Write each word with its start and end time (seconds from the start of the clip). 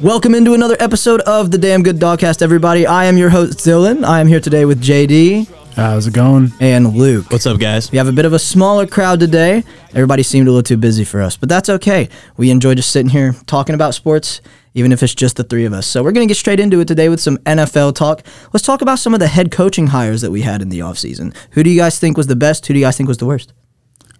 Welcome 0.00 0.34
into 0.34 0.54
another 0.54 0.76
episode 0.80 1.20
of 1.22 1.50
the 1.50 1.58
Damn 1.58 1.82
Good 1.82 1.98
Dogcast, 1.98 2.40
everybody. 2.40 2.86
I 2.86 3.04
am 3.04 3.18
your 3.18 3.28
host, 3.28 3.58
Dylan. 3.58 4.02
I 4.02 4.20
am 4.20 4.28
here 4.28 4.40
today 4.40 4.64
with 4.64 4.82
JD 4.82 5.50
uh, 5.50 5.74
How's 5.74 6.06
it 6.06 6.14
going? 6.14 6.52
and 6.58 6.94
Luke. 6.94 7.30
What's 7.30 7.44
up, 7.46 7.60
guys? 7.60 7.92
We 7.92 7.98
have 7.98 8.08
a 8.08 8.12
bit 8.12 8.24
of 8.24 8.32
a 8.32 8.38
smaller 8.38 8.86
crowd 8.86 9.20
today. 9.20 9.62
Everybody 9.90 10.22
seemed 10.22 10.48
a 10.48 10.50
little 10.50 10.62
too 10.62 10.78
busy 10.78 11.04
for 11.04 11.20
us, 11.20 11.36
but 11.36 11.50
that's 11.50 11.68
okay. 11.68 12.08
We 12.38 12.50
enjoy 12.50 12.74
just 12.76 12.90
sitting 12.90 13.10
here 13.10 13.34
talking 13.44 13.74
about 13.74 13.94
sports, 13.94 14.40
even 14.72 14.90
if 14.90 15.02
it's 15.02 15.14
just 15.14 15.36
the 15.36 15.44
three 15.44 15.66
of 15.66 15.74
us. 15.74 15.86
So 15.86 16.02
we're 16.02 16.12
going 16.12 16.26
to 16.26 16.30
get 16.30 16.38
straight 16.38 16.60
into 16.60 16.80
it 16.80 16.88
today 16.88 17.10
with 17.10 17.20
some 17.20 17.36
NFL 17.38 17.94
talk. 17.94 18.24
Let's 18.54 18.64
talk 18.64 18.80
about 18.80 19.00
some 19.00 19.12
of 19.12 19.20
the 19.20 19.28
head 19.28 19.50
coaching 19.52 19.88
hires 19.88 20.22
that 20.22 20.30
we 20.30 20.40
had 20.40 20.62
in 20.62 20.70
the 20.70 20.78
offseason. 20.78 21.36
Who 21.50 21.62
do 21.62 21.68
you 21.68 21.78
guys 21.78 21.98
think 21.98 22.16
was 22.16 22.26
the 22.26 22.36
best? 22.36 22.66
Who 22.66 22.72
do 22.72 22.80
you 22.80 22.86
guys 22.86 22.96
think 22.96 23.08
was 23.08 23.18
the 23.18 23.26
worst? 23.26 23.52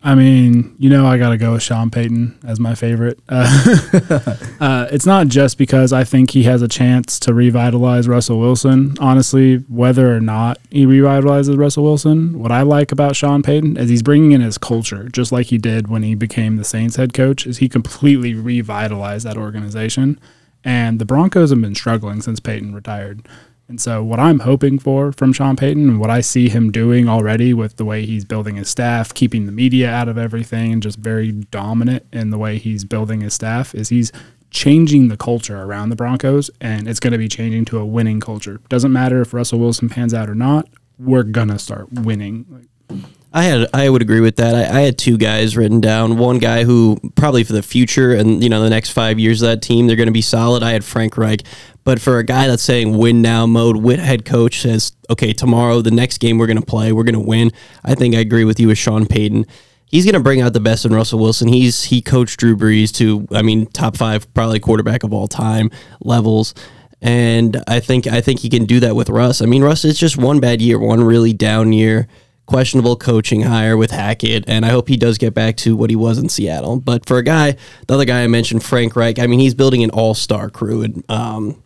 I 0.03 0.15
mean, 0.15 0.75
you 0.79 0.89
know, 0.89 1.07
I 1.07 1.19
got 1.19 1.31
to 1.31 1.37
go 1.37 1.53
with 1.53 1.63
Sean 1.63 1.91
Payton 1.91 2.39
as 2.47 2.59
my 2.59 2.75
favorite. 2.75 3.19
Uh, 3.29 4.37
uh, 4.61 4.89
it's 4.91 5.05
not 5.05 5.29
just 5.29 5.59
because 5.59 5.93
I 5.93 6.05
think 6.05 6.31
he 6.31 6.45
has 6.45 6.63
a 6.63 6.69
chance 6.69 7.21
to 7.21 7.35
revitalize 7.35 8.09
Russell 8.09 8.41
Wilson. 8.41 8.95
Honestly, 8.99 9.57
whether 9.69 10.17
or 10.17 10.21
not 10.21 10.59
he 10.71 10.87
revitalizes 10.87 11.59
Russell 11.59 11.85
Wilson, 11.85 12.39
what 12.39 12.51
I 12.51 12.63
like 12.63 12.93
about 12.93 13.15
Sean 13.15 13.43
Payton 13.43 13.77
is 13.77 13.91
he's 13.91 14.03
bringing 14.03 14.33
in 14.33 14.41
his 14.41 14.57
culture, 14.57 15.09
just 15.11 15.33
like 15.33 15.47
he 15.47 15.59
did 15.59 15.89
when 15.89 16.03
he 16.03 16.15
became 16.15 16.57
the 16.57 16.65
Saints 16.65 16.97
head 16.97 17.13
coach. 17.13 17.47
Is 17.47 17.59
he 17.59 17.69
completely 17.69 18.33
revitalized 18.33 19.27
that 19.27 19.37
organization? 19.37 20.19
And 20.65 20.99
the 20.99 21.07
Broncos 21.07 21.51
have 21.51 21.61
been 21.61 21.75
struggling 21.75 22.23
since 22.23 22.41
Payton 22.41 22.75
retired. 22.75 23.27
And 23.71 23.81
so, 23.81 24.03
what 24.03 24.19
I'm 24.19 24.41
hoping 24.41 24.81
for 24.81 25.13
from 25.13 25.33
Sean 25.33 25.55
Payton 25.55 25.89
and 25.89 26.01
what 26.01 26.11
I 26.11 26.23
see 26.23 26.49
him 26.49 26.73
doing 26.73 27.09
already 27.09 27.55
with 27.55 27.77
the 27.77 27.85
way 27.85 28.05
he's 28.05 28.25
building 28.25 28.57
his 28.57 28.69
staff, 28.69 29.15
keeping 29.15 29.47
the 29.47 29.53
media 29.53 29.89
out 29.89 30.09
of 30.09 30.19
everything, 30.19 30.73
and 30.73 30.83
just 30.83 30.99
very 30.99 31.31
dominant 31.31 32.05
in 32.13 32.31
the 32.31 32.37
way 32.37 32.59
he's 32.59 32.85
building 32.85 33.21
his 33.21 33.33
staff 33.33 33.73
is 33.73 33.89
he's 33.89 34.11
changing 34.51 35.07
the 35.07 35.17
culture 35.17 35.63
around 35.63 35.91
the 35.91 35.97
Broncos, 35.97 36.51
and 36.61 36.89
it's 36.89 36.99
going 36.99 37.13
to 37.13 37.19
be 37.19 37.29
changing 37.29 37.65
to 37.67 37.79
a 37.79 37.87
winning 37.87 38.19
culture. 38.19 38.61
Doesn't 38.69 38.93
matter 38.93 39.21
if 39.21 39.33
Russell 39.33 39.61
Wilson 39.61 39.89
pans 39.89 40.13
out 40.13 40.29
or 40.29 40.35
not, 40.35 40.69
we're 40.99 41.23
going 41.23 41.47
to 41.47 41.59
start 41.61 41.93
winning. 41.93 42.67
I 43.33 43.45
had 43.45 43.69
I 43.73 43.89
would 43.89 44.03
agree 44.03 44.21
with 44.21 44.37
that. 44.37 44.55
I, 44.55 44.79
I 44.79 44.81
had 44.81 44.99
two 44.99 45.17
guys 45.17 45.57
written 45.57 45.81
down. 45.81 46.19
One 46.19 46.39
guy 46.39 46.65
who 46.65 46.99
probably 47.15 47.45
for 47.45 47.53
the 47.53 47.63
future 47.63 48.13
and 48.13 48.43
you 48.43 48.49
know 48.49 48.61
the 48.63 48.71
next 48.71 48.91
five 48.91 49.21
years 49.21 49.41
of 49.41 49.49
that 49.49 49.63
team 49.63 49.87
they're 49.87 49.97
going 49.97 50.07
to 50.09 50.13
be 50.13 50.23
solid. 50.23 50.65
I 50.65 50.73
had 50.73 50.85
Frank 50.85 51.17
Reich, 51.17 51.43
but 51.85 52.01
for 52.01 52.19
a 52.19 52.25
guy 52.25 52.47
that's 52.47 52.63
saying 52.63 52.97
win 52.97 53.23
now 53.23 53.47
mode, 53.47 53.77
win 53.77 54.01
head 54.01 54.25
coach 54.25 54.61
says 54.61 54.93
okay 55.09 55.33
tomorrow 55.33 55.81
the 55.81 55.91
next 55.91 56.19
game 56.19 56.39
we're 56.39 56.47
going 56.47 56.61
to 56.61 56.67
play 56.67 56.93
we're 56.93 57.05
going 57.05 57.15
to 57.15 57.21
win. 57.21 57.51
I 57.85 57.95
think 57.95 58.15
I 58.15 58.19
agree 58.19 58.45
with 58.45 58.61
you 58.61 58.69
with 58.69 58.79
Sean 58.79 59.07
Payton. 59.07 59.47
He's 59.87 60.05
going 60.05 60.15
to 60.15 60.21
bring 60.21 60.41
out 60.41 60.53
the 60.53 60.61
best 60.61 60.85
in 60.85 60.95
Russell 60.95 61.19
Wilson. 61.19 61.49
He's 61.49 61.85
he 61.85 62.01
coached 62.01 62.39
Drew 62.39 62.57
Brees 62.57 62.93
to 62.97 63.27
I 63.35 63.43
mean 63.43 63.67
top 63.67 63.97
five 63.97 64.33
probably 64.35 64.61
quarterback 64.61 65.03
of 65.03 65.13
all 65.13 65.29
time 65.29 65.71
levels. 66.01 66.55
And 67.03 67.63
I 67.67 67.81
think 67.81 68.07
I 68.07 68.21
think 68.21 68.41
he 68.41 68.51
can 68.51 68.67
do 68.67 68.81
that 68.81 68.95
with 68.95 69.09
Russ. 69.09 69.41
I 69.41 69.47
mean, 69.47 69.63
Russ 69.63 69.85
it's 69.85 69.99
just 69.99 70.19
one 70.19 70.39
bad 70.39 70.61
year, 70.61 70.79
one 70.79 71.03
really 71.03 71.33
down 71.33 71.73
year 71.73 72.09
questionable 72.51 72.97
coaching 72.97 73.43
hire 73.43 73.77
with 73.77 73.93
Hackett, 73.93 74.43
and 74.49 74.67
I 74.67 74.71
hope 74.71 74.89
he 74.89 74.97
does 74.97 75.19
get 75.19 75.35
back 75.35 75.57
to 75.59 75.77
what 75.77 75.89
he 75.89 75.95
was 75.95 76.19
in 76.19 76.29
Seattle. 76.29 76.81
But 76.81 77.07
for 77.07 77.19
a 77.19 77.23
guy, 77.23 77.53
the 77.87 77.95
other 77.95 78.05
guy 78.05 78.25
I 78.25 78.27
mentioned, 78.27 78.65
Frank 78.65 78.97
Reich, 78.97 79.21
I 79.21 79.29
mean, 79.29 79.39
he's 79.39 79.55
building 79.55 79.85
an 79.85 79.91
all-star 79.91 80.51
crew. 80.51 80.83
And, 80.83 81.09
um, 81.09 81.63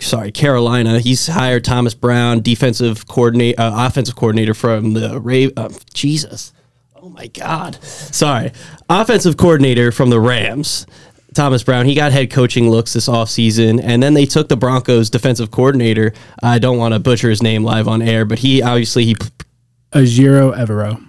sorry, 0.00 0.32
Carolina. 0.32 1.00
He's 1.00 1.26
hired 1.26 1.64
Thomas 1.64 1.92
Brown, 1.92 2.40
defensive 2.40 3.06
coordinator, 3.06 3.60
uh, 3.60 3.86
offensive 3.86 4.16
coordinator 4.16 4.54
from 4.54 4.94
the 4.94 5.20
Ray. 5.20 5.52
Uh, 5.54 5.68
Jesus, 5.92 6.54
oh 6.96 7.10
my 7.10 7.26
God, 7.26 7.74
sorry, 7.84 8.52
offensive 8.88 9.36
coordinator 9.36 9.92
from 9.92 10.08
the 10.08 10.18
Rams. 10.18 10.86
Thomas 11.34 11.62
Brown, 11.62 11.84
he 11.84 11.94
got 11.94 12.12
head 12.12 12.30
coaching 12.30 12.70
looks 12.70 12.94
this 12.94 13.06
offseason, 13.06 13.82
and 13.82 14.02
then 14.02 14.14
they 14.14 14.24
took 14.24 14.48
the 14.48 14.56
Broncos 14.56 15.10
defensive 15.10 15.50
coordinator. 15.50 16.14
I 16.42 16.58
don't 16.58 16.78
want 16.78 16.94
to 16.94 17.00
butcher 17.00 17.28
his 17.28 17.42
name 17.42 17.64
live 17.64 17.86
on 17.86 18.00
air, 18.00 18.24
but 18.24 18.38
he 18.38 18.62
obviously 18.62 19.04
he 19.04 19.16
Ejiro 19.94 20.56
Evero. 20.56 21.02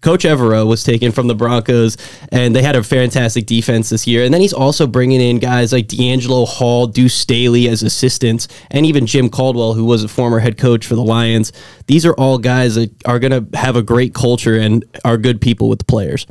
Coach 0.00 0.22
Evero 0.22 0.66
was 0.66 0.84
taken 0.84 1.10
from 1.10 1.26
the 1.26 1.34
Broncos, 1.34 1.96
and 2.30 2.54
they 2.54 2.62
had 2.62 2.76
a 2.76 2.84
fantastic 2.84 3.46
defense 3.46 3.90
this 3.90 4.06
year. 4.06 4.24
And 4.24 4.32
then 4.32 4.40
he's 4.40 4.52
also 4.52 4.86
bringing 4.86 5.20
in 5.20 5.40
guys 5.40 5.72
like 5.72 5.88
DeAngelo 5.88 6.46
Hall, 6.46 6.86
Deuce 6.86 7.14
Staley 7.14 7.68
as 7.68 7.82
assistants, 7.82 8.46
and 8.70 8.86
even 8.86 9.06
Jim 9.06 9.28
Caldwell, 9.28 9.74
who 9.74 9.84
was 9.84 10.04
a 10.04 10.08
former 10.08 10.38
head 10.38 10.56
coach 10.56 10.86
for 10.86 10.94
the 10.94 11.02
Lions. 11.02 11.52
These 11.88 12.06
are 12.06 12.14
all 12.14 12.38
guys 12.38 12.76
that 12.76 12.92
are 13.06 13.18
going 13.18 13.32
to 13.32 13.58
have 13.58 13.74
a 13.74 13.82
great 13.82 14.14
culture 14.14 14.56
and 14.56 14.84
are 15.04 15.18
good 15.18 15.40
people 15.40 15.68
with 15.68 15.80
the 15.80 15.84
players. 15.84 16.26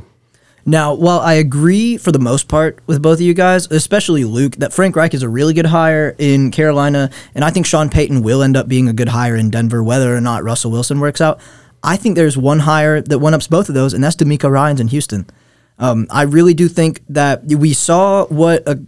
Now, 0.64 0.92
while 0.94 1.20
I 1.20 1.34
agree 1.34 1.96
for 1.96 2.10
the 2.12 2.18
most 2.18 2.48
part 2.48 2.78
with 2.86 3.00
both 3.00 3.18
of 3.18 3.22
you 3.22 3.32
guys, 3.32 3.70
especially 3.70 4.24
Luke, 4.24 4.56
that 4.56 4.72
Frank 4.72 4.96
Reich 4.96 5.14
is 5.14 5.22
a 5.22 5.28
really 5.28 5.54
good 5.54 5.66
hire 5.66 6.14
in 6.18 6.50
Carolina, 6.50 7.10
and 7.34 7.44
I 7.44 7.50
think 7.50 7.64
Sean 7.64 7.88
Payton 7.88 8.22
will 8.22 8.42
end 8.42 8.56
up 8.56 8.68
being 8.68 8.88
a 8.88 8.92
good 8.92 9.08
hire 9.08 9.36
in 9.36 9.50
Denver, 9.50 9.82
whether 9.82 10.14
or 10.14 10.20
not 10.20 10.42
Russell 10.42 10.70
Wilson 10.70 11.00
works 11.00 11.20
out. 11.20 11.40
I 11.82 11.96
think 11.96 12.16
there's 12.16 12.36
one 12.36 12.60
hire 12.60 13.00
that 13.00 13.18
one 13.18 13.34
ups 13.34 13.46
both 13.46 13.68
of 13.68 13.74
those, 13.74 13.94
and 13.94 14.02
that's 14.02 14.16
DeMeco 14.16 14.50
Ryans 14.50 14.80
in 14.80 14.88
Houston. 14.88 15.26
Um, 15.78 16.06
I 16.10 16.22
really 16.22 16.54
do 16.54 16.68
think 16.68 17.02
that 17.08 17.44
we 17.44 17.72
saw 17.72 18.26
what 18.26 18.68
a 18.68 18.80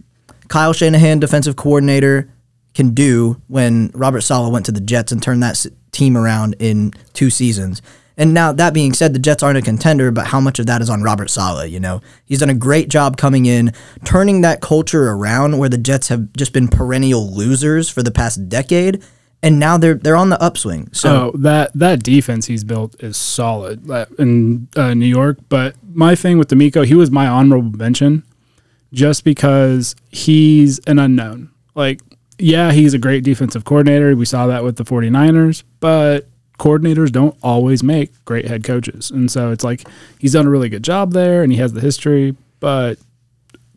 Kyle 0.49 0.73
Shanahan 0.73 1.19
defensive 1.19 1.55
coordinator 1.55 2.29
can 2.73 2.93
do 2.93 3.41
when 3.47 3.91
Robert 3.93 4.21
Saleh 4.21 4.51
went 4.51 4.65
to 4.65 4.71
the 4.71 4.81
Jets 4.81 5.11
and 5.11 5.23
turned 5.23 5.41
that 5.43 5.65
team 5.91 6.17
around 6.17 6.55
in 6.59 6.93
two 7.13 7.29
seasons. 7.29 7.81
And 8.17 8.33
now 8.33 8.51
that 8.51 8.73
being 8.73 8.93
said, 8.93 9.13
the 9.13 9.19
Jets 9.19 9.41
aren't 9.41 9.57
a 9.57 9.61
contender, 9.61 10.11
but 10.11 10.27
how 10.27 10.39
much 10.39 10.59
of 10.59 10.65
that 10.65 10.81
is 10.81 10.89
on 10.89 11.01
Robert 11.01 11.29
Saleh? 11.29 11.71
You 11.71 11.79
know, 11.79 12.01
he's 12.25 12.39
done 12.39 12.49
a 12.49 12.53
great 12.53 12.89
job 12.89 13.17
coming 13.17 13.45
in, 13.45 13.71
turning 14.03 14.41
that 14.41 14.61
culture 14.61 15.09
around 15.09 15.57
where 15.57 15.69
the 15.69 15.77
Jets 15.77 16.09
have 16.09 16.31
just 16.33 16.53
been 16.53 16.67
perennial 16.67 17.33
losers 17.33 17.89
for 17.89 18.03
the 18.03 18.11
past 18.11 18.49
decade, 18.49 19.03
and 19.43 19.59
now 19.59 19.77
they're 19.77 19.95
they're 19.95 20.15
on 20.15 20.29
the 20.29 20.41
upswing. 20.41 20.89
So 20.93 21.31
oh, 21.33 21.37
that 21.37 21.71
that 21.73 22.03
defense 22.03 22.45
he's 22.47 22.63
built 22.63 23.01
is 23.01 23.17
solid 23.17 23.89
in 24.19 24.67
uh, 24.75 24.93
New 24.93 25.05
York. 25.05 25.39
But 25.49 25.75
my 25.93 26.15
thing 26.15 26.37
with 26.37 26.49
DeMeco, 26.49 26.85
he 26.85 26.95
was 26.95 27.11
my 27.11 27.27
honorable 27.27 27.77
mention, 27.77 28.23
just 28.93 29.23
because 29.23 29.95
he's 30.09 30.79
an 30.79 30.99
unknown. 30.99 31.49
Like, 31.73 32.01
yeah, 32.37 32.71
he's 32.71 32.93
a 32.93 32.99
great 32.99 33.23
defensive 33.23 33.65
coordinator. 33.65 34.15
We 34.15 34.25
saw 34.25 34.47
that 34.47 34.63
with 34.63 34.75
the 34.75 34.83
49ers, 34.83 35.63
but 35.79 36.27
coordinators 36.59 37.11
don't 37.11 37.35
always 37.41 37.81
make 37.81 38.11
great 38.25 38.47
head 38.47 38.63
coaches. 38.63 39.09
And 39.09 39.31
so 39.31 39.51
it's 39.51 39.63
like 39.63 39.87
he's 40.19 40.33
done 40.33 40.45
a 40.45 40.49
really 40.49 40.69
good 40.69 40.83
job 40.83 41.13
there 41.13 41.41
and 41.41 41.51
he 41.51 41.57
has 41.57 41.73
the 41.73 41.81
history, 41.81 42.35
but 42.59 42.99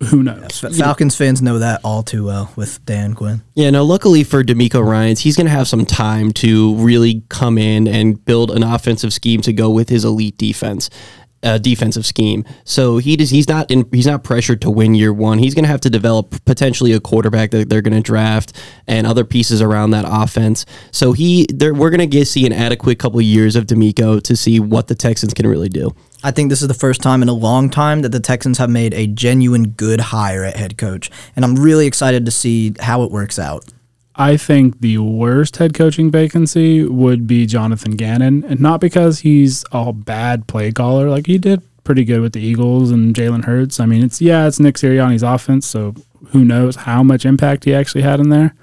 who 0.04 0.22
knows? 0.22 0.62
Yeah, 0.62 0.70
Falcons 0.70 1.16
fans 1.16 1.42
know 1.42 1.58
that 1.58 1.80
all 1.84 2.02
too 2.02 2.24
well 2.24 2.52
with 2.56 2.84
Dan 2.84 3.14
Quinn. 3.14 3.42
Yeah, 3.54 3.70
no, 3.70 3.84
luckily 3.84 4.24
for 4.24 4.42
DeMeco 4.42 4.84
Ryans, 4.84 5.20
he's 5.20 5.36
going 5.36 5.46
to 5.46 5.52
have 5.52 5.68
some 5.68 5.84
time 5.84 6.32
to 6.32 6.74
really 6.76 7.22
come 7.28 7.58
in 7.58 7.88
and 7.88 8.22
build 8.24 8.50
an 8.50 8.62
offensive 8.62 9.12
scheme 9.12 9.40
to 9.42 9.52
go 9.52 9.70
with 9.70 9.88
his 9.88 10.04
elite 10.04 10.38
defense 10.38 10.90
uh, 11.44 11.58
defensive 11.58 12.06
scheme. 12.06 12.44
So 12.64 12.98
he 12.98 13.16
does, 13.16 13.30
he's 13.30 13.48
not 13.48 13.70
in, 13.70 13.86
he's 13.92 14.06
not 14.06 14.24
pressured 14.24 14.62
to 14.62 14.70
win 14.70 14.94
year 14.94 15.12
one. 15.12 15.38
He's 15.38 15.54
going 15.54 15.64
to 15.64 15.68
have 15.68 15.82
to 15.82 15.90
develop 15.90 16.44
potentially 16.44 16.92
a 16.92 17.00
quarterback 17.00 17.50
that 17.50 17.68
they're 17.68 17.82
going 17.82 17.94
to 17.94 18.00
draft 18.00 18.54
and 18.88 19.06
other 19.06 19.24
pieces 19.24 19.60
around 19.60 19.90
that 19.90 20.06
offense. 20.08 20.64
So 20.90 21.12
he 21.12 21.46
we're 21.60 21.90
going 21.90 22.08
to 22.08 22.24
see 22.24 22.46
an 22.46 22.52
adequate 22.52 22.98
couple 22.98 23.20
years 23.20 23.54
of 23.54 23.66
DeMeco 23.66 24.22
to 24.22 24.36
see 24.36 24.58
what 24.58 24.88
the 24.88 24.94
Texans 24.94 25.34
can 25.34 25.46
really 25.46 25.68
do. 25.68 25.94
I 26.24 26.30
think 26.30 26.48
this 26.48 26.62
is 26.62 26.68
the 26.68 26.74
first 26.74 27.02
time 27.02 27.20
in 27.20 27.28
a 27.28 27.34
long 27.34 27.68
time 27.68 28.00
that 28.00 28.08
the 28.08 28.18
Texans 28.18 28.56
have 28.56 28.70
made 28.70 28.94
a 28.94 29.06
genuine 29.06 29.68
good 29.68 30.00
hire 30.00 30.42
at 30.42 30.56
head 30.56 30.78
coach, 30.78 31.10
and 31.36 31.44
I'm 31.44 31.54
really 31.54 31.86
excited 31.86 32.24
to 32.24 32.30
see 32.30 32.72
how 32.80 33.02
it 33.02 33.10
works 33.10 33.38
out. 33.38 33.66
I 34.16 34.38
think 34.38 34.80
the 34.80 34.98
worst 34.98 35.58
head 35.58 35.74
coaching 35.74 36.10
vacancy 36.10 36.82
would 36.82 37.26
be 37.26 37.44
Jonathan 37.44 37.94
Gannon, 37.96 38.42
and 38.44 38.58
not 38.58 38.80
because 38.80 39.18
he's 39.18 39.66
a 39.70 39.92
bad 39.92 40.46
play 40.46 40.72
caller. 40.72 41.10
Like 41.10 41.26
he 41.26 41.36
did 41.36 41.62
pretty 41.84 42.06
good 42.06 42.22
with 42.22 42.32
the 42.32 42.40
Eagles 42.40 42.90
and 42.90 43.14
Jalen 43.14 43.44
Hurts. 43.44 43.78
I 43.78 43.84
mean, 43.84 44.02
it's 44.02 44.22
yeah, 44.22 44.46
it's 44.46 44.58
Nick 44.58 44.76
Sirianni's 44.76 45.22
offense, 45.22 45.66
so 45.66 45.94
who 46.28 46.42
knows 46.42 46.76
how 46.76 47.02
much 47.02 47.26
impact 47.26 47.64
he 47.64 47.74
actually 47.74 48.00
had 48.00 48.18
in 48.18 48.30
there. 48.30 48.54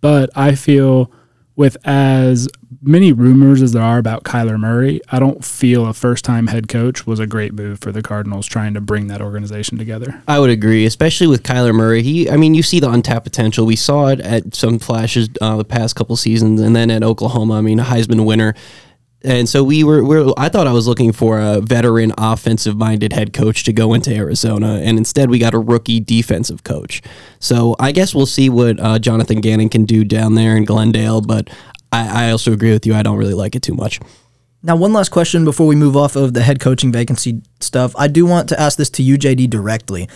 But 0.00 0.30
I 0.36 0.54
feel 0.54 1.10
with 1.56 1.76
as 1.84 2.48
many 2.80 3.12
rumors 3.12 3.62
as 3.62 3.72
there 3.72 3.82
are 3.82 3.98
about 3.98 4.24
Kyler 4.24 4.58
Murray, 4.58 5.00
I 5.10 5.18
don't 5.18 5.44
feel 5.44 5.86
a 5.86 5.92
first 5.92 6.24
time 6.24 6.46
head 6.46 6.68
coach 6.68 7.06
was 7.06 7.18
a 7.18 7.26
great 7.26 7.52
move 7.52 7.80
for 7.80 7.92
the 7.92 8.02
Cardinals 8.02 8.46
trying 8.46 8.74
to 8.74 8.80
bring 8.80 9.08
that 9.08 9.20
organization 9.20 9.78
together. 9.78 10.22
I 10.28 10.38
would 10.38 10.50
agree, 10.50 10.86
especially 10.86 11.26
with 11.26 11.42
Kyler 11.42 11.74
Murray. 11.74 12.02
He, 12.02 12.30
I 12.30 12.36
mean, 12.36 12.54
you 12.54 12.62
see 12.62 12.80
the 12.80 12.90
untapped 12.90 13.24
potential. 13.24 13.66
We 13.66 13.76
saw 13.76 14.08
it 14.08 14.20
at 14.20 14.54
some 14.54 14.78
flashes 14.78 15.28
uh, 15.40 15.56
the 15.56 15.64
past 15.64 15.96
couple 15.96 16.16
seasons, 16.16 16.60
and 16.60 16.74
then 16.74 16.90
at 16.90 17.02
Oklahoma. 17.02 17.54
I 17.54 17.60
mean, 17.60 17.80
a 17.80 17.84
Heisman 17.84 18.24
winner. 18.24 18.54
And 19.24 19.48
so 19.48 19.64
we 19.64 19.82
were, 19.82 20.04
we 20.04 20.32
I 20.36 20.48
thought 20.48 20.68
I 20.68 20.72
was 20.72 20.86
looking 20.86 21.10
for 21.10 21.40
a 21.40 21.60
veteran 21.60 22.12
offensive 22.16 22.76
minded 22.76 23.12
head 23.12 23.32
coach 23.32 23.64
to 23.64 23.72
go 23.72 23.92
into 23.92 24.14
Arizona. 24.14 24.80
And 24.80 24.96
instead, 24.96 25.28
we 25.28 25.40
got 25.40 25.54
a 25.54 25.58
rookie 25.58 25.98
defensive 25.98 26.62
coach. 26.62 27.02
So 27.40 27.74
I 27.80 27.90
guess 27.90 28.14
we'll 28.14 28.26
see 28.26 28.48
what 28.48 28.78
uh, 28.78 29.00
Jonathan 29.00 29.40
Gannon 29.40 29.70
can 29.70 29.86
do 29.86 30.04
down 30.04 30.36
there 30.36 30.56
in 30.56 30.64
Glendale. 30.64 31.20
But 31.20 31.50
I, 31.92 32.26
I 32.26 32.30
also 32.30 32.52
agree 32.52 32.72
with 32.72 32.86
you. 32.86 32.94
I 32.94 33.02
don't 33.02 33.16
really 33.16 33.34
like 33.34 33.54
it 33.54 33.62
too 33.62 33.74
much. 33.74 34.00
Now, 34.62 34.76
one 34.76 34.92
last 34.92 35.10
question 35.10 35.44
before 35.44 35.66
we 35.66 35.76
move 35.76 35.96
off 35.96 36.16
of 36.16 36.34
the 36.34 36.42
head 36.42 36.58
coaching 36.60 36.90
vacancy 36.92 37.42
stuff. 37.60 37.94
I 37.96 38.08
do 38.08 38.26
want 38.26 38.48
to 38.48 38.60
ask 38.60 38.76
this 38.76 38.90
to 38.90 39.02
you, 39.02 39.16
JD, 39.16 39.48
directly. 39.50 40.08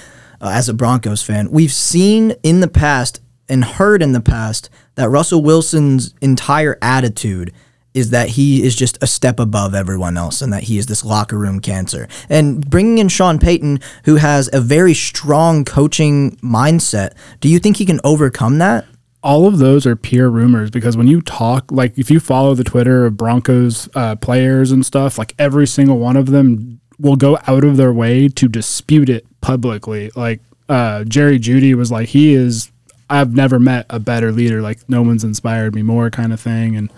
uh, 0.43 0.51
as 0.53 0.69
a 0.69 0.75
Broncos 0.75 1.23
fan. 1.23 1.51
We've 1.51 1.73
seen 1.73 2.35
in 2.43 2.61
the 2.61 2.69
past 2.69 3.21
and 3.49 3.65
heard 3.65 4.03
in 4.03 4.13
the 4.13 4.21
past 4.21 4.69
that 4.97 5.09
Russell 5.09 5.43
Wilson's 5.43 6.15
entire 6.21 6.77
attitude 6.83 7.53
is 7.95 8.11
that 8.11 8.31
he 8.31 8.63
is 8.63 8.75
just 8.75 8.99
a 9.03 9.07
step 9.07 9.39
above 9.39 9.75
everyone 9.75 10.17
else 10.17 10.41
and 10.41 10.53
that 10.53 10.65
he 10.65 10.79
is 10.79 10.87
this 10.87 11.05
locker 11.05 11.39
room 11.39 11.61
cancer. 11.61 12.09
And 12.29 12.69
bringing 12.69 12.99
in 12.99 13.09
Sean 13.09 13.39
Payton, 13.39 13.81
who 14.05 14.17
has 14.17 14.49
a 14.53 14.61
very 14.61 14.95
strong 14.95 15.65
coaching 15.65 16.37
mindset, 16.37 17.13
do 17.41 17.49
you 17.49 17.59
think 17.59 17.77
he 17.77 17.87
can 17.87 18.01
overcome 18.03 18.59
that? 18.59 18.87
All 19.23 19.47
of 19.47 19.59
those 19.59 19.87
are 19.87 19.95
pure 19.95 20.29
rumors 20.29 20.71
because 20.71 20.97
when 20.97 21.07
you 21.07 21.21
talk, 21.23 21.71
like 21.71 21.97
if 21.97 22.11
you 22.11 22.19
follow 22.19 22.55
the 22.55 22.65
Twitter 22.65 23.07
of 23.07 23.17
Broncos 23.17 23.89
uh, 23.95 24.17
players 24.17 24.73
and 24.73 24.85
stuff, 24.85 25.17
like 25.17 25.35
every 25.39 25.67
single 25.67 25.99
one 25.99 26.17
of 26.17 26.27
them 26.27 26.81
will 26.99 27.17
go 27.17 27.39
out 27.47 27.65
of 27.65 27.77
their 27.77 27.93
way 27.93 28.29
to 28.29 28.49
dispute 28.49 29.09
it 29.09 29.27
publicly. 29.41 30.11
Like 30.17 30.41
uh, 30.69 31.05
Jerry 31.05 31.39
Jeudy 31.39 31.75
was 31.75 31.93
like, 31.93 32.09
he 32.09 32.35
is, 32.35 32.71
I've 33.09 33.35
never 33.35 33.59
met 33.59 33.87
a 33.91 34.01
better 34.01 34.33
leader. 34.33 34.61
Like 34.61 34.89
no 34.89 35.03
one's 35.03 35.25
inspired 35.25 35.75
me 35.75 35.83
more, 35.83 36.11
kind 36.11 36.33
of 36.33 36.41
thing. 36.41 36.77
And 36.77 36.93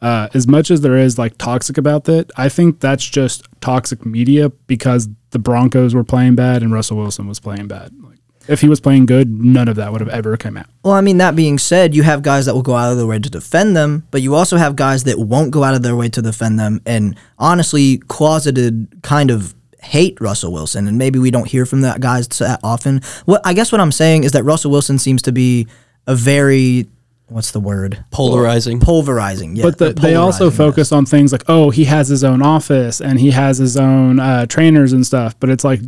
uh, 0.00 0.28
as 0.34 0.46
much 0.46 0.70
as 0.70 0.82
there 0.82 0.96
is 0.96 1.18
like 1.18 1.36
toxic 1.38 1.78
about 1.78 2.04
that, 2.04 2.30
I 2.36 2.48
think 2.48 2.80
that's 2.80 3.04
just 3.04 3.46
toxic 3.60 4.04
media 4.06 4.50
because 4.66 5.08
the 5.30 5.38
Broncos 5.38 5.94
were 5.94 6.04
playing 6.04 6.36
bad 6.36 6.62
and 6.62 6.72
Russell 6.72 6.98
Wilson 6.98 7.26
was 7.26 7.40
playing 7.40 7.68
bad. 7.68 7.92
Like, 8.02 8.15
if 8.48 8.60
he 8.60 8.68
was 8.68 8.80
playing 8.80 9.06
good, 9.06 9.30
none 9.30 9.68
of 9.68 9.76
that 9.76 9.92
would 9.92 10.00
have 10.00 10.10
ever 10.10 10.36
come 10.36 10.56
out. 10.56 10.66
Well, 10.84 10.94
I 10.94 11.00
mean, 11.00 11.18
that 11.18 11.36
being 11.36 11.58
said, 11.58 11.94
you 11.94 12.02
have 12.02 12.22
guys 12.22 12.46
that 12.46 12.54
will 12.54 12.62
go 12.62 12.74
out 12.74 12.92
of 12.92 12.98
their 12.98 13.06
way 13.06 13.18
to 13.18 13.30
defend 13.30 13.76
them, 13.76 14.06
but 14.10 14.22
you 14.22 14.34
also 14.34 14.56
have 14.56 14.76
guys 14.76 15.04
that 15.04 15.18
won't 15.18 15.50
go 15.50 15.64
out 15.64 15.74
of 15.74 15.82
their 15.82 15.96
way 15.96 16.08
to 16.10 16.22
defend 16.22 16.58
them 16.58 16.80
and 16.86 17.16
honestly 17.38 17.98
closeted 17.98 18.88
kind 19.02 19.30
of 19.30 19.54
hate 19.80 20.20
Russell 20.20 20.52
Wilson. 20.52 20.86
And 20.88 20.98
maybe 20.98 21.18
we 21.18 21.30
don't 21.30 21.48
hear 21.48 21.66
from 21.66 21.80
that 21.82 22.00
guys 22.00 22.28
that 22.28 22.60
often. 22.62 23.00
What 23.24 23.40
I 23.44 23.54
guess 23.54 23.72
what 23.72 23.80
I'm 23.80 23.92
saying 23.92 24.24
is 24.24 24.32
that 24.32 24.44
Russell 24.44 24.70
Wilson 24.70 24.98
seems 24.98 25.22
to 25.22 25.32
be 25.32 25.66
a 26.06 26.14
very 26.14 26.86
what's 27.28 27.50
the 27.50 27.60
word 27.60 28.04
Polarizing. 28.12 28.78
pulverizing. 28.78 29.56
Yeah, 29.56 29.64
but 29.64 29.78
the, 29.78 29.92
they 29.92 30.14
also 30.14 30.50
polarizing, 30.50 30.56
focus 30.56 30.92
on 30.92 31.06
things 31.06 31.32
like, 31.32 31.42
oh, 31.48 31.70
he 31.70 31.84
has 31.84 32.06
his 32.06 32.22
own 32.22 32.40
office 32.40 33.00
and 33.00 33.18
he 33.18 33.32
has 33.32 33.58
his 33.58 33.76
own 33.76 34.20
uh, 34.20 34.46
trainers 34.46 34.92
and 34.92 35.04
stuff. 35.04 35.38
But 35.40 35.50
it's 35.50 35.64
like, 35.64 35.80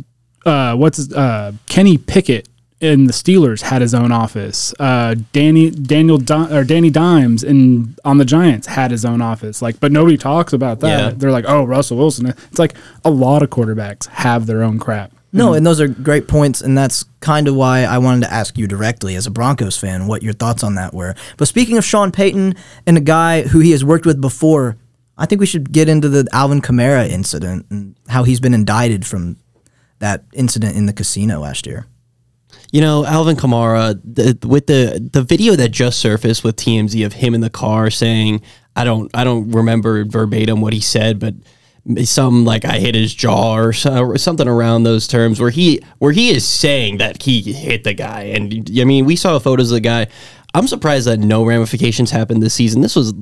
uh, 0.45 0.75
what's 0.75 1.11
uh, 1.13 1.53
Kenny 1.67 1.97
Pickett 1.97 2.48
in 2.81 3.05
the 3.05 3.13
Steelers 3.13 3.61
had 3.61 3.81
his 3.81 3.93
own 3.93 4.11
office. 4.11 4.73
Uh, 4.79 5.15
Danny 5.33 5.69
Daniel 5.69 6.17
Di- 6.17 6.55
or 6.55 6.63
Danny 6.63 6.89
Dimes 6.89 7.43
in 7.43 7.95
on 8.05 8.17
the 8.17 8.25
Giants 8.25 8.67
had 8.67 8.91
his 8.91 9.03
own 9.05 9.21
office. 9.21 9.61
Like, 9.61 9.79
but 9.79 9.91
nobody 9.91 10.17
talks 10.17 10.53
about 10.53 10.79
that. 10.79 10.87
Yeah. 10.99 11.09
They're 11.15 11.31
like, 11.31 11.45
oh, 11.47 11.63
Russell 11.63 11.97
Wilson. 11.97 12.27
It's 12.27 12.59
like 12.59 12.75
a 13.03 13.09
lot 13.09 13.43
of 13.43 13.49
quarterbacks 13.49 14.07
have 14.07 14.45
their 14.45 14.63
own 14.63 14.79
crap. 14.79 15.11
No, 15.31 15.53
and 15.53 15.63
those 15.63 15.79
are 15.79 15.87
great 15.87 16.27
points, 16.27 16.59
and 16.61 16.75
that's 16.75 17.03
kind 17.19 17.47
of 17.47 17.55
why 17.55 17.83
I 17.83 17.99
wanted 17.99 18.21
to 18.25 18.33
ask 18.33 18.57
you 18.57 18.65
directly 18.65 19.15
as 19.15 19.27
a 19.27 19.31
Broncos 19.31 19.77
fan 19.77 20.07
what 20.07 20.23
your 20.23 20.33
thoughts 20.33 20.63
on 20.63 20.73
that 20.75 20.91
were. 20.91 21.13
But 21.37 21.47
speaking 21.47 21.77
of 21.77 21.85
Sean 21.85 22.11
Payton 22.11 22.55
and 22.87 22.97
a 22.97 23.01
guy 23.01 23.43
who 23.43 23.59
he 23.59 23.69
has 23.69 23.85
worked 23.85 24.07
with 24.07 24.19
before, 24.19 24.77
I 25.19 25.27
think 25.27 25.39
we 25.39 25.45
should 25.45 25.71
get 25.71 25.87
into 25.87 26.09
the 26.09 26.27
Alvin 26.33 26.61
Kamara 26.61 27.07
incident 27.07 27.67
and 27.69 27.95
how 28.07 28.23
he's 28.23 28.39
been 28.39 28.55
indicted 28.55 29.05
from 29.05 29.37
that 29.99 30.23
incident 30.33 30.75
in 30.75 30.87
the 30.87 30.93
casino 30.93 31.41
last 31.41 31.67
year. 31.67 31.85
You 32.71 32.81
know, 32.81 33.03
Alvin 33.05 33.35
Kamara, 33.35 33.99
the, 34.03 34.47
with 34.47 34.67
the 34.67 35.09
the 35.11 35.23
video 35.23 35.55
that 35.55 35.69
just 35.69 35.99
surfaced 35.99 36.43
with 36.43 36.55
TMZ 36.55 37.03
of 37.05 37.13
him 37.13 37.33
in 37.33 37.41
the 37.41 37.49
car 37.49 37.89
saying, 37.89 38.41
"I 38.75 38.83
don't, 38.83 39.09
I 39.15 39.23
don't 39.23 39.51
remember 39.51 40.05
verbatim 40.05 40.61
what 40.61 40.73
he 40.73 40.79
said, 40.79 41.19
but 41.19 41.33
some 42.03 42.45
like 42.45 42.65
I 42.65 42.77
hit 42.77 42.93
his 42.93 43.13
jaw 43.15 43.55
or, 43.57 43.73
or 43.87 44.17
something 44.19 44.47
around 44.47 44.83
those 44.83 45.07
terms," 45.07 45.39
where 45.39 45.49
he 45.49 45.81
where 45.97 46.11
he 46.11 46.29
is 46.29 46.47
saying 46.47 46.97
that 46.99 47.23
he 47.23 47.41
hit 47.41 47.83
the 47.83 47.95
guy, 47.95 48.21
and 48.21 48.69
I 48.79 48.83
mean, 48.83 49.05
we 49.05 49.15
saw 49.15 49.39
photos 49.39 49.71
of 49.71 49.75
the 49.75 49.81
guy. 49.81 50.07
I'm 50.53 50.67
surprised 50.67 51.05
that 51.07 51.19
no 51.19 51.45
ramifications 51.45 52.09
happened 52.09 52.41
this 52.41 52.55
season. 52.55 52.81
This 52.81 52.95
was 52.95 53.13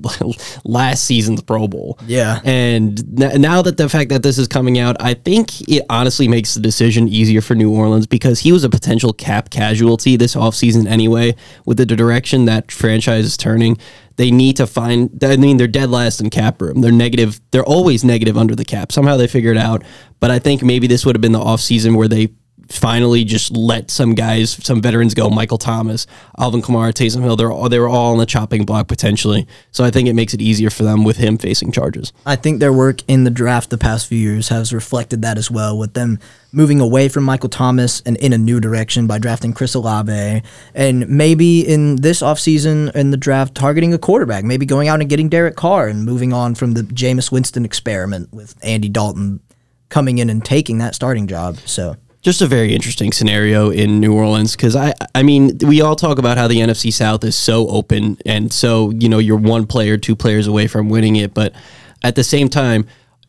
last 0.63 1.03
season's 1.03 1.41
Pro 1.41 1.68
Bowl. 1.68 2.00
Yeah. 2.07 2.39
And 2.45 3.21
n- 3.21 3.41
now 3.41 3.62
that 3.62 3.77
the 3.77 3.89
fact 3.89 4.09
that 4.09 4.24
this 4.24 4.38
is 4.38 4.47
coming 4.47 4.79
out, 4.79 4.95
I 5.01 5.13
think 5.13 5.68
it 5.68 5.83
honestly 5.89 6.27
makes 6.27 6.53
the 6.53 6.62
decision 6.62 7.09
easier 7.09 7.41
for 7.41 7.53
New 7.53 7.69
Orleans 7.74 8.07
because 8.07 8.39
he 8.39 8.51
was 8.51 8.63
a 8.63 8.69
potential 8.69 9.12
cap 9.12 9.50
casualty 9.50 10.15
this 10.15 10.35
offseason 10.35 10.88
anyway. 10.88 11.35
With 11.65 11.77
the 11.77 11.85
direction 11.85 12.45
that 12.45 12.71
franchise 12.71 13.25
is 13.25 13.35
turning, 13.35 13.77
they 14.15 14.31
need 14.31 14.56
to 14.57 14.65
find. 14.65 15.21
I 15.24 15.35
mean, 15.35 15.57
they're 15.57 15.68
dead 15.68 15.89
last 15.89 16.21
in 16.21 16.29
cap 16.29 16.62
room. 16.62 16.79
They're 16.81 16.91
negative. 16.91 17.41
They're 17.51 17.65
always 17.65 18.03
negative 18.06 18.38
under 18.38 18.56
the 18.56 18.65
cap. 18.65 18.91
Somehow 18.91 19.18
they 19.18 19.27
figure 19.27 19.51
it 19.51 19.57
out. 19.57 19.83
But 20.19 20.31
I 20.31 20.39
think 20.39 20.63
maybe 20.63 20.88
this 20.88 21.06
would 21.06 21.15
have 21.15 21.21
been 21.21 21.33
the 21.33 21.39
offseason 21.39 21.95
where 21.97 22.07
they 22.07 22.29
finally 22.69 23.24
just 23.24 23.56
let 23.56 23.90
some 23.92 24.16
guys, 24.16 24.52
some 24.52 24.81
veterans 24.81 25.14
go. 25.14 25.30
Michael 25.30 25.58
Thomas, 25.58 26.08
Alvin 26.38 26.62
Kamara, 26.62 26.92
Taysom 26.92 27.22
Hill. 27.22 27.36
They're 27.36 27.52
all 27.52 27.69
they 27.69 27.80
were 27.80 27.90
all 27.90 28.12
on 28.14 28.18
the 28.18 28.25
chopping 28.25 28.66
block 28.66 28.88
potentially. 28.88 29.48
So 29.72 29.84
I 29.84 29.92
think 29.92 30.08
it 30.08 30.14
makes 30.14 30.34
it 30.34 30.42
easier 30.42 30.69
for 30.69 30.84
them 30.84 31.04
with 31.04 31.18
him 31.18 31.38
facing 31.38 31.72
charges. 31.72 32.14
I 32.25 32.36
think 32.36 32.60
their 32.60 32.74
work 32.74 33.02
in 33.08 33.24
the 33.24 33.30
draft 33.30 33.69
the 33.69 33.78
past 33.78 34.08
few 34.08 34.18
years 34.18 34.50
has 34.50 34.74
reflected 34.74 35.22
that 35.22 35.38
as 35.38 35.50
well, 35.52 35.78
with 35.78 35.94
them 35.94 36.19
moving 36.52 36.80
away 36.80 37.10
from 37.10 37.24
Michael 37.24 37.50
Thomas 37.50 38.02
and 38.02 38.18
in 38.18 38.34
a 38.34 38.38
new 38.38 38.60
direction 38.60 39.06
by 39.06 39.20
drafting 39.20 39.54
Chris 39.54 39.74
Olave, 39.74 40.42
and 40.74 41.08
maybe 41.10 41.68
in 41.68 41.98
this 41.98 42.22
offseason 42.22 42.94
in 42.96 43.12
the 43.12 43.18
draft 43.18 43.54
targeting 43.54 43.94
a 43.94 43.98
quarterback, 43.98 44.44
maybe 44.44 44.66
going 44.66 44.88
out 44.88 45.00
and 45.02 45.10
getting 45.10 45.30
Derek 45.30 45.56
Carr 45.56 45.88
and 45.88 46.06
moving 46.06 46.34
on 46.34 46.56
from 46.56 46.74
the 46.74 46.81
Jameis 46.81 47.31
Winston 47.31 47.66
experiment 47.66 48.34
with 48.34 48.56
Andy 48.63 48.90
Dalton 48.90 49.42
coming 49.90 50.18
in 50.18 50.30
and 50.30 50.44
taking 50.44 50.80
that 50.80 50.96
starting 50.96 51.28
job. 51.28 51.58
So 51.66 51.96
just 52.27 52.41
a 52.41 52.45
very 52.45 52.75
interesting 52.75 53.13
scenario 53.13 53.69
in 53.69 54.01
New 54.01 54.13
Orleans 54.13 54.53
because 54.53 54.75
I 54.75 54.94
I 55.15 55.24
mean 55.24 55.57
we 55.59 55.79
all 55.79 55.95
talk 55.95 56.19
about 56.19 56.38
how 56.38 56.50
the 56.50 56.57
NFC 56.57 56.91
South 56.91 57.24
is 57.24 57.38
so 57.38 57.69
open 57.69 58.18
and 58.25 58.51
so 58.51 58.89
you 58.89 59.07
know 59.07 59.18
you're 59.18 59.38
one 59.38 59.65
player 59.65 59.97
two 59.97 60.13
players 60.13 60.45
away 60.45 60.68
from 60.68 60.89
winning 60.89 61.15
it 61.15 61.33
but 61.33 61.53
at 62.03 62.15
the 62.15 62.25
same 62.25 62.50
time 62.50 62.85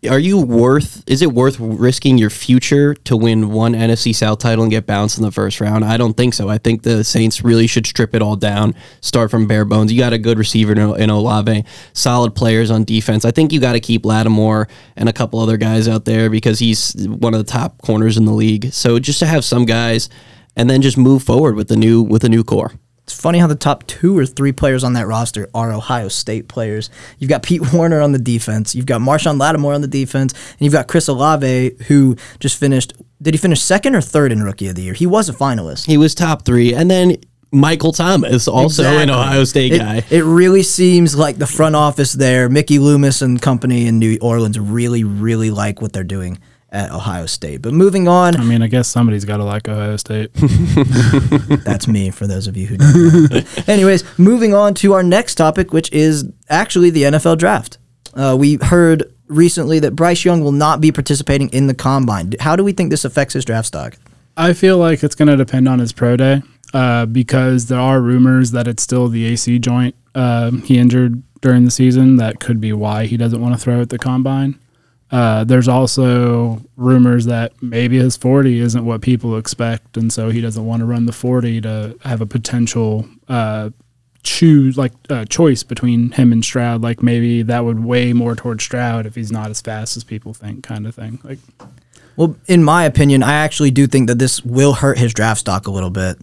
are 0.09 0.19
you 0.19 0.41
worth 0.41 1.03
is 1.09 1.23
it 1.23 1.33
worth 1.33 1.59
risking 1.59 2.19
your 2.19 2.31
future 2.31 2.95
to 2.95 3.17
win 3.17 3.51
one 3.51 3.73
NFC 3.73 4.15
South 4.15 4.39
title 4.39 4.63
and 4.63 4.71
get 4.71 4.87
bounced 4.87 5.19
in 5.19 5.25
the 5.25 5.33
first 5.33 5.61
round? 5.61 5.85
I 5.85 5.97
don't 5.97 6.17
think 6.17 6.35
so. 6.35 6.49
I 6.49 6.59
think 6.59 6.83
the 6.83 7.03
Saints 7.03 7.43
really 7.43 7.67
should 7.67 7.87
strip 7.87 8.15
it 8.15 8.23
all 8.23 8.37
down, 8.37 8.75
start 9.01 9.31
from 9.31 9.47
bare 9.47 9.65
bones. 9.65 9.93
You 9.93 9.99
got 9.99 10.13
a 10.13 10.19
good 10.19 10.39
receiver 10.39 10.73
in, 10.73 11.11
Olave, 11.11 11.65
solid 11.95 12.35
players 12.35 12.71
on 12.71 12.85
defense. 12.85 13.25
I 13.25 13.33
think 13.33 13.53
you 13.53 13.61
got 13.61 13.73
to 13.73 13.81
keep 13.81 14.05
Lattimore 14.05 14.69
and 14.97 15.09
a 15.09 15.13
couple 15.13 15.41
other 15.41 15.57
guys 15.57 15.89
out 15.89 16.05
there 16.05 16.31
because 16.31 16.61
he's 16.61 16.95
one 17.09 17.35
of 17.35 17.45
the 17.45 17.51
top 17.51 17.83
corners 17.83 18.17
in 18.17 18.25
the 18.25 18.33
league. 18.33 18.73
So 18.73 19.01
just 19.01 19.19
to 19.19 19.27
have 19.27 19.45
some 19.45 19.65
guys 19.65 20.09
and 20.55 20.71
then 20.71 20.81
just 20.81 20.97
move 20.97 21.25
forward 21.25 21.57
with 21.57 21.69
the 21.69 21.77
new 21.77 22.03
with 22.03 22.23
the 22.23 22.29
new 22.29 22.45
core. 22.45 22.73
It's 23.09 23.19
funny 23.19 23.39
how 23.39 23.47
the 23.47 23.55
top 23.55 23.87
two 23.87 24.19
or 24.19 24.27
three 24.27 24.53
players 24.53 24.85
on 24.85 24.93
that 24.93 25.07
roster 25.07 25.49
are 25.55 25.73
Ohio 25.73 26.09
State 26.09 26.47
players. 26.47 26.91
You've 27.19 27.31
got 27.31 27.43
Pete 27.43 27.63
Werner 27.73 28.03
on 28.03 28.13
the 28.13 28.19
defense. 28.19 28.75
You've 28.75 28.85
got 28.85 29.01
Marshon 29.01 29.41
Lattimore 29.41 29.73
on 29.73 29.81
the 29.81 29.89
defense, 29.89 30.35
and 30.35 30.61
you've 30.61 30.75
got 30.75 30.89
Chris 30.89 31.09
Olave, 31.09 31.71
who 31.87 32.17
just 32.39 32.61
finished. 32.61 32.93
Did 33.23 33.33
he 33.33 33.39
finish 33.39 33.63
second 33.63 33.95
or 33.95 34.03
third 34.03 34.31
in 34.31 34.43
Rookie 34.43 34.69
of 34.69 34.75
the 34.75 34.83
Year? 34.83 34.93
He 34.93 35.07
was 35.07 35.31
a 35.31 35.33
finalist. 35.33 35.87
He 35.87 35.97
was 35.97 36.15
top 36.15 36.45
three, 36.45 36.75
and 36.75 36.91
then 36.91 37.17
Michael 37.51 37.93
Thomas, 37.93 38.47
also 38.47 38.85
an 38.85 39.09
Ohio 39.09 39.45
State 39.45 39.73
It- 39.73 39.79
guy. 39.79 40.05
It 40.11 40.25
really 40.25 40.63
seems 40.63 41.17
like 41.17 41.39
the 41.39 41.47
front 41.47 41.77
office 41.77 42.13
there, 42.13 42.51
Mickey 42.51 42.79
Loomis 42.79 43.23
and 43.23 43.41
company 43.41 43.87
in 43.87 43.99
New 43.99 44.19
Orleans, 44.21 44.59
really, 44.59 45.03
really 45.03 45.51
like 45.51 45.81
what 45.81 45.95
they're 45.95 46.05
doing 46.05 46.39
at 46.71 46.91
Ohio 46.91 47.27
State. 47.27 47.63
But 47.63 47.73
moving 47.73 48.09
on, 48.09 48.37
I 48.37 48.45
mean, 48.45 48.63
I 48.63 48.67
guess 48.67 48.89
somebody's 48.89 49.25
got 49.25 49.39
to 49.39 49.45
like 49.45 49.69
Ohio 49.69 49.97
State. 49.97 50.31
That's 51.65 51.89
me, 51.89 52.11
for 52.11 52.27
those 52.27 52.47
of 52.47 52.57
you 52.57 52.67
who 52.67 52.77
don't 52.77 53.31
know. 53.31 53.41
Anyways, 53.67 54.05
moving 54.19 54.55
on 54.55 54.75
to 54.75 54.93
our 54.93 55.03
next 55.03 55.37
topic, 55.37 55.73
which 55.73 55.91
is 55.93 56.31
actually 56.49 56.91
the 56.91 57.05
NFL 57.05 57.39
draft. 57.39 57.79
Uh, 58.15 58.37
we 58.39 58.59
heard 58.61 59.13
recently 59.29 59.79
that 59.81 59.95
Bryce 59.95 60.25
Young 60.25 60.43
will 60.43 60.53
not 60.53 60.81
be 60.81 60.93
participating 60.93 61.49
in 61.51 61.67
the 61.67 61.75
combine. 61.75 62.33
How 62.41 62.57
do 62.57 62.65
we 62.65 62.73
think 62.73 62.91
this 62.91 63.05
affects 63.05 63.35
his 63.35 63.45
draft 63.45 63.69
stock? 63.69 63.97
I 64.37 64.53
feel 64.53 64.79
like 64.79 65.03
it's 65.03 65.15
going 65.15 65.29
to 65.29 65.37
depend 65.37 65.69
on 65.69 65.79
his 65.79 65.93
pro 65.93 66.17
day 66.17 66.43
uh, 66.73 67.07
because 67.07 67.67
there 67.67 67.81
are 67.81 68.01
rumors 68.01 68.53
that 68.53 68.69
it's 68.69 68.83
still 68.83 69.09
the 69.09 69.27
AC 69.27 69.59
joint 69.59 69.95
uh, 70.15 70.51
he 70.51 70.79
injured 70.79 71.23
during 71.41 71.65
the 71.65 71.71
season. 71.71 72.17
That 72.17 72.41
could 72.41 72.61
be 72.61 72.73
why 72.73 73.07
he 73.07 73.17
doesn't 73.17 73.41
want 73.41 73.55
to 73.55 73.61
throw 73.61 73.81
at 73.81 73.91
the 73.91 73.99
combine. 73.99 74.59
Uh, 75.11 75.45
there's 75.45 75.69
also 75.69 76.61
rumors 76.77 77.25
that 77.25 77.53
maybe 77.63 77.99
his 77.99 78.17
40 78.17 78.61
isn't 78.61 78.85
what 78.85 79.01
people 79.01 79.39
expect, 79.39 79.97
and 79.97 80.13
so 80.13 80.31
he 80.31 80.41
doesn't 80.41 80.67
want 80.67 80.81
to 80.81 80.87
run 80.87 81.07
the 81.07 81.13
40 81.13 81.63
to 81.63 81.99
have 82.03 82.21
a 82.21 82.27
potential 82.27 83.09
uh, 83.29 83.71
choose 84.23 84.77
like 84.77 84.93
uh, 85.09 85.25
choice 85.25 85.63
between 85.63 86.11
him 86.13 86.33
and 86.33 86.45
Stroud. 86.45 86.83
Like 86.83 87.03
maybe 87.03 87.43
that 87.43 87.65
would 87.65 87.83
weigh 87.83 88.13
more 88.13 88.35
towards 88.35 88.65
Stroud 88.65 89.07
if 89.07 89.15
he's 89.15 89.33
not 89.33 89.51
as 89.51 89.61
fast 89.61 89.97
as 89.97 90.05
people 90.05 90.35
think, 90.35 90.63
kind 90.63 90.87
of 90.87 90.95
thing. 90.95 91.19
Like 91.25 91.39
Well, 92.17 92.37
in 92.47 92.63
my 92.63 92.85
opinion, 92.85 93.23
I 93.23 93.33
actually 93.33 93.71
do 93.71 93.87
think 93.87 94.09
that 94.09 94.19
this 94.19 94.45
will 94.45 94.75
hurt 94.75 94.99
his 94.99 95.15
draft 95.15 95.41
stock 95.41 95.67
a 95.67 95.71
little 95.71 95.91
bit. 95.91 96.19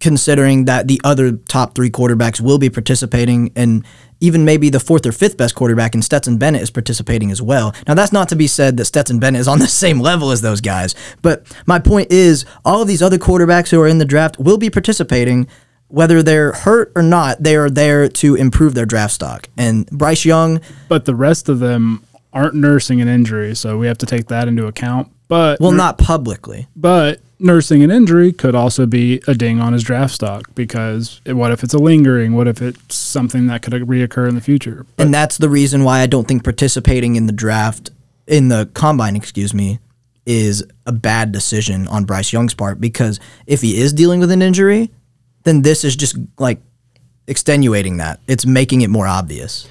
Considering 0.00 0.66
that 0.66 0.88
the 0.88 1.00
other 1.04 1.32
top 1.32 1.74
three 1.74 1.90
quarterbacks 1.90 2.40
will 2.40 2.58
be 2.58 2.68
participating 2.70 3.50
and 3.56 3.84
even 4.20 4.44
maybe 4.44 4.70
the 4.70 4.80
fourth 4.80 5.04
or 5.04 5.12
fifth 5.12 5.36
best 5.36 5.54
quarterback 5.54 5.94
in 5.94 6.00
Stetson 6.00 6.38
Bennett 6.38 6.62
is 6.62 6.70
participating 6.70 7.30
as 7.30 7.42
well. 7.42 7.74
Now, 7.86 7.94
that's 7.94 8.12
not 8.12 8.28
to 8.30 8.36
be 8.36 8.46
said 8.46 8.76
that 8.78 8.86
Stetson 8.86 9.18
Bennett 9.18 9.40
is 9.40 9.48
on 9.48 9.58
the 9.58 9.66
same 9.84 10.00
level 10.00 10.30
as 10.30 10.40
those 10.40 10.60
guys, 10.60 10.94
but 11.22 11.46
my 11.66 11.78
point 11.78 12.10
is 12.10 12.44
all 12.64 12.82
of 12.82 12.88
these 12.88 13.02
other 13.02 13.18
quarterbacks 13.18 13.70
who 13.70 13.80
are 13.80 13.88
in 13.88 13.98
the 13.98 14.04
draft 14.06 14.38
will 14.38 14.58
be 14.58 14.70
participating. 14.70 15.46
Whether 15.88 16.22
they're 16.22 16.52
hurt 16.52 16.90
or 16.96 17.02
not, 17.02 17.42
they 17.42 17.54
are 17.56 17.70
there 17.70 18.08
to 18.08 18.34
improve 18.34 18.74
their 18.74 18.86
draft 18.86 19.14
stock. 19.14 19.48
And 19.56 19.86
Bryce 19.90 20.24
Young, 20.24 20.60
But 20.88 21.04
the 21.04 21.14
rest 21.14 21.48
of 21.48 21.60
them 21.60 22.02
aren't 22.32 22.54
nursing 22.54 23.00
an 23.00 23.06
injury, 23.08 23.54
so 23.54 23.78
we 23.78 23.86
have 23.86 23.98
to 23.98 24.06
take 24.06 24.26
that 24.28 24.48
into 24.48 24.66
account. 24.66 25.12
But 25.28 25.60
well, 25.60 25.72
not 25.72 25.98
publicly. 25.98 26.66
but 26.74 27.20
nursing 27.38 27.82
an 27.82 27.90
injury 27.90 28.32
could 28.32 28.54
also 28.54 28.86
be 28.86 29.20
a 29.26 29.34
ding 29.34 29.60
on 29.60 29.72
his 29.72 29.82
draft 29.82 30.14
stock 30.14 30.54
because 30.54 31.20
what 31.26 31.52
if 31.52 31.62
it's 31.62 31.74
a 31.74 31.78
lingering? 31.78 32.34
What 32.34 32.48
if 32.48 32.62
it's 32.62 32.94
something 32.94 33.46
that 33.46 33.62
could 33.62 33.72
reoccur 33.72 34.28
in 34.28 34.34
the 34.34 34.40
future? 34.40 34.86
But 34.96 35.06
and 35.06 35.14
that's 35.14 35.38
the 35.38 35.48
reason 35.48 35.84
why 35.84 36.00
I 36.00 36.06
don't 36.06 36.26
think 36.26 36.44
participating 36.44 37.16
in 37.16 37.26
the 37.26 37.32
draft, 37.32 37.90
in 38.26 38.48
the 38.48 38.68
combine, 38.74 39.16
excuse 39.16 39.52
me, 39.54 39.78
is 40.24 40.64
a 40.86 40.92
bad 40.92 41.32
decision 41.32 41.86
on 41.88 42.04
Bryce 42.04 42.32
Young's 42.32 42.54
part 42.54 42.80
because 42.80 43.20
if 43.46 43.62
he 43.62 43.80
is 43.80 43.92
dealing 43.92 44.20
with 44.20 44.30
an 44.30 44.42
injury, 44.42 44.90
then 45.44 45.62
this 45.62 45.84
is 45.84 45.94
just 45.94 46.16
like 46.38 46.60
extenuating 47.28 47.98
that. 47.98 48.20
It's 48.26 48.44
making 48.44 48.80
it 48.80 48.90
more 48.90 49.06
obvious. 49.06 49.68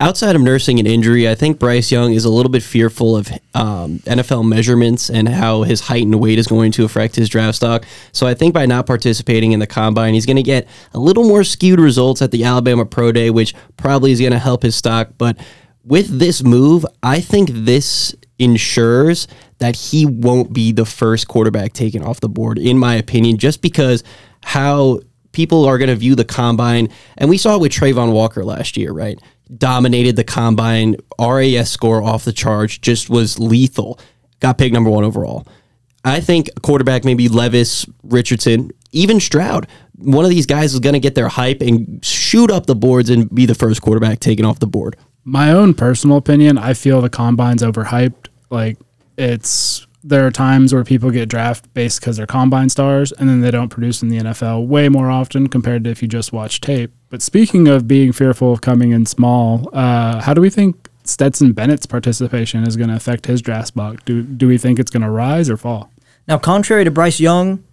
Outside 0.00 0.36
of 0.36 0.42
nursing 0.42 0.78
an 0.78 0.86
injury, 0.86 1.28
I 1.28 1.34
think 1.34 1.58
Bryce 1.58 1.90
Young 1.90 2.12
is 2.12 2.24
a 2.24 2.30
little 2.30 2.52
bit 2.52 2.62
fearful 2.62 3.16
of 3.16 3.32
um, 3.54 3.98
NFL 4.00 4.48
measurements 4.48 5.10
and 5.10 5.28
how 5.28 5.64
his 5.64 5.80
height 5.80 6.04
and 6.04 6.20
weight 6.20 6.38
is 6.38 6.46
going 6.46 6.70
to 6.72 6.84
affect 6.84 7.16
his 7.16 7.28
draft 7.28 7.56
stock. 7.56 7.84
So 8.12 8.24
I 8.24 8.34
think 8.34 8.54
by 8.54 8.64
not 8.64 8.86
participating 8.86 9.50
in 9.50 9.58
the 9.58 9.66
combine, 9.66 10.14
he's 10.14 10.24
going 10.24 10.36
to 10.36 10.42
get 10.44 10.68
a 10.94 11.00
little 11.00 11.24
more 11.24 11.42
skewed 11.42 11.80
results 11.80 12.22
at 12.22 12.30
the 12.30 12.44
Alabama 12.44 12.86
Pro 12.86 13.10
Day, 13.10 13.30
which 13.30 13.56
probably 13.76 14.12
is 14.12 14.20
going 14.20 14.30
to 14.30 14.38
help 14.38 14.62
his 14.62 14.76
stock. 14.76 15.14
But 15.18 15.36
with 15.82 16.16
this 16.16 16.44
move, 16.44 16.86
I 17.02 17.20
think 17.20 17.50
this 17.50 18.14
ensures 18.38 19.26
that 19.58 19.74
he 19.74 20.06
won't 20.06 20.52
be 20.52 20.70
the 20.70 20.84
first 20.84 21.26
quarterback 21.26 21.72
taken 21.72 22.04
off 22.04 22.20
the 22.20 22.28
board, 22.28 22.56
in 22.58 22.78
my 22.78 22.94
opinion, 22.94 23.36
just 23.36 23.62
because 23.62 24.04
how 24.44 25.00
people 25.32 25.64
are 25.64 25.78
going 25.78 25.88
to 25.88 25.96
view 25.96 26.14
the 26.14 26.24
combine. 26.24 26.88
And 27.16 27.28
we 27.28 27.38
saw 27.38 27.56
it 27.56 27.60
with 27.60 27.72
Travon 27.72 28.12
Walker 28.12 28.44
last 28.44 28.76
year, 28.76 28.92
right? 28.92 29.20
Dominated 29.56 30.16
the 30.16 30.24
combine, 30.24 30.96
RAS 31.18 31.70
score 31.70 32.02
off 32.02 32.24
the 32.24 32.32
charge, 32.32 32.80
just 32.80 33.08
was 33.08 33.38
lethal. 33.38 33.98
Got 34.40 34.58
picked 34.58 34.74
number 34.74 34.90
one 34.90 35.04
overall. 35.04 35.46
I 36.04 36.20
think 36.20 36.48
quarterback, 36.62 37.04
maybe 37.04 37.28
Levis, 37.28 37.86
Richardson, 38.02 38.70
even 38.92 39.20
Stroud, 39.20 39.66
one 39.96 40.24
of 40.24 40.30
these 40.30 40.46
guys 40.46 40.72
is 40.74 40.80
going 40.80 40.92
to 40.92 41.00
get 41.00 41.14
their 41.14 41.28
hype 41.28 41.60
and 41.60 42.04
shoot 42.04 42.50
up 42.50 42.66
the 42.66 42.76
boards 42.76 43.10
and 43.10 43.32
be 43.34 43.46
the 43.46 43.54
first 43.54 43.82
quarterback 43.82 44.20
taken 44.20 44.44
off 44.44 44.60
the 44.60 44.66
board. 44.66 44.96
my 45.24 45.50
own 45.50 45.74
personal 45.74 46.16
opinion, 46.16 46.56
I 46.56 46.74
feel 46.74 47.00
the 47.00 47.10
combine's 47.10 47.62
overhyped. 47.62 48.28
Like 48.50 48.78
it's 49.16 49.86
there 50.04 50.26
are 50.26 50.30
times 50.30 50.72
where 50.72 50.84
people 50.84 51.10
get 51.10 51.28
draft 51.28 51.72
based 51.74 52.00
because 52.00 52.16
they're 52.16 52.26
combine 52.26 52.68
stars 52.68 53.12
and 53.12 53.28
then 53.28 53.40
they 53.40 53.50
don't 53.50 53.68
produce 53.68 54.02
in 54.02 54.08
the 54.08 54.18
NFL 54.18 54.66
way 54.66 54.88
more 54.88 55.10
often 55.10 55.48
compared 55.48 55.84
to 55.84 55.90
if 55.90 56.00
you 56.00 56.08
just 56.08 56.32
watch 56.32 56.60
tape. 56.60 56.92
But 57.10 57.22
speaking 57.22 57.68
of 57.68 57.88
being 57.88 58.12
fearful 58.12 58.52
of 58.52 58.60
coming 58.60 58.92
in 58.92 59.06
small, 59.06 59.68
uh, 59.72 60.20
how 60.20 60.34
do 60.34 60.40
we 60.40 60.50
think 60.50 60.88
Stetson 61.04 61.52
Bennett's 61.52 61.86
participation 61.86 62.64
is 62.64 62.76
going 62.76 62.90
to 62.90 62.96
affect 62.96 63.26
his 63.26 63.40
draft 63.40 63.68
stock? 63.68 64.04
Do 64.04 64.22
do 64.22 64.46
we 64.46 64.58
think 64.58 64.78
it's 64.78 64.90
going 64.90 65.02
to 65.02 65.10
rise 65.10 65.48
or 65.48 65.56
fall? 65.56 65.90
Now, 66.26 66.38
contrary 66.38 66.84
to 66.84 66.90
Bryce 66.90 67.18
Young, 67.18 67.64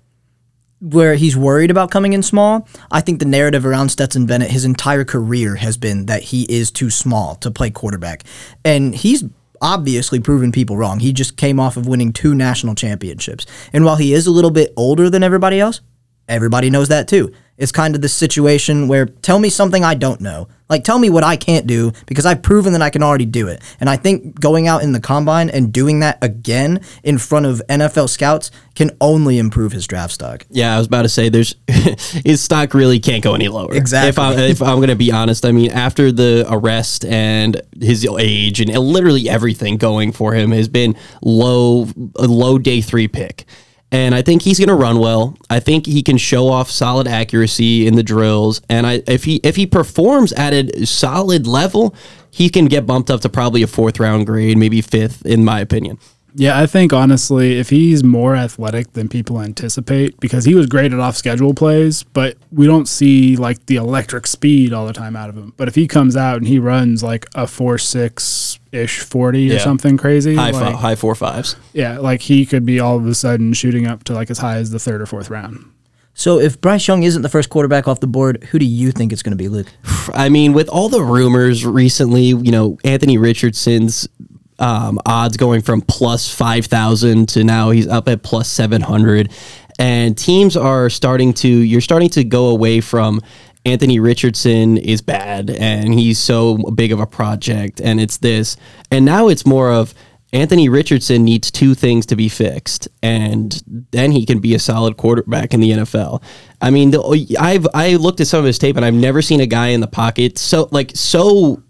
where 0.79 1.15
he's 1.15 1.35
worried 1.35 1.71
about 1.71 1.91
coming 1.91 2.13
in 2.13 2.23
small, 2.23 2.67
I 2.91 3.01
think 3.01 3.19
the 3.19 3.25
narrative 3.25 3.65
around 3.65 3.89
Stetson 3.89 4.25
Bennett 4.25 4.51
his 4.51 4.63
entire 4.63 5.03
career 5.03 5.55
has 5.55 5.77
been 5.77 6.05
that 6.05 6.23
he 6.23 6.43
is 6.43 6.71
too 6.71 6.89
small 6.89 7.35
to 7.35 7.51
play 7.51 7.69
quarterback. 7.69 8.23
And 8.63 8.95
he's 8.95 9.25
obviously 9.61 10.19
proven 10.19 10.51
people 10.51 10.77
wrong. 10.77 10.99
He 10.99 11.11
just 11.11 11.37
came 11.37 11.59
off 11.59 11.75
of 11.75 11.87
winning 11.87 12.13
two 12.13 12.35
national 12.35 12.75
championships. 12.75 13.45
And 13.73 13.83
while 13.83 13.95
he 13.95 14.13
is 14.13 14.27
a 14.27 14.31
little 14.31 14.51
bit 14.51 14.73
older 14.77 15.09
than 15.09 15.23
everybody 15.23 15.59
else, 15.59 15.81
everybody 16.27 16.69
knows 16.69 16.87
that 16.89 17.07
too. 17.07 17.33
It's 17.57 17.71
kind 17.71 17.95
of 17.95 18.01
this 18.01 18.13
situation 18.13 18.87
where 18.87 19.05
tell 19.05 19.39
me 19.39 19.49
something 19.49 19.83
I 19.83 19.95
don't 19.95 20.19
know. 20.19 20.47
Like 20.67 20.83
tell 20.83 20.97
me 20.97 21.09
what 21.09 21.23
I 21.23 21.37
can't 21.37 21.67
do 21.67 21.91
because 22.05 22.25
I've 22.25 22.41
proven 22.41 22.73
that 22.73 22.81
I 22.81 22.89
can 22.89 23.03
already 23.03 23.25
do 23.25 23.47
it. 23.47 23.61
And 23.79 23.89
I 23.89 23.97
think 23.97 24.39
going 24.39 24.67
out 24.67 24.81
in 24.81 24.91
the 24.91 24.99
combine 24.99 25.49
and 25.49 25.71
doing 25.71 25.99
that 25.99 26.17
again 26.21 26.81
in 27.03 27.17
front 27.17 27.45
of 27.45 27.61
NFL 27.69 28.09
scouts 28.09 28.51
can 28.73 28.91
only 28.99 29.37
improve 29.37 29.71
his 29.71 29.87
draft 29.87 30.13
stock. 30.13 30.45
Yeah, 30.49 30.75
I 30.75 30.77
was 30.79 30.87
about 30.87 31.03
to 31.03 31.09
say 31.09 31.29
there's 31.29 31.55
his 32.25 32.41
stock 32.41 32.73
really 32.73 32.99
can't 32.99 33.23
go 33.23 33.35
any 33.35 33.47
lower. 33.47 33.73
Exactly. 33.73 34.09
If 34.09 34.19
I'm 34.19 34.39
if 34.39 34.61
I'm 34.61 34.79
gonna 34.79 34.95
be 34.95 35.11
honest, 35.11 35.45
I 35.45 35.51
mean 35.51 35.71
after 35.71 36.11
the 36.11 36.45
arrest 36.49 37.05
and 37.05 37.61
his 37.79 38.05
age 38.19 38.59
and 38.59 38.75
literally 38.77 39.29
everything 39.29 39.77
going 39.77 40.11
for 40.11 40.33
him 40.33 40.51
has 40.51 40.67
been 40.67 40.95
low 41.21 41.87
a 42.15 42.27
low 42.27 42.57
day 42.57 42.81
three 42.81 43.07
pick. 43.07 43.45
And 43.95 44.13
I 44.13 44.21
think 44.21 44.41
he's 44.41 44.59
going 44.59 44.67
to 44.67 44.75
run 44.75 44.99
well. 44.99 45.37
I 45.49 45.61
think 45.61 45.85
he 45.85 46.03
can 46.03 46.17
show 46.17 46.49
off 46.49 46.69
solid 46.69 47.07
accuracy 47.07 47.87
in 47.87 47.95
the 47.95 48.03
drills. 48.03 48.61
And 48.69 48.85
I, 48.85 49.01
if 49.07 49.23
he 49.23 49.37
if 49.37 49.55
he 49.55 49.65
performs 49.65 50.33
at 50.33 50.51
a 50.51 50.85
solid 50.85 51.47
level, 51.47 51.95
he 52.29 52.49
can 52.49 52.65
get 52.65 52.85
bumped 52.85 53.09
up 53.09 53.21
to 53.21 53.29
probably 53.29 53.63
a 53.63 53.67
fourth 53.67 53.97
round 53.97 54.25
grade, 54.25 54.57
maybe 54.57 54.81
fifth, 54.81 55.25
in 55.25 55.45
my 55.45 55.61
opinion. 55.61 55.97
Yeah, 56.37 56.59
I 56.59 56.65
think 56.67 56.91
honestly, 56.91 57.57
if 57.57 57.69
he's 57.69 58.03
more 58.03 58.35
athletic 58.35 58.91
than 58.91 59.07
people 59.07 59.41
anticipate, 59.41 60.19
because 60.19 60.43
he 60.43 60.53
was 60.53 60.65
great 60.65 60.91
at 60.91 60.99
off 60.99 61.15
schedule 61.15 61.53
plays, 61.53 62.03
but 62.03 62.35
we 62.51 62.67
don't 62.67 62.87
see 62.89 63.37
like 63.37 63.65
the 63.67 63.77
electric 63.77 64.27
speed 64.27 64.73
all 64.73 64.85
the 64.85 64.91
time 64.91 65.15
out 65.15 65.29
of 65.29 65.37
him. 65.37 65.53
But 65.55 65.69
if 65.69 65.75
he 65.75 65.87
comes 65.87 66.17
out 66.17 66.37
and 66.37 66.47
he 66.47 66.59
runs 66.59 67.01
like 67.01 67.25
a 67.35 67.47
four 67.47 67.77
six 67.77 68.59
ish 68.73 68.99
forty 68.99 69.49
or 69.55 69.59
something 69.59 69.95
crazy, 69.95 70.35
High 70.35 70.51
like, 70.51 70.73
fi- 70.73 70.79
high 70.81 70.95
four 70.95 71.15
fives. 71.15 71.55
yeah, 71.71 71.99
like 71.99 72.21
he 72.23 72.45
could 72.45 72.65
be 72.65 72.81
all 72.81 72.97
of 72.97 73.07
a 73.07 73.15
sudden 73.15 73.53
shooting 73.53 73.87
up 73.87 74.03
to 74.03 74.13
like 74.13 74.29
as 74.29 74.39
high 74.39 74.57
as 74.57 74.71
the 74.71 74.79
third 74.79 75.01
or 75.01 75.05
fourth 75.05 75.29
round. 75.29 75.71
So 76.17 76.39
if 76.39 76.59
Bryce 76.61 76.87
Young 76.87 77.03
isn't 77.03 77.23
the 77.23 77.29
first 77.29 77.49
quarterback 77.49 77.89
off 77.89 77.99
the 77.99 78.07
board, 78.07 78.45
who 78.45 78.57
do 78.57 78.65
you 78.65 78.93
think 78.93 79.11
it's 79.11 79.21
going 79.21 79.37
to 79.37 79.37
be, 79.37 79.49
Luke? 79.49 79.67
I 80.13 80.29
mean, 80.29 80.53
with 80.53 80.69
all 80.69 80.87
the 80.87 81.03
rumors 81.03 81.65
recently, 81.65 82.23
you 82.23 82.51
know, 82.51 82.77
Anthony 82.85 83.17
Richardson's 83.17 84.07
um, 84.59 84.99
odds 85.05 85.37
going 85.37 85.61
from 85.61 85.81
plus 85.81 86.33
5,000 86.33 87.29
to 87.29 87.43
now 87.43 87.71
he's 87.71 87.87
up 87.87 88.07
at 88.07 88.23
plus 88.23 88.49
700. 88.49 89.31
And 89.77 90.17
teams 90.17 90.55
are 90.55 90.89
starting 90.89 91.33
to, 91.35 91.47
you're 91.47 91.81
starting 91.81 92.09
to 92.09 92.23
go 92.23 92.47
away 92.47 92.81
from 92.81 93.21
Anthony 93.65 93.99
Richardson 93.99 94.77
is 94.77 95.01
bad 95.01 95.49
and 95.49 95.93
he's 95.93 96.19
so 96.19 96.57
big 96.57 96.91
of 96.91 96.99
a 96.99 97.07
project 97.07 97.81
and 97.81 97.99
it's 97.99 98.17
this. 98.17 98.57
And 98.91 99.03
now 99.05 99.27
it's 99.27 99.45
more 99.45 99.71
of, 99.71 99.93
Anthony 100.35 100.67
Richardson 100.67 101.23
needs 101.23 101.49
two 101.49 101.73
things 101.75 102.05
to 102.07 102.15
be 102.17 102.27
fixed, 102.27 102.89
and 103.01 103.63
then 103.91 104.11
he 104.11 104.25
can 104.25 104.39
be 104.39 104.53
a 104.53 104.59
solid 104.59 104.97
quarterback 104.97 105.53
in 105.53 105.61
the 105.61 105.71
NFL. 105.71 106.21
I 106.61 106.71
mean, 106.71 106.91
the, 106.91 107.37
I've 107.39 107.65
I 107.73 107.95
looked 107.95 108.19
at 108.19 108.27
some 108.27 108.39
of 108.39 108.45
his 108.45 108.59
tape, 108.59 108.75
and 108.75 108.83
I've 108.83 108.93
never 108.93 109.21
seen 109.21 109.39
a 109.39 109.45
guy 109.45 109.67
in 109.67 109.79
the 109.79 109.87
pocket 109.87 110.37
so 110.37 110.67
like 110.71 110.91
so 110.93 111.63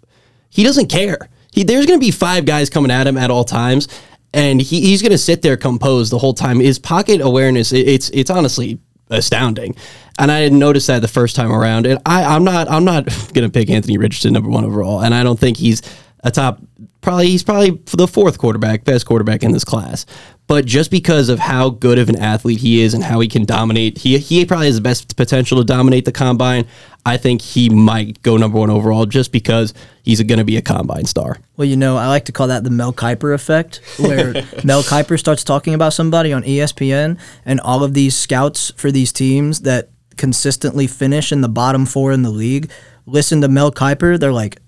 he 0.50 0.64
doesn't 0.64 0.88
care. 0.88 1.28
He 1.56 1.64
there's 1.64 1.86
going 1.86 1.98
to 1.98 2.04
be 2.04 2.12
five 2.12 2.44
guys 2.44 2.68
coming 2.68 2.90
at 2.90 3.06
him 3.06 3.16
at 3.16 3.30
all 3.30 3.42
times, 3.42 3.88
and 4.34 4.60
he, 4.60 4.82
he's 4.82 5.00
going 5.00 5.12
to 5.12 5.18
sit 5.18 5.40
there 5.40 5.56
composed 5.56 6.12
the 6.12 6.18
whole 6.18 6.34
time. 6.34 6.60
His 6.60 6.78
pocket 6.78 7.22
awareness, 7.22 7.72
it, 7.72 7.88
it's 7.88 8.10
it's 8.10 8.30
honestly 8.30 8.78
astounding. 9.08 9.74
And 10.18 10.30
I 10.30 10.42
didn't 10.42 10.58
notice 10.58 10.86
that 10.86 11.00
the 11.00 11.08
first 11.08 11.34
time 11.34 11.50
around. 11.50 11.86
And 11.86 11.98
I, 12.04 12.24
I'm 12.24 12.44
not 12.44 12.70
I'm 12.70 12.84
not 12.84 13.06
going 13.32 13.48
to 13.48 13.50
pick 13.50 13.70
Anthony 13.70 13.96
Richardson 13.96 14.34
number 14.34 14.50
one 14.50 14.66
overall, 14.66 15.00
and 15.02 15.14
I 15.14 15.22
don't 15.22 15.40
think 15.40 15.56
he's 15.56 15.80
a 16.22 16.30
top. 16.30 16.60
Probably 17.00 17.28
he's 17.28 17.42
probably 17.42 17.80
the 17.96 18.06
fourth 18.06 18.36
quarterback, 18.36 18.84
best 18.84 19.06
quarterback 19.06 19.42
in 19.42 19.52
this 19.52 19.64
class. 19.64 20.04
But 20.46 20.64
just 20.64 20.92
because 20.92 21.28
of 21.28 21.40
how 21.40 21.70
good 21.70 21.98
of 21.98 22.08
an 22.08 22.16
athlete 22.16 22.60
he 22.60 22.80
is 22.80 22.94
and 22.94 23.02
how 23.02 23.18
he 23.20 23.26
can 23.26 23.44
dominate, 23.44 23.98
he 23.98 24.16
he 24.18 24.44
probably 24.46 24.66
has 24.66 24.76
the 24.76 24.80
best 24.80 25.16
potential 25.16 25.58
to 25.58 25.64
dominate 25.64 26.04
the 26.04 26.12
combine. 26.12 26.66
I 27.04 27.16
think 27.16 27.40
he 27.40 27.68
might 27.68 28.20
go 28.22 28.36
number 28.36 28.58
one 28.58 28.70
overall 28.70 29.06
just 29.06 29.32
because 29.32 29.74
he's 30.02 30.20
going 30.22 30.38
to 30.38 30.44
be 30.44 30.56
a 30.56 30.62
combine 30.62 31.04
star. 31.04 31.38
Well, 31.56 31.66
you 31.66 31.76
know, 31.76 31.96
I 31.96 32.08
like 32.08 32.24
to 32.26 32.32
call 32.32 32.48
that 32.48 32.64
the 32.64 32.70
Mel 32.70 32.92
Kiper 32.92 33.34
effect, 33.34 33.80
where 33.98 34.32
Mel 34.64 34.82
Kiper 34.82 35.18
starts 35.18 35.44
talking 35.44 35.74
about 35.74 35.92
somebody 35.92 36.32
on 36.32 36.42
ESPN, 36.42 37.18
and 37.44 37.60
all 37.60 37.84
of 37.84 37.94
these 37.94 38.16
scouts 38.16 38.72
for 38.76 38.90
these 38.90 39.12
teams 39.12 39.60
that 39.60 39.90
consistently 40.16 40.86
finish 40.86 41.30
in 41.30 41.42
the 41.42 41.48
bottom 41.48 41.86
four 41.86 42.10
in 42.10 42.22
the 42.22 42.30
league 42.30 42.70
listen 43.06 43.40
to 43.40 43.48
Mel 43.48 43.72
Kiper. 43.72 44.18
They're 44.18 44.32
like, 44.32 44.58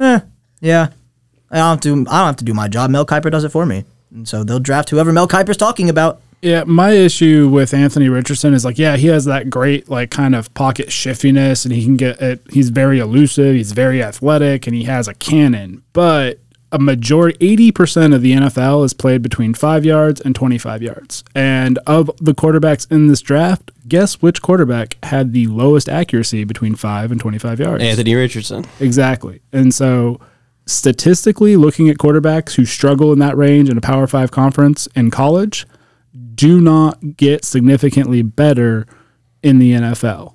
eh, 0.00 0.20
yeah, 0.60 0.88
I 1.50 1.56
don't 1.56 1.68
have 1.68 1.80
to. 1.80 1.92
I 1.92 2.18
don't 2.18 2.26
have 2.26 2.36
to 2.36 2.44
do 2.44 2.54
my 2.54 2.68
job. 2.68 2.90
Mel 2.90 3.06
Kiper 3.06 3.30
does 3.30 3.44
it 3.44 3.50
for 3.50 3.66
me, 3.66 3.84
and 4.12 4.28
so 4.28 4.44
they'll 4.44 4.60
draft 4.60 4.90
whoever 4.90 5.12
Mel 5.12 5.28
Kiper's 5.28 5.56
talking 5.56 5.88
about. 5.88 6.20
Yeah, 6.42 6.64
my 6.64 6.90
issue 6.90 7.48
with 7.48 7.72
Anthony 7.72 8.08
Richardson 8.08 8.52
is 8.52 8.64
like, 8.64 8.76
yeah, 8.76 8.96
he 8.96 9.06
has 9.06 9.26
that 9.26 9.48
great 9.48 9.88
like 9.88 10.10
kind 10.10 10.34
of 10.34 10.52
pocket 10.54 10.90
shiftiness, 10.90 11.64
and 11.64 11.72
he 11.72 11.84
can 11.84 11.96
get 11.96 12.20
it. 12.20 12.40
He's 12.50 12.70
very 12.70 12.98
elusive. 12.98 13.54
He's 13.54 13.72
very 13.72 14.02
athletic, 14.02 14.66
and 14.66 14.74
he 14.74 14.84
has 14.84 15.06
a 15.06 15.14
cannon. 15.14 15.84
But 15.92 16.40
a 16.72 16.78
majority, 16.78 17.56
80% 17.70 18.14
of 18.14 18.22
the 18.22 18.32
NFL 18.32 18.84
is 18.84 18.94
played 18.94 19.22
between 19.22 19.54
five 19.54 19.84
yards 19.84 20.20
and 20.20 20.34
25 20.34 20.82
yards. 20.82 21.22
And 21.34 21.78
of 21.86 22.10
the 22.16 22.34
quarterbacks 22.34 22.90
in 22.90 23.06
this 23.06 23.20
draft, 23.20 23.70
guess 23.86 24.22
which 24.22 24.42
quarterback 24.42 24.96
had 25.04 25.34
the 25.34 25.46
lowest 25.46 25.88
accuracy 25.88 26.44
between 26.44 26.74
five 26.74 27.12
and 27.12 27.20
25 27.20 27.60
yards? 27.60 27.84
Anthony 27.84 28.14
Richardson. 28.14 28.64
Exactly. 28.80 29.42
And 29.52 29.72
so, 29.72 30.18
statistically, 30.66 31.56
looking 31.56 31.88
at 31.88 31.98
quarterbacks 31.98 32.54
who 32.54 32.64
struggle 32.64 33.12
in 33.12 33.18
that 33.18 33.36
range 33.36 33.68
in 33.68 33.76
a 33.76 33.80
Power 33.80 34.06
Five 34.06 34.30
conference 34.30 34.86
in 34.94 35.10
college 35.10 35.66
do 36.34 36.60
not 36.60 37.16
get 37.16 37.44
significantly 37.44 38.22
better 38.22 38.86
in 39.42 39.58
the 39.58 39.72
NFL. 39.72 40.34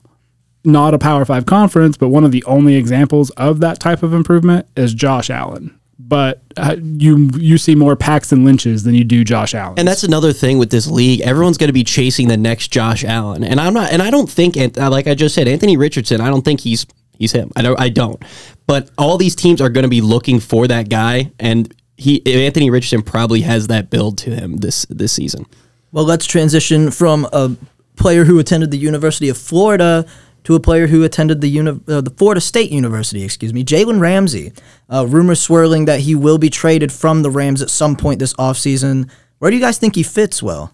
Not 0.64 0.94
a 0.94 0.98
Power 1.00 1.26
Five 1.26 1.46
conference, 1.46 1.98
but 1.98 2.10
one 2.10 2.24
of 2.24 2.32
the 2.32 2.44
only 2.46 2.76
examples 2.76 3.30
of 3.32 3.60
that 3.62 3.80
type 3.80 4.04
of 4.04 4.14
improvement 4.14 4.68
is 4.76 4.94
Josh 4.94 5.30
Allen. 5.30 5.78
But 6.00 6.42
uh, 6.56 6.76
you 6.82 7.30
you 7.36 7.58
see 7.58 7.76
more 7.76 7.96
Paxton 7.96 8.46
Lynch's 8.46 8.84
than 8.84 8.96
you 8.96 9.04
do 9.04 9.24
Josh 9.24 9.54
Allen. 9.54 9.80
And 9.80 9.88
that's 9.88 10.04
another 10.04 10.32
thing 10.32 10.58
with 10.58 10.70
this 10.70 10.88
league. 10.88 11.22
Everyone's 11.22 11.58
going 11.58 11.70
to 11.70 11.74
be 11.74 11.84
chasing 11.84 12.28
the 12.28 12.38
next 12.38 12.70
Josh 12.70 13.04
Allen, 13.04 13.44
and 13.44 13.60
I'm 13.60 13.74
not. 13.74 13.92
And 13.92 14.02
I 14.02 14.10
don't 14.10 14.30
think, 14.30 14.56
like 14.78 15.08
I 15.08 15.16
just 15.16 15.36
said, 15.36 15.48
Anthony 15.48 15.76
Richardson. 15.76 16.22
I 16.22 16.30
don't 16.30 16.46
think 16.46 16.62
he's 16.62 16.86
he's 17.20 17.32
him. 17.32 17.52
I 17.56 17.62
don't. 17.62 17.80
I 17.80 17.90
don't. 17.90 18.24
But 18.66 18.90
all 18.98 19.18
these 19.18 19.36
teams 19.36 19.62
are 19.62 19.70
going 19.70 19.84
to 19.84 19.90
be 19.90 20.02
looking 20.02 20.40
for 20.40 20.68
that 20.68 20.90
guy, 20.90 21.32
and 21.40 21.74
he 21.96 22.22
Anthony 22.26 22.70
Richardson 22.70 23.02
probably 23.02 23.42
has 23.42 23.68
that 23.68 23.90
build 23.90 24.18
to 24.20 24.36
him 24.36 24.58
this 24.58 24.86
this 24.90 25.12
season. 25.12 25.46
Well, 25.92 26.06
let's 26.06 26.26
transition 26.26 26.92
from 26.92 27.28
a 27.32 27.56
player 27.96 28.26
who 28.26 28.40
attended 28.40 28.72
the 28.72 28.78
University 28.78 29.30
of 29.30 29.38
Florida 29.38 30.06
to 30.44 30.56
a 30.56 30.60
player 30.60 30.88
who 30.88 31.04
attended 31.04 31.42
the 31.42 31.50
uni- 31.50 31.80
uh, 31.88 32.02
the 32.02 32.14
Florida 32.16 32.40
State 32.40 32.72
University, 32.72 33.24
excuse 33.24 33.54
me, 33.54 33.64
Jalen 33.66 34.00
Ramsey. 34.00 34.54
Uh, 34.90 35.06
rumors 35.06 35.42
swirling 35.42 35.86
that 35.86 36.02
he 36.02 36.16
will 36.16 36.38
be 36.38 36.50
traded 36.50 36.92
from 36.92 37.22
the 37.22 37.30
Rams 37.32 37.62
at 37.62 37.70
some 37.70 37.96
point 37.96 38.20
this 38.20 38.34
offseason. 38.36 39.10
Where 39.40 39.52
do 39.52 39.58
you 39.58 39.62
guys 39.62 39.78
think 39.78 39.96
he 39.96 40.04
fits 40.04 40.42
well? 40.42 40.72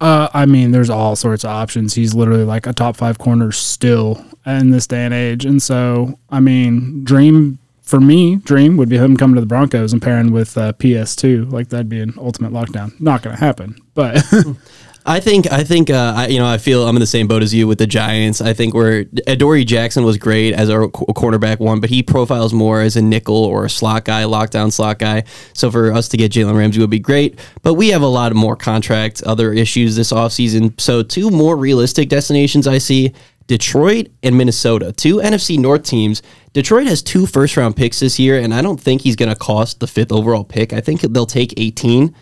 Uh, 0.00 0.28
I 0.32 0.46
mean, 0.46 0.70
there's 0.70 0.90
all 0.90 1.16
sorts 1.16 1.44
of 1.44 1.50
options. 1.50 1.94
He's 1.94 2.14
literally 2.14 2.44
like 2.44 2.66
a 2.66 2.72
top 2.72 2.96
five 2.96 3.18
corner 3.18 3.50
still 3.50 4.24
in 4.46 4.70
this 4.70 4.86
day 4.86 5.04
and 5.04 5.12
age. 5.12 5.44
And 5.44 5.60
so, 5.60 6.18
I 6.30 6.40
mean, 6.40 7.02
dream 7.04 7.58
for 7.82 8.00
me, 8.00 8.36
dream 8.36 8.76
would 8.76 8.90
be 8.90 8.98
him 8.98 9.16
coming 9.16 9.34
to 9.36 9.40
the 9.40 9.46
Broncos 9.46 9.94
and 9.94 10.02
pairing 10.02 10.30
with 10.30 10.58
uh, 10.58 10.74
PS2. 10.74 11.50
Like 11.50 11.70
that'd 11.70 11.88
be 11.88 12.00
an 12.00 12.12
ultimate 12.18 12.52
lockdown. 12.52 12.98
Not 13.00 13.22
going 13.22 13.34
to 13.34 13.40
happen, 13.40 13.80
but 13.94 14.22
I 15.08 15.20
think 15.20 15.50
I 15.50 15.64
think 15.64 15.88
uh, 15.88 16.12
I, 16.14 16.26
you 16.26 16.38
know 16.38 16.46
I 16.46 16.58
feel 16.58 16.86
I'm 16.86 16.94
in 16.94 17.00
the 17.00 17.06
same 17.06 17.26
boat 17.26 17.42
as 17.42 17.54
you 17.54 17.66
with 17.66 17.78
the 17.78 17.86
Giants. 17.86 18.42
I 18.42 18.52
think 18.52 18.74
where 18.74 19.06
Adoree 19.26 19.64
Jackson 19.64 20.04
was 20.04 20.18
great 20.18 20.52
as 20.52 20.68
our 20.68 20.86
cornerback 20.88 21.60
one, 21.60 21.80
but 21.80 21.88
he 21.88 22.02
profiles 22.02 22.52
more 22.52 22.82
as 22.82 22.94
a 22.94 23.00
nickel 23.00 23.42
or 23.42 23.64
a 23.64 23.70
slot 23.70 24.04
guy, 24.04 24.24
lockdown 24.24 24.70
slot 24.70 24.98
guy. 24.98 25.24
So 25.54 25.70
for 25.70 25.92
us 25.92 26.08
to 26.08 26.18
get 26.18 26.32
Jalen 26.32 26.58
Ramsey 26.58 26.78
would 26.80 26.90
be 26.90 26.98
great, 26.98 27.40
but 27.62 27.74
we 27.74 27.88
have 27.88 28.02
a 28.02 28.06
lot 28.06 28.32
of 28.32 28.36
more 28.36 28.54
contract 28.54 29.22
other 29.22 29.54
issues 29.54 29.96
this 29.96 30.12
offseason. 30.12 30.78
So 30.78 31.02
two 31.02 31.30
more 31.30 31.56
realistic 31.56 32.10
destinations 32.10 32.66
I 32.66 32.76
see. 32.76 33.14
Detroit 33.46 34.08
and 34.22 34.36
Minnesota, 34.36 34.92
two 34.92 35.16
NFC 35.16 35.58
North 35.58 35.84
teams. 35.84 36.20
Detroit 36.52 36.86
has 36.86 37.02
two 37.02 37.24
first 37.24 37.56
round 37.56 37.76
picks 37.76 38.00
this 38.00 38.18
year, 38.18 38.38
and 38.38 38.52
I 38.52 38.60
don't 38.60 38.78
think 38.78 39.00
he's 39.00 39.16
going 39.16 39.30
to 39.30 39.34
cost 39.34 39.80
the 39.80 39.86
fifth 39.86 40.12
overall 40.12 40.44
pick. 40.44 40.74
I 40.74 40.82
think 40.82 41.00
they'll 41.00 41.24
take 41.24 41.54
18 41.56 42.14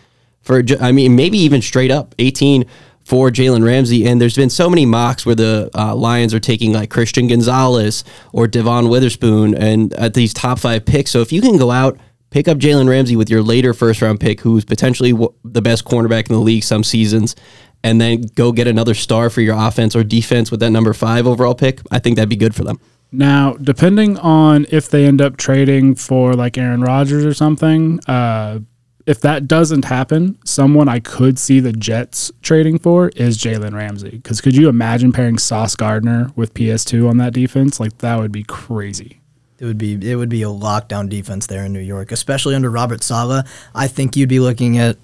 for 0.47 0.63
I 0.81 0.91
mean 0.91 1.15
maybe 1.15 1.37
even 1.37 1.61
straight 1.61 1.91
up 1.91 2.15
18 2.17 2.65
for 3.03 3.29
Jalen 3.29 3.63
Ramsey. 3.63 4.05
And 4.05 4.19
there's 4.19 4.35
been 4.35 4.49
so 4.49 4.69
many 4.69 4.85
mocks 4.85 5.25
where 5.25 5.35
the 5.35 5.69
uh, 5.73 5.95
Lions 5.95 6.33
are 6.33 6.41
taking 6.41 6.73
like 6.73 6.89
Christian 6.89 7.27
Gonzalez 7.27 8.03
or 8.33 8.47
Devon 8.47 8.89
Witherspoon 8.89 9.55
and 9.55 9.93
at 9.93 10.13
these 10.13 10.33
top 10.33 10.59
five 10.59 10.85
picks. 10.85 11.11
So 11.11 11.21
if 11.21 11.31
you 11.31 11.39
can 11.39 11.57
go 11.57 11.71
out 11.71 11.97
pick 12.29 12.49
up 12.49 12.57
Jalen 12.57 12.89
Ramsey 12.89 13.15
with 13.15 13.29
your 13.29 13.41
later 13.41 13.73
first 13.73 14.01
round 14.01 14.19
pick, 14.19 14.41
who's 14.41 14.65
potentially 14.65 15.13
the 15.45 15.61
best 15.61 15.85
cornerback 15.85 16.29
in 16.29 16.35
the 16.35 16.41
league 16.41 16.63
some 16.63 16.83
seasons. 16.83 17.35
And 17.83 18.01
then 18.01 18.23
go 18.35 18.51
get 18.51 18.67
another 18.67 18.93
star 18.93 19.29
for 19.29 19.39
your 19.39 19.55
offense 19.55 19.95
or 19.95 20.03
defense 20.03 20.51
with 20.51 20.59
that 20.59 20.71
number 20.71 20.93
five 20.93 21.27
overall 21.27 21.55
pick. 21.55 21.79
I 21.91 21.99
think 21.99 22.15
that'd 22.17 22.27
be 22.27 22.35
good 22.35 22.55
for 22.55 22.63
them. 22.63 22.79
now 23.11 23.53
depending 23.53 24.17
on 24.17 24.65
if 24.69 24.89
they 24.89 25.05
end 25.05 25.21
up 25.21 25.37
trading 25.37 25.95
for 25.95 26.33
like 26.33 26.57
Aaron 26.57 26.81
Rodgers 26.81 27.23
or 27.23 27.33
something, 27.33 28.01
uh, 28.07 28.59
if 29.07 29.21
that 29.21 29.47
doesn't 29.47 29.85
happen, 29.85 30.37
someone 30.43 30.89
I 30.89 30.99
could 30.99 31.39
see 31.39 31.61
the 31.61 31.71
Jets 31.71 32.29
trading 32.41 32.77
for 32.77 33.07
is 33.15 33.37
Jalen 33.37 33.73
Ramsey. 33.73 34.09
Because 34.09 34.41
could 34.41 34.55
you 34.55 34.67
imagine 34.67 35.13
pairing 35.13 35.37
Sauce 35.37 35.77
Gardner 35.77 36.29
with 36.35 36.53
PS2 36.53 37.09
on 37.09 37.17
that 37.17 37.33
defense? 37.33 37.79
Like 37.79 37.97
that 37.99 38.19
would 38.19 38.33
be 38.33 38.43
crazy. 38.43 39.21
It 39.59 39.65
would 39.65 39.77
be 39.77 39.93
it 39.93 40.17
would 40.17 40.29
be 40.29 40.43
a 40.43 40.47
lockdown 40.47 41.09
defense 41.09 41.47
there 41.47 41.63
in 41.63 41.73
New 41.73 41.79
York, 41.79 42.11
especially 42.11 42.53
under 42.53 42.69
Robert 42.69 43.01
Saleh. 43.01 43.47
I 43.73 43.87
think 43.87 44.15
you'd 44.15 44.29
be 44.29 44.41
looking 44.41 44.77
at 44.77 44.97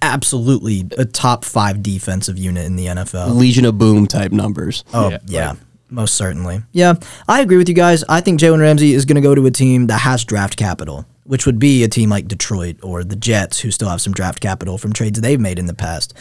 absolutely 0.00 0.84
a 0.96 1.04
top 1.04 1.44
five 1.44 1.82
defensive 1.82 2.38
unit 2.38 2.64
in 2.64 2.74
the 2.74 2.86
NFL. 2.86 3.36
Legion 3.36 3.66
of 3.66 3.76
Boom 3.78 4.06
type 4.06 4.32
numbers. 4.32 4.82
Oh 4.94 5.10
Yeah, 5.10 5.18
yeah, 5.26 5.54
most 5.90 6.14
certainly. 6.14 6.62
Yeah, 6.72 6.94
I 7.28 7.42
agree 7.42 7.58
with 7.58 7.68
you 7.68 7.74
guys. 7.74 8.02
I 8.08 8.22
think 8.22 8.40
Jalen 8.40 8.60
Ramsey 8.60 8.94
is 8.94 9.04
going 9.04 9.16
to 9.16 9.20
go 9.20 9.34
to 9.34 9.46
a 9.46 9.50
team 9.50 9.88
that 9.88 9.98
has 9.98 10.24
draft 10.24 10.56
capital, 10.56 11.06
which 11.24 11.46
would 11.46 11.58
be 11.58 11.82
a 11.82 11.88
team 11.88 12.10
like 12.10 12.28
Detroit 12.28 12.76
or 12.82 13.02
the 13.02 13.16
Jets, 13.16 13.60
who 13.60 13.70
still 13.70 13.88
have 13.88 14.00
some 14.00 14.12
draft 14.12 14.40
capital 14.40 14.78
from 14.78 14.92
trades 14.92 15.20
they've 15.20 15.40
made 15.40 15.58
in 15.58 15.66
the 15.66 15.74
past. 15.74 16.14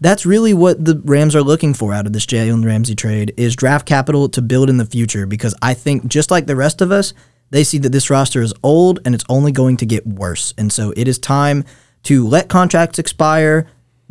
That's 0.00 0.26
really 0.26 0.52
what 0.52 0.84
the 0.84 1.00
Rams 1.04 1.34
are 1.34 1.42
looking 1.42 1.72
for 1.72 1.94
out 1.94 2.06
of 2.06 2.12
this 2.12 2.26
Jalen 2.26 2.64
Ramsey 2.64 2.94
trade 2.94 3.32
is 3.36 3.56
draft 3.56 3.86
capital 3.86 4.28
to 4.30 4.42
build 4.42 4.68
in 4.68 4.76
the 4.76 4.84
future. 4.84 5.26
Because 5.26 5.54
I 5.62 5.74
think 5.74 6.06
just 6.06 6.30
like 6.30 6.46
the 6.46 6.56
rest 6.56 6.80
of 6.80 6.92
us, 6.92 7.14
they 7.50 7.64
see 7.64 7.78
that 7.78 7.92
this 7.92 8.10
roster 8.10 8.42
is 8.42 8.52
old 8.62 9.00
and 9.04 9.14
it's 9.14 9.24
only 9.28 9.52
going 9.52 9.76
to 9.78 9.86
get 9.86 10.06
worse. 10.06 10.52
And 10.58 10.72
so 10.72 10.92
it 10.96 11.08
is 11.08 11.18
time 11.18 11.64
to 12.04 12.26
let 12.26 12.48
contracts 12.48 12.98
expire, 12.98 13.68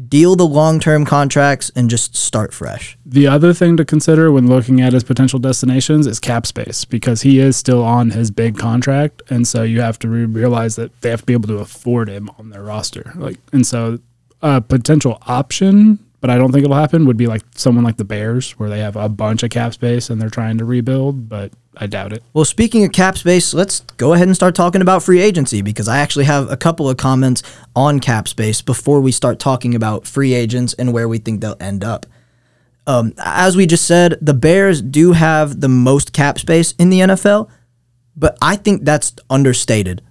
deal 0.08 0.36
the 0.36 0.46
long 0.46 0.80
term 0.80 1.06
contracts, 1.06 1.72
and 1.76 1.90
just 1.90 2.16
start 2.16 2.54
fresh. 2.54 2.98
The 3.06 3.28
other 3.28 3.54
thing 3.54 3.78
to 3.78 3.86
consider 3.86 4.32
when 4.32 4.48
looking 4.48 4.82
at 4.82 4.94
his 4.94 5.04
potential 5.04 5.40
destinations 5.40 6.08
is 6.08 6.20
cap 6.20 6.46
space 6.46 6.86
because 6.86 7.22
he 7.22 7.40
is 7.40 7.56
still 7.58 7.84
on 7.84 8.12
his 8.12 8.32
big 8.32 8.58
contract, 8.58 9.22
and 9.30 9.48
so 9.48 9.64
you 9.64 9.82
have 9.82 10.00
to 10.00 10.10
re- 10.10 10.26
realize 10.26 10.76
that 10.76 11.00
they 11.02 11.10
have 11.10 11.22
to 11.22 11.26
be 11.26 11.34
able 11.34 11.48
to 11.48 11.58
afford 11.58 12.10
him 12.10 12.30
on 12.38 12.50
their 12.50 12.64
roster. 12.64 13.12
Like, 13.16 13.38
and 13.54 13.66
so 13.66 14.00
a 14.42 14.62
potential 14.62 15.18
option, 15.28 16.05
but 16.22 16.30
I 16.30 16.38
don't 16.38 16.52
think 16.52 16.64
it'll 16.64 16.76
happen, 16.76 17.06
would 17.06 17.18
be 17.18 17.28
like 17.28 17.44
someone 17.56 17.84
like 17.84 17.98
the 17.98 18.06
Bears, 18.06 18.52
where 18.52 18.70
they 18.70 18.80
have 18.80 18.96
a 18.96 19.10
bunch 19.10 19.44
of 19.44 19.50
cap 19.50 19.74
space 19.74 20.10
and 20.10 20.20
they're 20.22 20.30
trying 20.30 20.58
to 20.58 20.66
rebuild, 20.66 21.30
but 21.30 21.52
I 21.78 21.88
doubt 21.88 22.14
it. 22.14 22.24
Well, 22.34 22.46
speaking 22.46 22.84
of 22.86 22.92
cap 22.92 23.18
space, 23.18 23.54
let's 23.54 23.82
go 23.98 24.14
ahead 24.14 24.28
and 24.28 24.36
start 24.36 24.56
talking 24.56 24.82
about 24.82 25.04
free 25.04 25.22
agency 25.22 25.62
because 25.62 25.88
I 25.88 26.00
actually 26.00 26.26
have 26.26 26.50
a 26.50 26.58
couple 26.58 26.90
of 26.90 26.98
comments 26.98 27.44
on 27.76 28.00
cap 28.00 28.28
space 28.28 28.62
before 28.62 29.02
we 29.02 29.12
start 29.12 29.40
talking 29.40 29.76
about 29.76 30.08
free 30.08 30.34
agents 30.34 30.74
and 30.74 30.94
where 30.94 31.08
we 31.08 31.18
think 31.18 31.42
they'll 31.42 31.58
end 31.60 31.84
up. 31.84 32.06
Um, 32.88 33.14
as 33.18 33.58
we 33.58 33.66
just 33.66 33.86
said, 33.86 34.18
the 34.22 34.34
Bears 34.34 34.82
do 34.82 35.14
have 35.14 35.60
the 35.60 35.70
most 35.70 36.14
cap 36.14 36.40
space 36.40 36.74
in 36.74 36.90
the 36.90 37.00
NFL, 37.00 37.50
but 38.16 38.38
I 38.42 38.56
think 38.56 38.84
that's 38.84 39.14
understated. 39.30 40.02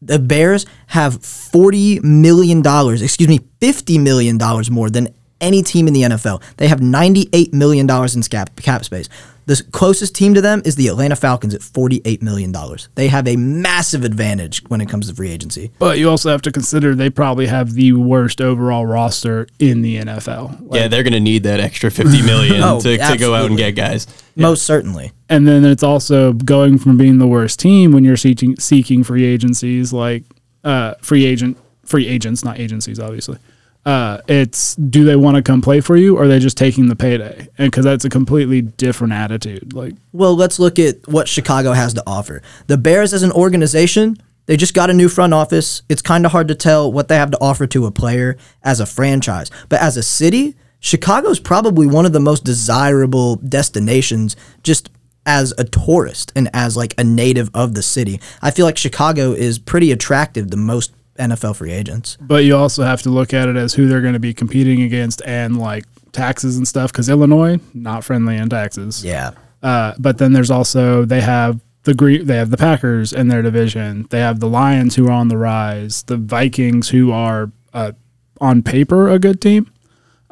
The 0.00 0.18
Bears 0.18 0.66
have 0.88 1.18
$40 1.18 2.02
million, 2.02 2.60
excuse 2.60 3.28
me, 3.28 3.40
$50 3.60 4.02
million 4.02 4.38
more 4.70 4.90
than 4.90 5.14
any 5.42 5.62
team 5.62 5.86
in 5.88 5.92
the 5.92 6.02
NFL. 6.02 6.42
They 6.56 6.68
have 6.68 6.80
$98 6.80 7.52
million 7.52 7.88
in 7.90 8.22
cap, 8.22 8.56
cap 8.56 8.84
space. 8.84 9.08
The 9.44 9.60
closest 9.72 10.14
team 10.14 10.34
to 10.34 10.40
them 10.40 10.62
is 10.64 10.76
the 10.76 10.86
Atlanta 10.86 11.16
Falcons 11.16 11.52
at 11.52 11.62
$48 11.62 12.22
million. 12.22 12.54
They 12.94 13.08
have 13.08 13.26
a 13.26 13.34
massive 13.34 14.04
advantage 14.04 14.62
when 14.68 14.80
it 14.80 14.88
comes 14.88 15.08
to 15.08 15.14
free 15.16 15.30
agency. 15.32 15.72
But 15.80 15.98
you 15.98 16.08
also 16.08 16.30
have 16.30 16.42
to 16.42 16.52
consider 16.52 16.94
they 16.94 17.10
probably 17.10 17.48
have 17.48 17.72
the 17.74 17.92
worst 17.92 18.40
overall 18.40 18.86
roster 18.86 19.48
in 19.58 19.82
the 19.82 19.96
NFL. 19.96 20.68
Like, 20.68 20.80
yeah, 20.80 20.86
they're 20.86 21.02
going 21.02 21.12
to 21.14 21.20
need 21.20 21.42
that 21.42 21.58
extra 21.58 21.90
50 21.90 22.22
million 22.22 22.62
Oh, 22.62 22.80
to, 22.82 22.96
to 22.96 23.16
go 23.18 23.34
out 23.34 23.46
and 23.46 23.56
get 23.56 23.72
guys. 23.72 24.06
Most 24.36 24.62
certainly. 24.62 25.10
and 25.28 25.46
then 25.46 25.64
it's 25.64 25.82
also 25.82 26.32
going 26.32 26.78
from 26.78 26.96
being 26.96 27.18
the 27.18 27.26
worst 27.26 27.58
team 27.58 27.90
when 27.90 28.04
you're 28.04 28.16
seeking 28.16 28.56
seeking 28.60 29.02
free 29.02 29.24
agencies 29.24 29.92
like 29.92 30.22
uh, 30.62 30.94
free 31.02 31.26
agent 31.26 31.58
free 31.84 32.06
agents, 32.06 32.44
not 32.44 32.60
agencies, 32.60 33.00
obviously. 33.00 33.38
Uh, 33.84 34.18
it's 34.28 34.76
do 34.76 35.04
they 35.04 35.16
want 35.16 35.36
to 35.36 35.42
come 35.42 35.60
play 35.60 35.80
for 35.80 35.96
you, 35.96 36.16
or 36.16 36.24
are 36.24 36.28
they 36.28 36.38
just 36.38 36.56
taking 36.56 36.86
the 36.88 36.96
payday? 36.96 37.48
And 37.58 37.70
because 37.70 37.84
that's 37.84 38.04
a 38.04 38.08
completely 38.08 38.62
different 38.62 39.12
attitude. 39.12 39.72
Like 39.72 39.94
Well, 40.12 40.36
let's 40.36 40.58
look 40.58 40.78
at 40.78 41.06
what 41.08 41.28
Chicago 41.28 41.72
has 41.72 41.94
to 41.94 42.02
offer. 42.06 42.42
The 42.68 42.78
Bears, 42.78 43.12
as 43.12 43.22
an 43.22 43.32
organization, 43.32 44.16
they 44.46 44.56
just 44.56 44.74
got 44.74 44.90
a 44.90 44.94
new 44.94 45.08
front 45.08 45.34
office. 45.34 45.82
It's 45.88 46.02
kind 46.02 46.24
of 46.24 46.32
hard 46.32 46.48
to 46.48 46.54
tell 46.54 46.92
what 46.92 47.08
they 47.08 47.16
have 47.16 47.30
to 47.32 47.40
offer 47.40 47.66
to 47.68 47.86
a 47.86 47.90
player 47.90 48.36
as 48.62 48.80
a 48.80 48.86
franchise. 48.86 49.50
But 49.68 49.80
as 49.80 49.96
a 49.96 50.02
city, 50.02 50.56
Chicago's 50.78 51.40
probably 51.40 51.86
one 51.86 52.06
of 52.06 52.12
the 52.12 52.20
most 52.20 52.44
desirable 52.44 53.36
destinations 53.36 54.36
just 54.62 54.90
as 55.24 55.54
a 55.56 55.64
tourist 55.64 56.32
and 56.34 56.50
as 56.52 56.76
like 56.76 56.94
a 56.98 57.04
native 57.04 57.50
of 57.54 57.74
the 57.74 57.82
city. 57.82 58.20
I 58.40 58.50
feel 58.50 58.66
like 58.66 58.76
Chicago 58.76 59.32
is 59.32 59.58
pretty 59.58 59.92
attractive 59.92 60.50
to 60.50 60.56
most 60.56 60.92
NFL 61.18 61.56
free 61.56 61.72
agents. 61.72 62.16
But 62.20 62.44
you 62.44 62.56
also 62.56 62.82
have 62.82 63.02
to 63.02 63.10
look 63.10 63.34
at 63.34 63.48
it 63.48 63.56
as 63.56 63.74
who 63.74 63.88
they're 63.88 64.00
going 64.00 64.14
to 64.14 64.20
be 64.20 64.34
competing 64.34 64.82
against 64.82 65.22
and 65.24 65.58
like 65.58 65.84
taxes 66.12 66.56
and 66.56 66.66
stuff. 66.66 66.92
Because 66.92 67.08
Illinois, 67.08 67.58
not 67.74 68.04
friendly 68.04 68.38
on 68.38 68.48
taxes. 68.48 69.04
Yeah. 69.04 69.32
Uh, 69.62 69.94
but 69.98 70.18
then 70.18 70.32
there's 70.32 70.50
also 70.50 71.04
they 71.04 71.20
have 71.20 71.60
the 71.84 71.94
Gre- 71.94 72.22
they 72.22 72.36
have 72.36 72.50
the 72.50 72.56
Packers 72.56 73.12
in 73.12 73.28
their 73.28 73.42
division. 73.42 74.06
They 74.10 74.20
have 74.20 74.40
the 74.40 74.48
Lions 74.48 74.96
who 74.96 75.06
are 75.08 75.12
on 75.12 75.28
the 75.28 75.36
rise. 75.36 76.02
The 76.04 76.16
Vikings 76.16 76.88
who 76.88 77.12
are 77.12 77.50
uh, 77.72 77.92
on 78.40 78.62
paper 78.62 79.08
a 79.08 79.18
good 79.18 79.40
team. 79.40 79.70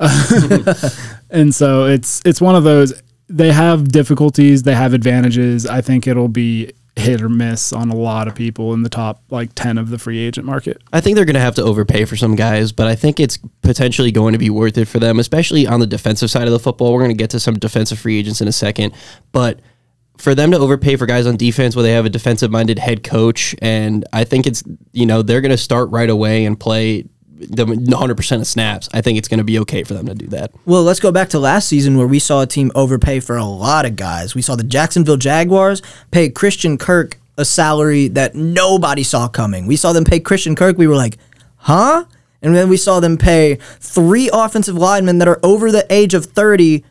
and 1.31 1.55
so 1.55 1.85
it's 1.85 2.23
it's 2.25 2.40
one 2.40 2.55
of 2.55 2.64
those 2.64 3.03
they 3.29 3.53
have 3.53 3.88
difficulties, 3.88 4.64
they 4.64 4.75
have 4.75 4.93
advantages. 4.93 5.66
I 5.66 5.81
think 5.81 6.07
it'll 6.07 6.29
be 6.29 6.73
hit 7.01 7.23
or 7.23 7.29
miss 7.29 7.73
on 7.73 7.91
a 7.91 7.97
lot 7.97 8.29
of 8.29 8.35
people 8.35 8.73
in 8.75 8.83
the 8.83 8.89
top 8.89 9.23
like 9.31 9.55
10 9.55 9.79
of 9.79 9.91
the 9.91 9.99
free 9.99 10.19
agent 10.19 10.47
market. 10.47 10.83
I 10.93 11.01
think 11.01 11.17
they're 11.17 11.25
going 11.25 11.35
to 11.35 11.41
have 11.41 11.55
to 11.57 11.63
overpay 11.63 12.05
for 12.05 12.17
some 12.17 12.37
guys, 12.37 12.73
but 12.73 12.87
I 12.87 12.95
think 12.95 13.19
it's 13.19 13.39
potentially 13.63 14.13
going 14.13 14.33
to 14.33 14.39
be 14.39 14.51
worth 14.51 14.79
it 14.79 14.87
for 14.87 14.99
them, 14.99 15.19
especially 15.19 15.67
on 15.67 15.81
the 15.81 15.87
defensive 15.87 16.31
side 16.31 16.47
of 16.47 16.53
the 16.53 16.59
football. 16.59 16.93
We're 16.93 17.01
going 17.01 17.11
to 17.11 17.17
get 17.17 17.31
to 17.31 17.41
some 17.41 17.59
defensive 17.59 17.99
free 17.99 18.19
agents 18.19 18.41
in 18.41 18.49
a 18.49 18.53
second, 18.53 18.95
but 19.33 19.61
for 20.19 20.35
them 20.35 20.51
to 20.51 20.59
overpay 20.59 20.97
for 20.97 21.07
guys 21.07 21.27
on 21.27 21.37
defense 21.37 21.75
where 21.75 21.83
they 21.83 21.93
have 21.93 22.05
a 22.05 22.11
defensive 22.11 22.51
minded 22.51 22.79
head 22.79 23.03
coach, 23.03 23.57
and 23.63 24.05
I 24.13 24.25
think 24.25 24.47
it's, 24.47 24.63
you 24.93 25.07
know, 25.07 25.23
they're 25.23 25.41
going 25.41 25.51
to 25.51 25.57
start 25.57 25.91
right 25.91 26.11
away 26.11 26.45
and 26.45 26.61
play 26.61 27.07
the 27.40 27.64
100% 27.64 28.40
of 28.40 28.46
snaps. 28.46 28.88
I 28.92 29.00
think 29.00 29.18
it's 29.18 29.29
going 29.29 29.38
to 29.38 29.44
be 29.44 29.59
okay 29.61 29.83
for 29.83 29.94
them 29.94 30.07
to 30.07 30.14
do 30.14 30.26
that. 30.29 30.53
Well, 30.66 30.83
let's 30.83 31.00
go 31.00 31.11
back 31.11 31.31
to 31.31 31.38
last 31.38 31.68
season 31.68 31.96
where 31.96 32.07
we 32.07 32.18
saw 32.18 32.42
a 32.42 32.46
team 32.46 32.70
overpay 32.74 33.20
for 33.20 33.37
a 33.37 33.44
lot 33.44 33.87
of 33.87 33.96
guys. 33.96 34.35
We 34.35 34.42
saw 34.42 34.57
the 34.57 34.64
Jacksonville 34.64 35.16
Jaguars 35.16 35.83
pay 36.11 36.29
Christian 36.29 36.76
Kirk 36.76 37.18
a 37.38 37.44
salary 37.44 38.09
that 38.09 38.35
nobody 38.35 39.03
saw 39.03 39.26
coming. 39.26 39.66
We 39.66 39.76
saw 39.76 39.92
them 39.92 40.05
pay 40.05 40.20
Christian 40.20 40.55
Kirk. 40.55 40.76
We 40.76 40.87
were 40.87 40.96
like, 40.96 41.16
huh? 41.57 42.05
And 42.42 42.55
then 42.55 42.68
we 42.68 42.76
saw 42.76 43.00
them 43.00 43.16
pay 43.16 43.57
three 43.81 44.31
offensive 44.33 44.76
linemen 44.76 45.18
that 45.18 45.29
are 45.29 45.40
over 45.42 45.72
the 45.72 45.87
age 45.90 46.14
of 46.14 46.26
30, 46.26 46.85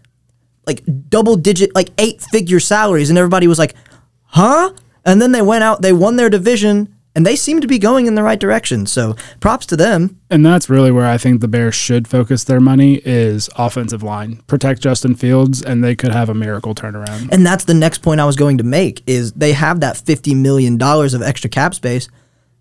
like 0.66 0.84
double 1.10 1.36
digit, 1.36 1.74
like 1.76 1.90
eight 2.00 2.22
figure 2.22 2.60
salaries. 2.60 3.10
And 3.10 3.18
everybody 3.18 3.48
was 3.48 3.60
like, 3.60 3.76
huh? 4.24 4.74
And 5.06 5.22
then 5.22 5.32
they 5.32 5.42
went 5.42 5.64
out, 5.64 5.82
they 5.82 5.94
won 5.94 6.16
their 6.16 6.30
division, 6.30 6.96
and 7.20 7.26
they 7.26 7.36
seem 7.36 7.60
to 7.60 7.68
be 7.68 7.78
going 7.78 8.08
in 8.08 8.16
the 8.16 8.24
right 8.24 8.40
direction. 8.40 8.86
So 8.86 9.14
props 9.42 9.66
to 9.66 9.76
them. 9.76 10.22
And 10.30 10.46
that's 10.46 10.70
really 10.70 10.90
where 10.90 11.06
I 11.06 11.18
think 11.18 11.42
the 11.42 11.50
Bears 11.50 11.76
should 11.76 12.08
focus 12.08 12.46
their 12.46 12.62
money 12.62 13.02
is 13.04 13.50
offensive 13.58 14.02
line. 14.02 14.38
Protect 14.48 14.80
Justin 14.82 15.16
Fields 15.16 15.62
and 15.62 15.84
they 15.84 15.98
could 15.98 16.14
have 16.14 16.30
a 16.30 16.34
miracle 16.34 16.74
turnaround. 16.74 17.28
And 17.34 17.46
that's 17.46 17.66
the 17.66 17.74
next 17.74 17.98
point 17.98 18.22
I 18.22 18.26
was 18.26 18.38
going 18.38 18.58
to 18.60 18.64
make 18.64 19.04
is 19.06 19.34
they 19.34 19.52
have 19.52 19.82
that 19.82 19.98
50 19.98 20.34
million 20.34 20.78
dollars 20.78 21.14
of 21.14 21.22
extra 21.22 21.50
cap 21.50 21.76
space. 21.76 22.08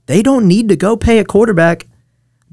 They 0.06 0.22
don't 0.22 0.48
need 0.48 0.68
to 0.70 0.76
go 0.76 0.96
pay 0.96 1.20
a 1.20 1.24
quarterback. 1.24 1.86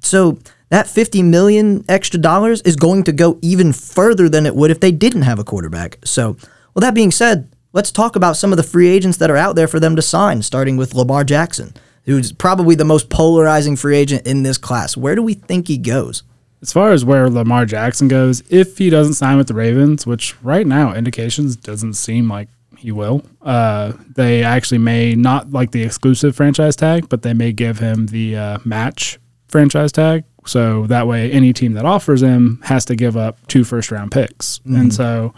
So 0.03 0.37
that 0.69 0.85
50 0.85 1.23
million 1.23 1.85
extra 1.89 2.19
dollars 2.19 2.61
is 2.61 2.75
going 2.75 3.03
to 3.05 3.13
go 3.13 3.39
even 3.41 3.73
further 3.73 4.29
than 4.29 4.45
it 4.45 4.55
would 4.55 4.69
if 4.69 4.79
they 4.79 4.91
didn't 4.91 5.23
have 5.23 5.39
a 5.39 5.43
quarterback. 5.43 5.97
So, 6.05 6.37
well 6.75 6.81
that 6.81 6.93
being 6.93 7.09
said, 7.09 7.49
let's 7.73 7.91
talk 7.91 8.15
about 8.15 8.37
some 8.37 8.53
of 8.53 8.57
the 8.57 8.63
free 8.63 8.89
agents 8.89 9.17
that 9.17 9.31
are 9.31 9.37
out 9.37 9.55
there 9.55 9.67
for 9.67 9.79
them 9.79 9.95
to 9.95 10.03
sign, 10.03 10.43
starting 10.43 10.77
with 10.77 10.93
Lamar 10.93 11.23
Jackson 11.23 11.73
who's 12.05 12.31
probably 12.31 12.75
the 12.75 12.85
most 12.85 13.09
polarizing 13.09 13.75
free 13.75 13.97
agent 13.97 14.25
in 14.25 14.43
this 14.43 14.57
class. 14.57 14.95
Where 14.95 15.15
do 15.15 15.21
we 15.21 15.33
think 15.33 15.67
he 15.67 15.77
goes? 15.77 16.23
As 16.61 16.71
far 16.73 16.91
as 16.91 17.05
where 17.05 17.29
Lamar 17.29 17.65
Jackson 17.65 18.07
goes, 18.07 18.41
if 18.49 18.77
he 18.77 18.89
doesn't 18.89 19.15
sign 19.15 19.37
with 19.37 19.47
the 19.47 19.53
Ravens, 19.53 20.07
which 20.07 20.41
right 20.41 20.65
now 20.65 20.93
indications 20.93 21.55
doesn't 21.55 21.93
seem 21.93 22.29
like 22.29 22.47
he 22.77 22.91
will, 22.91 23.23
uh, 23.41 23.93
they 24.15 24.43
actually 24.43 24.77
may 24.77 25.15
not 25.15 25.51
like 25.51 25.71
the 25.71 25.83
exclusive 25.83 26.35
franchise 26.35 26.75
tag, 26.75 27.09
but 27.09 27.21
they 27.21 27.33
may 27.33 27.51
give 27.51 27.79
him 27.79 28.07
the 28.07 28.35
uh, 28.35 28.57
match 28.65 29.19
franchise 29.47 29.91
tag. 29.91 30.23
So 30.45 30.87
that 30.87 31.07
way, 31.07 31.31
any 31.31 31.53
team 31.53 31.73
that 31.73 31.85
offers 31.85 32.21
him 32.21 32.61
has 32.63 32.85
to 32.85 32.95
give 32.95 33.17
up 33.17 33.45
two 33.47 33.63
first 33.63 33.91
round 33.91 34.11
picks. 34.11 34.59
Mm-hmm. 34.59 34.75
And 34.75 34.93
so 34.93 35.33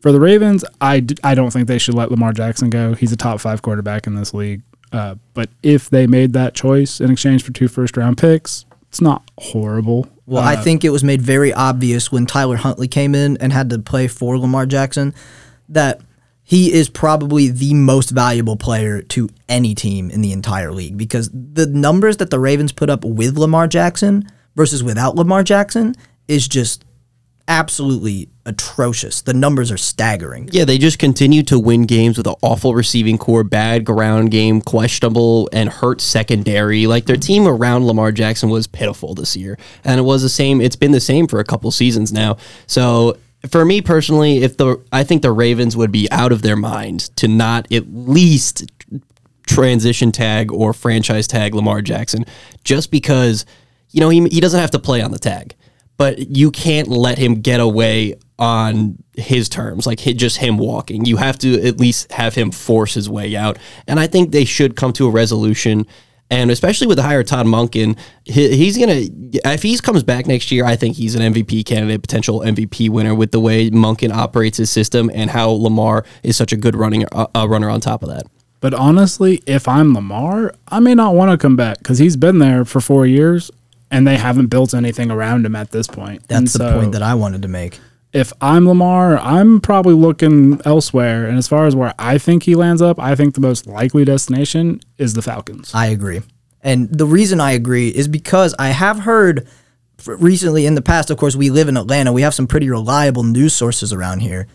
for 0.00 0.12
the 0.12 0.20
Ravens, 0.20 0.64
I 0.80 1.00
d- 1.00 1.16
I 1.24 1.34
don't 1.34 1.50
think 1.50 1.66
they 1.66 1.78
should 1.78 1.94
let 1.94 2.10
Lamar 2.10 2.32
Jackson 2.32 2.70
go. 2.70 2.94
He's 2.94 3.12
a 3.12 3.16
top 3.16 3.40
five 3.40 3.62
quarterback 3.62 4.06
in 4.06 4.14
this 4.14 4.34
league. 4.34 4.62
Uh, 4.92 5.14
but 5.34 5.50
if 5.62 5.88
they 5.88 6.06
made 6.06 6.32
that 6.32 6.54
choice 6.54 7.00
in 7.00 7.10
exchange 7.10 7.42
for 7.44 7.52
two 7.52 7.68
first 7.68 7.96
round 7.96 8.18
picks, 8.18 8.64
it's 8.88 9.00
not 9.00 9.22
horrible. 9.38 10.08
Well, 10.26 10.42
uh, 10.42 10.46
I 10.46 10.56
think 10.56 10.84
it 10.84 10.90
was 10.90 11.04
made 11.04 11.22
very 11.22 11.52
obvious 11.52 12.10
when 12.10 12.26
Tyler 12.26 12.56
Huntley 12.56 12.88
came 12.88 13.14
in 13.14 13.36
and 13.36 13.52
had 13.52 13.70
to 13.70 13.78
play 13.78 14.08
for 14.08 14.36
Lamar 14.36 14.66
Jackson 14.66 15.14
that 15.68 16.00
he 16.42 16.72
is 16.72 16.88
probably 16.88 17.46
the 17.48 17.74
most 17.74 18.10
valuable 18.10 18.56
player 18.56 19.02
to 19.02 19.28
any 19.48 19.72
team 19.72 20.10
in 20.10 20.20
the 20.20 20.32
entire 20.32 20.72
league 20.72 20.96
because 20.96 21.30
the 21.32 21.66
numbers 21.66 22.16
that 22.16 22.30
the 22.30 22.40
Ravens 22.40 22.72
put 22.72 22.90
up 22.90 23.04
with 23.04 23.38
Lamar 23.38 23.68
Jackson 23.68 24.28
versus 24.56 24.82
without 24.82 25.14
Lamar 25.14 25.44
Jackson 25.44 25.94
is 26.26 26.48
just 26.48 26.84
absolutely 27.50 28.28
atrocious. 28.46 29.22
The 29.22 29.34
numbers 29.34 29.72
are 29.72 29.76
staggering. 29.76 30.48
Yeah, 30.52 30.64
they 30.64 30.78
just 30.78 31.00
continue 31.00 31.42
to 31.42 31.58
win 31.58 31.82
games 31.82 32.16
with 32.16 32.28
an 32.28 32.36
awful 32.42 32.74
receiving 32.74 33.18
corps, 33.18 33.42
bad 33.42 33.84
ground 33.84 34.30
game, 34.30 34.62
questionable 34.62 35.50
and 35.52 35.68
hurt 35.68 36.00
secondary. 36.00 36.86
Like 36.86 37.06
their 37.06 37.16
team 37.16 37.48
around 37.48 37.86
Lamar 37.86 38.12
Jackson 38.12 38.50
was 38.50 38.68
pitiful 38.68 39.14
this 39.14 39.36
year. 39.36 39.58
And 39.84 39.98
it 39.98 40.04
was 40.04 40.22
the 40.22 40.28
same 40.28 40.60
it's 40.60 40.76
been 40.76 40.92
the 40.92 41.00
same 41.00 41.26
for 41.26 41.40
a 41.40 41.44
couple 41.44 41.70
seasons 41.72 42.12
now. 42.12 42.36
So 42.68 43.18
for 43.48 43.64
me 43.64 43.82
personally, 43.82 44.44
if 44.44 44.56
the 44.56 44.80
I 44.92 45.02
think 45.02 45.22
the 45.22 45.32
Ravens 45.32 45.76
would 45.76 45.90
be 45.90 46.08
out 46.12 46.30
of 46.30 46.42
their 46.42 46.56
mind 46.56 47.00
to 47.16 47.26
not 47.26 47.70
at 47.72 47.92
least 47.92 48.70
transition 49.46 50.12
tag 50.12 50.52
or 50.52 50.72
franchise 50.72 51.26
tag 51.26 51.56
Lamar 51.56 51.82
Jackson 51.82 52.24
just 52.62 52.92
because 52.92 53.44
you 53.90 54.00
know 54.00 54.08
he, 54.08 54.20
he 54.28 54.40
doesn't 54.40 54.60
have 54.60 54.70
to 54.70 54.78
play 54.78 55.02
on 55.02 55.10
the 55.10 55.18
tag 55.18 55.56
but 56.00 56.34
you 56.34 56.50
can't 56.50 56.88
let 56.88 57.18
him 57.18 57.42
get 57.42 57.60
away 57.60 58.14
on 58.38 58.96
his 59.18 59.50
terms, 59.50 59.86
like 59.86 59.98
just 59.98 60.38
him 60.38 60.56
walking. 60.56 61.04
You 61.04 61.18
have 61.18 61.38
to 61.40 61.62
at 61.62 61.78
least 61.78 62.10
have 62.12 62.34
him 62.34 62.50
force 62.52 62.94
his 62.94 63.06
way 63.06 63.36
out. 63.36 63.58
And 63.86 64.00
I 64.00 64.06
think 64.06 64.30
they 64.30 64.46
should 64.46 64.76
come 64.76 64.94
to 64.94 65.06
a 65.06 65.10
resolution. 65.10 65.86
And 66.30 66.50
especially 66.50 66.86
with 66.86 66.96
the 66.96 67.02
hire 67.02 67.22
Todd 67.22 67.44
Monken, 67.44 67.98
he's 68.24 68.78
gonna 68.78 69.02
if 69.44 69.62
he 69.62 69.76
comes 69.76 70.02
back 70.02 70.26
next 70.26 70.50
year, 70.50 70.64
I 70.64 70.74
think 70.74 70.96
he's 70.96 71.14
an 71.14 71.34
MVP 71.34 71.66
candidate, 71.66 72.00
potential 72.00 72.40
MVP 72.40 72.88
winner 72.88 73.14
with 73.14 73.32
the 73.32 73.40
way 73.40 73.68
Monken 73.68 74.10
operates 74.10 74.56
his 74.56 74.70
system 74.70 75.10
and 75.12 75.28
how 75.28 75.50
Lamar 75.50 76.06
is 76.22 76.34
such 76.34 76.54
a 76.54 76.56
good 76.56 76.74
running 76.74 77.04
uh, 77.12 77.46
runner 77.46 77.68
on 77.68 77.82
top 77.82 78.02
of 78.02 78.08
that. 78.08 78.22
But 78.60 78.72
honestly, 78.72 79.42
if 79.46 79.68
I'm 79.68 79.92
Lamar, 79.92 80.54
I 80.68 80.80
may 80.80 80.94
not 80.94 81.14
want 81.14 81.30
to 81.30 81.36
come 81.36 81.56
back 81.56 81.76
because 81.76 81.98
he's 81.98 82.16
been 82.16 82.38
there 82.38 82.64
for 82.64 82.80
four 82.80 83.04
years 83.04 83.50
and 83.90 84.06
they 84.06 84.16
haven't 84.16 84.46
built 84.46 84.74
anything 84.74 85.10
around 85.10 85.44
him 85.44 85.56
at 85.56 85.70
this 85.70 85.86
point. 85.86 86.26
That's 86.28 86.38
and 86.38 86.46
the 86.46 86.50
so 86.50 86.80
point 86.80 86.92
that 86.92 87.02
I 87.02 87.14
wanted 87.14 87.42
to 87.42 87.48
make. 87.48 87.80
If 88.12 88.32
I'm 88.40 88.66
Lamar, 88.66 89.18
I'm 89.18 89.60
probably 89.60 89.94
looking 89.94 90.60
elsewhere. 90.64 91.26
And 91.26 91.38
as 91.38 91.46
far 91.46 91.66
as 91.66 91.76
where 91.76 91.94
I 91.98 92.18
think 92.18 92.42
he 92.42 92.56
lands 92.56 92.82
up, 92.82 92.98
I 92.98 93.14
think 93.14 93.34
the 93.34 93.40
most 93.40 93.66
likely 93.66 94.04
destination 94.04 94.80
is 94.98 95.14
the 95.14 95.22
Falcons. 95.22 95.72
I 95.74 95.86
agree. 95.86 96.22
And 96.60 96.88
the 96.90 97.06
reason 97.06 97.40
I 97.40 97.52
agree 97.52 97.88
is 97.88 98.08
because 98.08 98.54
I 98.58 98.68
have 98.68 99.00
heard 99.00 99.46
recently 100.06 100.66
in 100.66 100.74
the 100.74 100.82
past, 100.82 101.10
of 101.10 101.18
course, 101.18 101.36
we 101.36 101.50
live 101.50 101.68
in 101.68 101.76
Atlanta, 101.76 102.12
we 102.12 102.22
have 102.22 102.34
some 102.34 102.46
pretty 102.46 102.68
reliable 102.68 103.22
news 103.22 103.54
sources 103.54 103.92
around 103.92 104.20
here 104.20 104.48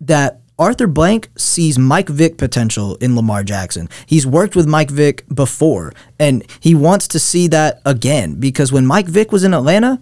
that 0.00 0.41
Arthur 0.62 0.86
Blank 0.86 1.28
sees 1.36 1.76
Mike 1.76 2.08
Vick 2.08 2.38
potential 2.38 2.94
in 3.00 3.16
Lamar 3.16 3.42
Jackson. 3.42 3.88
He's 4.06 4.24
worked 4.24 4.54
with 4.54 4.68
Mike 4.68 4.90
Vick 4.92 5.24
before, 5.26 5.92
and 6.20 6.44
he 6.60 6.72
wants 6.72 7.08
to 7.08 7.18
see 7.18 7.48
that 7.48 7.82
again 7.84 8.36
because 8.36 8.70
when 8.70 8.86
Mike 8.86 9.08
Vick 9.08 9.32
was 9.32 9.42
in 9.42 9.54
Atlanta, 9.54 10.00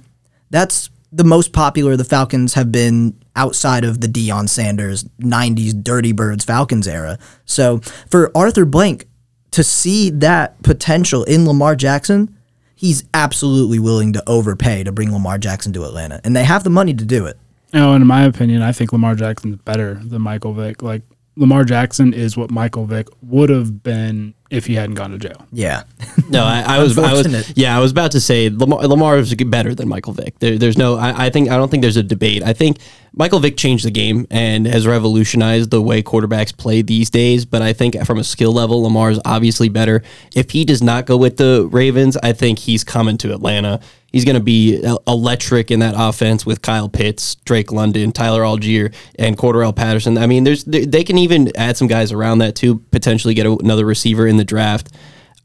that's 0.50 0.90
the 1.10 1.24
most 1.24 1.54
popular 1.54 1.96
the 1.96 2.04
Falcons 2.04 2.52
have 2.54 2.70
been 2.70 3.18
outside 3.34 3.84
of 3.84 4.02
the 4.02 4.06
Deion 4.06 4.50
Sanders 4.50 5.04
90s 5.18 5.82
Dirty 5.82 6.12
Birds 6.12 6.44
Falcons 6.44 6.86
era. 6.86 7.18
So 7.46 7.78
for 8.10 8.30
Arthur 8.36 8.66
Blank 8.66 9.08
to 9.52 9.64
see 9.64 10.10
that 10.10 10.62
potential 10.62 11.24
in 11.24 11.46
Lamar 11.46 11.74
Jackson, 11.74 12.36
he's 12.76 13.04
absolutely 13.14 13.78
willing 13.78 14.12
to 14.12 14.22
overpay 14.28 14.84
to 14.84 14.92
bring 14.92 15.10
Lamar 15.10 15.38
Jackson 15.38 15.72
to 15.72 15.84
Atlanta. 15.84 16.20
And 16.22 16.36
they 16.36 16.44
have 16.44 16.64
the 16.64 16.70
money 16.70 16.92
to 16.92 17.04
do 17.06 17.24
it. 17.24 17.38
Oh, 17.72 17.94
in 17.94 18.06
my 18.06 18.24
opinion, 18.24 18.62
I 18.62 18.72
think 18.72 18.92
Lamar 18.92 19.14
Jackson's 19.14 19.56
better 19.56 19.94
than 19.94 20.22
Michael 20.22 20.52
Vick. 20.54 20.82
Like 20.82 21.02
Lamar 21.36 21.64
Jackson 21.64 22.12
is 22.12 22.36
what 22.36 22.50
Michael 22.50 22.86
Vick 22.86 23.08
would 23.22 23.48
have 23.50 23.82
been 23.82 24.34
if 24.50 24.66
he 24.66 24.74
hadn't 24.74 24.96
gone 24.96 25.12
to 25.12 25.18
jail. 25.18 25.46
Yeah. 25.52 25.84
no, 26.28 26.44
I, 26.44 26.62
I 26.66 26.82
was, 26.82 26.98
I 26.98 27.12
was, 27.12 27.56
yeah, 27.56 27.76
I 27.76 27.80
was 27.80 27.92
about 27.92 28.12
to 28.12 28.20
say 28.20 28.50
Lamar, 28.50 28.86
Lamar 28.86 29.18
is 29.18 29.32
better 29.34 29.74
than 29.74 29.88
Michael 29.88 30.12
Vick. 30.12 30.38
There, 30.40 30.58
there's 30.58 30.76
no, 30.76 30.96
I, 30.96 31.26
I, 31.26 31.30
think, 31.30 31.48
I 31.48 31.56
don't 31.56 31.70
think 31.70 31.82
there's 31.82 31.96
a 31.96 32.02
debate. 32.02 32.42
I 32.42 32.52
think 32.52 32.78
Michael 33.12 33.40
Vick 33.40 33.56
changed 33.56 33.84
the 33.84 33.90
game 33.90 34.26
and 34.30 34.66
has 34.66 34.86
revolutionized 34.86 35.70
the 35.70 35.80
way 35.80 36.02
quarterbacks 36.02 36.56
play 36.56 36.82
these 36.82 37.10
days. 37.10 37.44
But 37.44 37.62
I 37.62 37.72
think 37.72 38.04
from 38.04 38.18
a 38.18 38.24
skill 38.24 38.52
level, 38.52 38.82
Lamar 38.82 39.10
is 39.10 39.20
obviously 39.24 39.68
better. 39.68 40.02
If 40.34 40.50
he 40.50 40.64
does 40.64 40.82
not 40.82 41.06
go 41.06 41.16
with 41.16 41.36
the 41.36 41.68
Ravens, 41.70 42.16
I 42.22 42.32
think 42.32 42.58
he's 42.58 42.84
coming 42.84 43.16
to 43.18 43.32
Atlanta. 43.32 43.80
He's 44.12 44.24
going 44.24 44.34
to 44.34 44.42
be 44.42 44.82
electric 45.06 45.70
in 45.70 45.80
that 45.80 45.94
offense 45.96 46.44
with 46.44 46.62
Kyle 46.62 46.88
Pitts, 46.88 47.36
Drake 47.36 47.70
London, 47.70 48.10
Tyler 48.10 48.42
Allgeier, 48.42 48.92
and 49.18 49.38
Cordarrelle 49.38 49.74
Patterson. 49.74 50.18
I 50.18 50.26
mean, 50.26 50.42
there's 50.42 50.64
they 50.64 51.04
can 51.04 51.16
even 51.16 51.56
add 51.56 51.76
some 51.76 51.86
guys 51.86 52.10
around 52.10 52.38
that 52.38 52.56
too. 52.56 52.78
Potentially 52.90 53.34
get 53.34 53.46
another 53.46 53.86
receiver 53.86 54.26
in 54.26 54.36
the 54.40 54.44
draft. 54.44 54.88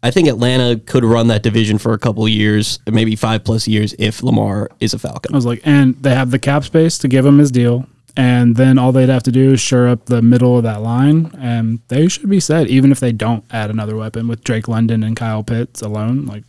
I 0.01 0.12
think 0.12 0.27
Atlanta 0.27 0.79
could 0.79 1.03
run 1.03 1.27
that 1.27 1.41
division 1.41 1.77
for 1.79 1.93
a 1.93 1.97
couple 1.97 2.27
years, 2.27 2.79
maybe 2.88 3.15
five 3.15 3.43
plus 3.43 3.67
years, 3.67 3.95
if 3.97 4.21
Lamar 4.21 4.69
is 4.79 4.93
a 4.93 4.99
Falcon. 4.99 5.34
I 5.34 5.38
was 5.38 5.45
like, 5.47 5.62
and 5.65 5.95
they 6.01 6.13
have 6.13 6.29
the 6.31 6.39
cap 6.39 6.63
space 6.63 6.97
to 6.99 7.08
give 7.08 7.25
him 7.25 7.39
his 7.39 7.49
deal, 7.49 7.88
and 8.15 8.55
then 8.55 8.77
all 8.77 8.91
they'd 8.91 9.10
have 9.10 9.23
to 9.23 9.31
do 9.31 9.53
is 9.53 9.60
shore 9.60 9.88
up 9.88 10.05
the 10.05 10.21
middle 10.21 10.58
of 10.58 10.63
that 10.63 10.84
line, 10.84 11.31
and 11.39 11.79
they 11.88 12.08
should 12.08 12.29
be 12.29 12.39
set. 12.39 12.67
Even 12.67 12.91
if 12.91 12.99
they 12.99 13.12
don't 13.12 13.43
add 13.51 13.71
another 13.71 13.95
weapon 13.95 14.27
with 14.27 14.43
Drake 14.43 14.67
London 14.67 15.03
and 15.03 15.15
Kyle 15.17 15.43
Pitts 15.43 15.81
alone, 15.81 16.25
like 16.27 16.43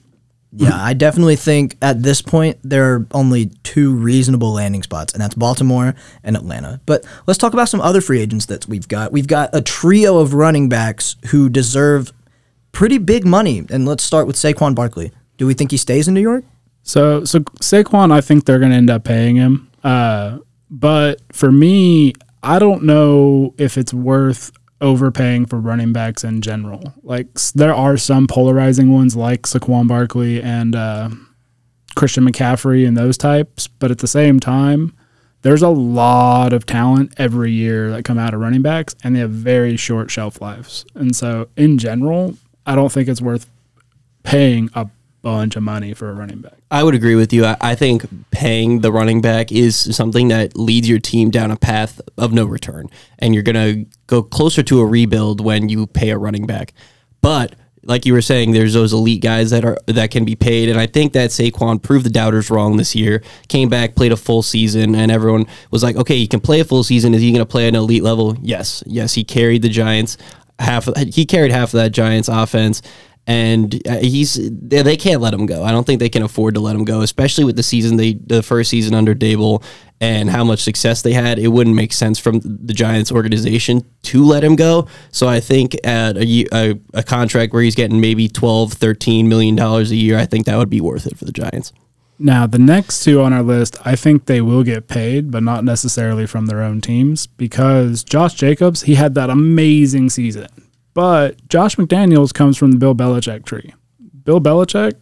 Yeah, 0.53 0.77
I 0.79 0.95
definitely 0.95 1.37
think 1.37 1.77
at 1.83 2.03
this 2.03 2.23
point 2.23 2.59
there 2.63 2.95
are 2.95 3.07
only 3.13 3.47
two 3.63 3.95
reasonable 3.95 4.53
landing 4.53 4.83
spots, 4.83 5.13
and 5.13 5.21
that's 5.21 5.35
Baltimore 5.35 5.95
and 6.23 6.37
Atlanta. 6.37 6.81
But 6.87 7.05
let's 7.27 7.39
talk 7.39 7.53
about 7.53 7.69
some 7.69 7.81
other 7.81 8.01
free 8.01 8.21
agents 8.21 8.47
that 8.47 8.67
we've 8.67 8.89
got. 8.89 9.13
We've 9.13 9.27
got 9.27 9.51
a 9.55 9.61
trio 9.61 10.19
of 10.19 10.35
running 10.35 10.69
backs 10.69 11.17
who 11.31 11.49
deserve 11.49 12.13
pretty 12.77 12.99
big 12.99 13.25
money, 13.25 13.65
and 13.71 13.87
let's 13.87 14.05
start 14.05 14.27
with 14.27 14.37
Saquon 14.37 14.75
Barkley. 14.75 15.11
Do 15.39 15.47
we 15.47 15.55
think 15.55 15.71
he 15.71 15.79
stays 15.79 16.09
in 16.09 16.13
New 16.13 16.21
York? 16.21 16.45
So 16.83 17.25
so 17.25 17.41
Saquon, 17.41 18.13
I 18.13 18.21
think 18.21 18.45
they're 18.45 18.59
going 18.59 18.71
to 18.71 18.77
end 18.77 18.91
up 18.91 19.03
paying 19.03 19.37
him. 19.37 19.71
Uh, 19.83 20.41
but 20.69 21.23
for 21.33 21.51
me, 21.51 22.13
I 22.43 22.59
don't 22.59 22.83
know 22.83 23.55
if 23.57 23.79
it's 23.79 23.95
worth 23.95 24.53
overpaying 24.83 25.47
for 25.47 25.59
running 25.59 25.95
backs 25.95 26.23
in 26.23 26.43
general. 26.43 26.93
Like 27.03 27.33
there 27.55 27.75
are 27.75 27.97
some 27.97 28.27
polarizing 28.27 28.93
ones 28.93 29.17
like 29.17 29.43
Saquon 29.45 29.89
Barkley 29.89 30.43
and 30.43 30.77
uh, 30.77 31.09
Christian 31.95 32.29
McCaffrey 32.29 32.87
and 32.87 32.95
those 32.95 33.17
types, 33.17 33.69
but 33.69 33.91
at 33.91 33.99
the 33.99 34.07
same 34.07 34.39
time, 34.39 34.95
there's 35.41 35.63
a 35.63 35.71
lot 35.71 36.53
of 36.53 36.67
talent 36.67 37.15
every 37.17 37.53
year 37.53 37.91
that 37.93 38.05
come 38.05 38.19
out 38.19 38.35
of 38.35 38.41
running 38.41 38.63
backs, 38.63 38.95
and 39.03 39.17
they 39.17 39.21
have 39.21 39.31
very 39.31 39.79
short 39.79 40.11
shelf 40.11 40.43
lives. 40.43 40.85
And 40.95 41.17
so, 41.17 41.49
in 41.57 41.79
general, 41.79 42.37
I 42.67 42.75
don't 42.75 42.91
think 42.91 43.09
it's 43.09 43.23
worth 43.23 43.49
paying 44.23 44.71
a 44.75 44.89
bunch 45.23 45.57
of 45.57 45.63
money 45.63 45.95
for 45.95 46.11
a 46.11 46.15
running 46.15 46.41
back. 46.41 46.55
I 46.71 46.83
would 46.83 46.95
agree 46.95 47.15
with 47.15 47.33
you. 47.33 47.45
I, 47.45 47.57
I 47.61 47.75
think 47.75 48.05
paying 48.31 48.81
the 48.81 48.93
running 48.93 49.21
back 49.21 49.51
is 49.51 49.77
something 49.97 50.29
that 50.29 50.57
leads 50.57 50.89
your 50.89 50.99
team 50.99 51.31
down 51.31 51.51
a 51.51 51.57
path 51.57 52.01
of 52.19 52.33
no 52.33 52.45
return, 52.45 52.89
and 53.19 53.35
you're 53.35 53.43
gonna 53.43 53.85
go 54.07 54.23
closer 54.23 54.63
to 54.65 54.81
a 54.81 54.87
rebuild 54.87 55.41
when 55.41 55.69
you 55.69 55.87
pay 55.87 56.11
a 56.11 56.19
running 56.19 56.47
back. 56.47 56.73
But 57.23 57.55
like 57.83 58.05
you 58.05 58.13
were 58.13 58.23
saying, 58.23 58.53
there's 58.53 58.75
those 58.75 58.93
elite 58.93 59.23
guys 59.23 59.51
that 59.51 59.65
are 59.65 59.79
that 59.87 60.11
can 60.11 60.25
be 60.25 60.35
paid, 60.35 60.69
and 60.69 60.79
I 60.79 60.87
think 60.87 61.13
that 61.13 61.31
Saquon 61.31 61.83
proved 61.83 62.05
the 62.05 62.11
doubters 62.11 62.51
wrong 62.51 62.77
this 62.77 62.95
year. 62.95 63.23
Came 63.49 63.69
back, 63.69 63.95
played 63.95 64.13
a 64.13 64.17
full 64.17 64.43
season, 64.43 64.95
and 64.95 65.11
everyone 65.11 65.47
was 65.71 65.83
like, 65.83 65.97
"Okay, 65.97 66.17
he 66.17 66.27
can 66.27 66.41
play 66.41 66.61
a 66.61 66.65
full 66.65 66.83
season. 66.83 67.15
Is 67.15 67.23
he 67.23 67.31
going 67.31 67.41
to 67.41 67.47
play 67.47 67.67
at 67.67 67.71
an 67.71 67.77
elite 67.77 68.03
level?" 68.03 68.37
Yes, 68.43 68.83
yes, 68.87 69.15
he 69.15 69.25
carried 69.25 69.63
the 69.63 69.69
Giants 69.69 70.19
half. 70.59 70.89
He 71.13 71.27
carried 71.27 71.53
half 71.53 71.69
of 71.75 71.79
that 71.79 71.91
Giants 71.91 72.29
offense 72.29 72.83
and 73.27 73.83
uh, 73.89 73.99
he's 73.99 74.35
they, 74.35 74.83
they 74.83 74.97
can't 74.97 75.21
let 75.21 75.35
him 75.35 75.47
go. 75.47 75.65
I 75.65 75.73
don't 75.73 75.85
think 75.85 75.99
they 75.99 76.09
can 76.09 76.23
afford 76.23 76.55
to 76.55 76.61
let 76.61 76.77
him 76.77 76.85
go, 76.85 77.01
especially 77.01 77.45
with 77.45 77.57
the 77.57 77.63
season 77.63 77.97
they 77.97 78.15
the 78.15 78.43
first 78.43 78.71
season 78.71 78.95
under 78.95 79.15
Daboll 79.15 79.65
and 80.01 80.31
how 80.31 80.45
much 80.45 80.63
success 80.63 81.03
they 81.03 81.13
had. 81.13 81.39
It 81.39 81.49
wouldn't 81.49 81.75
make 81.75 81.93
sense 81.93 82.19
from 82.19 82.41
the 82.43 82.73
Giants 82.73 83.11
organization 83.11 83.85
to 84.05 84.25
let 84.25 84.45
him 84.45 84.55
go. 84.55 84.87
So 85.11 85.27
I 85.27 85.41
think 85.41 85.75
at 85.85 86.17
a, 86.17 86.47
a, 86.53 86.75
a 86.95 87.03
contract 87.03 87.53
where 87.53 87.63
he's 87.63 87.75
getting 87.75 88.01
maybe 88.01 88.29
12, 88.29 88.75
13 88.75 89.29
million 89.29 89.57
dollars 89.57 89.91
a 89.91 89.97
year, 89.97 90.19
I 90.19 90.27
think 90.27 90.47
that 90.47 90.57
would 90.57 90.71
be 90.71 90.81
worth 90.81 91.07
it 91.07 91.19
for 91.19 91.25
the 91.25 91.33
Giants. 91.33 91.73
Now, 92.19 92.47
the 92.47 92.59
next 92.59 93.05
two 93.05 93.21
on 93.21 93.33
our 93.33 93.43
list, 93.43 93.77
I 93.85 93.95
think 93.95 94.25
they 94.25 94.41
will 94.41 94.63
get 94.63 94.89
paid, 94.89 95.31
but 95.31 95.43
not 95.43 95.65
necessarily 95.65 96.27
from 96.27 96.47
their 96.47 96.63
own 96.63 96.81
teams 96.81 97.27
because 97.27 98.03
Josh 98.03 98.35
Jacobs, 98.35 98.83
he 98.83 98.95
had 98.95 99.15
that 99.15 99.29
amazing 99.29 100.09
season. 100.09 100.49
But 100.95 101.47
Josh 101.49 101.77
McDaniels 101.77 102.33
comes 102.33 102.57
from 102.57 102.73
the 102.73 102.79
Bill 102.79 102.95
Belichick 102.95 103.45
tree. 103.45 103.75
Bill 104.25 104.41
Belichick 104.41 104.95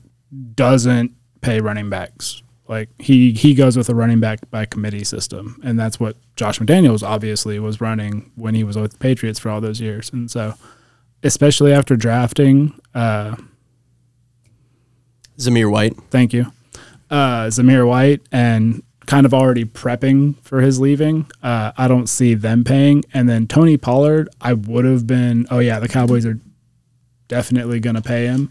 doesn't 0.54 1.12
pay 1.40 1.60
running 1.60 1.88
backs. 1.88 2.42
Like 2.66 2.88
he 2.98 3.32
he 3.32 3.54
goes 3.54 3.76
with 3.76 3.90
a 3.90 3.94
running 3.94 4.20
back 4.20 4.50
by 4.50 4.64
committee 4.64 5.04
system, 5.04 5.60
and 5.62 5.78
that's 5.78 6.00
what 6.00 6.16
Josh 6.34 6.58
McDaniels 6.58 7.06
obviously 7.06 7.58
was 7.58 7.80
running 7.80 8.32
when 8.36 8.54
he 8.54 8.64
was 8.64 8.76
with 8.76 8.92
the 8.92 8.98
Patriots 8.98 9.38
for 9.38 9.50
all 9.50 9.60
those 9.60 9.80
years. 9.82 10.10
And 10.12 10.30
so, 10.30 10.54
especially 11.22 11.74
after 11.74 11.94
drafting, 11.94 12.80
uh, 12.94 13.36
Zamir 15.38 15.70
White. 15.70 15.94
thank 16.10 16.32
you, 16.32 16.46
uh, 17.10 17.46
Zamir 17.46 17.86
White, 17.86 18.22
and 18.32 18.82
kind 19.06 19.26
of 19.26 19.34
already 19.34 19.64
prepping 19.64 20.34
for 20.42 20.60
his 20.60 20.80
leaving. 20.80 21.30
Uh, 21.42 21.72
I 21.76 21.88
don't 21.88 22.06
see 22.06 22.34
them 22.34 22.64
paying. 22.64 23.04
And 23.12 23.28
then 23.28 23.46
Tony 23.46 23.76
Pollard, 23.76 24.30
I 24.40 24.54
would 24.54 24.86
have 24.86 25.06
been, 25.06 25.46
oh, 25.50 25.58
yeah, 25.58 25.78
the 25.78 25.88
Cowboys 25.88 26.24
are 26.24 26.40
definitely 27.28 27.80
going 27.80 27.96
to 27.96 28.02
pay 28.02 28.24
him, 28.26 28.50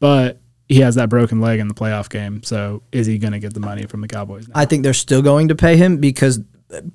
but 0.00 0.40
he 0.68 0.80
has 0.80 0.94
that 0.96 1.08
broken 1.08 1.40
leg 1.40 1.58
in 1.58 1.68
the 1.68 1.74
playoff 1.74 2.10
game. 2.10 2.42
So 2.42 2.82
is 2.92 3.06
he 3.06 3.16
going 3.16 3.32
to 3.32 3.38
get 3.38 3.54
the 3.54 3.60
money 3.60 3.86
from 3.86 4.02
the 4.02 4.08
Cowboys 4.08 4.46
now? 4.48 4.52
I 4.54 4.66
think 4.66 4.82
they're 4.82 4.92
still 4.92 5.22
going 5.22 5.48
to 5.48 5.54
pay 5.54 5.76
him 5.76 5.96
because, 5.98 6.40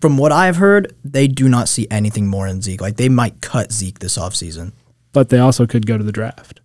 from 0.01 0.17
what 0.17 0.31
I've 0.31 0.57
heard, 0.57 0.95
they 1.03 1.27
do 1.27 1.49
not 1.49 1.67
see 1.67 1.87
anything 1.89 2.27
more 2.27 2.47
in 2.47 2.61
Zeke. 2.61 2.81
Like 2.81 2.97
they 2.97 3.09
might 3.09 3.41
cut 3.41 3.71
Zeke 3.71 3.99
this 3.99 4.17
offseason. 4.17 4.73
but 5.11 5.29
they 5.29 5.39
also 5.39 5.65
could 5.65 5.85
go 5.85 5.97
to 5.97 6.03
the 6.03 6.11
draft. 6.11 6.61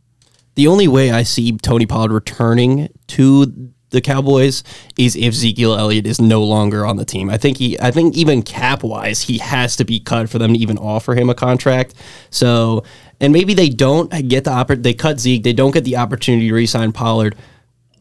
The 0.54 0.66
only 0.68 0.86
way 0.88 1.10
I 1.10 1.22
see 1.22 1.52
Tony 1.56 1.86
Pollard 1.86 2.12
returning 2.12 2.88
to 3.08 3.72
the 3.94 4.02
Cowboys 4.02 4.62
is 4.98 5.16
if 5.16 5.28
Ezekiel 5.28 5.74
Elliott 5.74 6.06
is 6.06 6.20
no 6.20 6.42
longer 6.42 6.84
on 6.84 6.96
the 6.96 7.04
team. 7.04 7.30
I 7.30 7.38
think 7.38 7.56
he 7.56 7.80
I 7.80 7.90
think 7.90 8.14
even 8.16 8.42
cap 8.42 8.82
wise, 8.82 9.22
he 9.22 9.38
has 9.38 9.76
to 9.76 9.84
be 9.84 10.00
cut 10.00 10.28
for 10.28 10.38
them 10.38 10.52
to 10.52 10.58
even 10.58 10.76
offer 10.76 11.14
him 11.14 11.30
a 11.30 11.34
contract. 11.34 11.94
So 12.30 12.84
and 13.20 13.32
maybe 13.32 13.54
they 13.54 13.70
don't 13.70 14.10
get 14.28 14.44
the 14.44 14.50
oppor- 14.50 14.82
they 14.82 14.92
cut 14.92 15.20
Zeke, 15.20 15.42
they 15.42 15.52
don't 15.52 15.70
get 15.70 15.84
the 15.84 15.96
opportunity 15.96 16.48
to 16.48 16.54
re-sign 16.54 16.92
Pollard. 16.92 17.36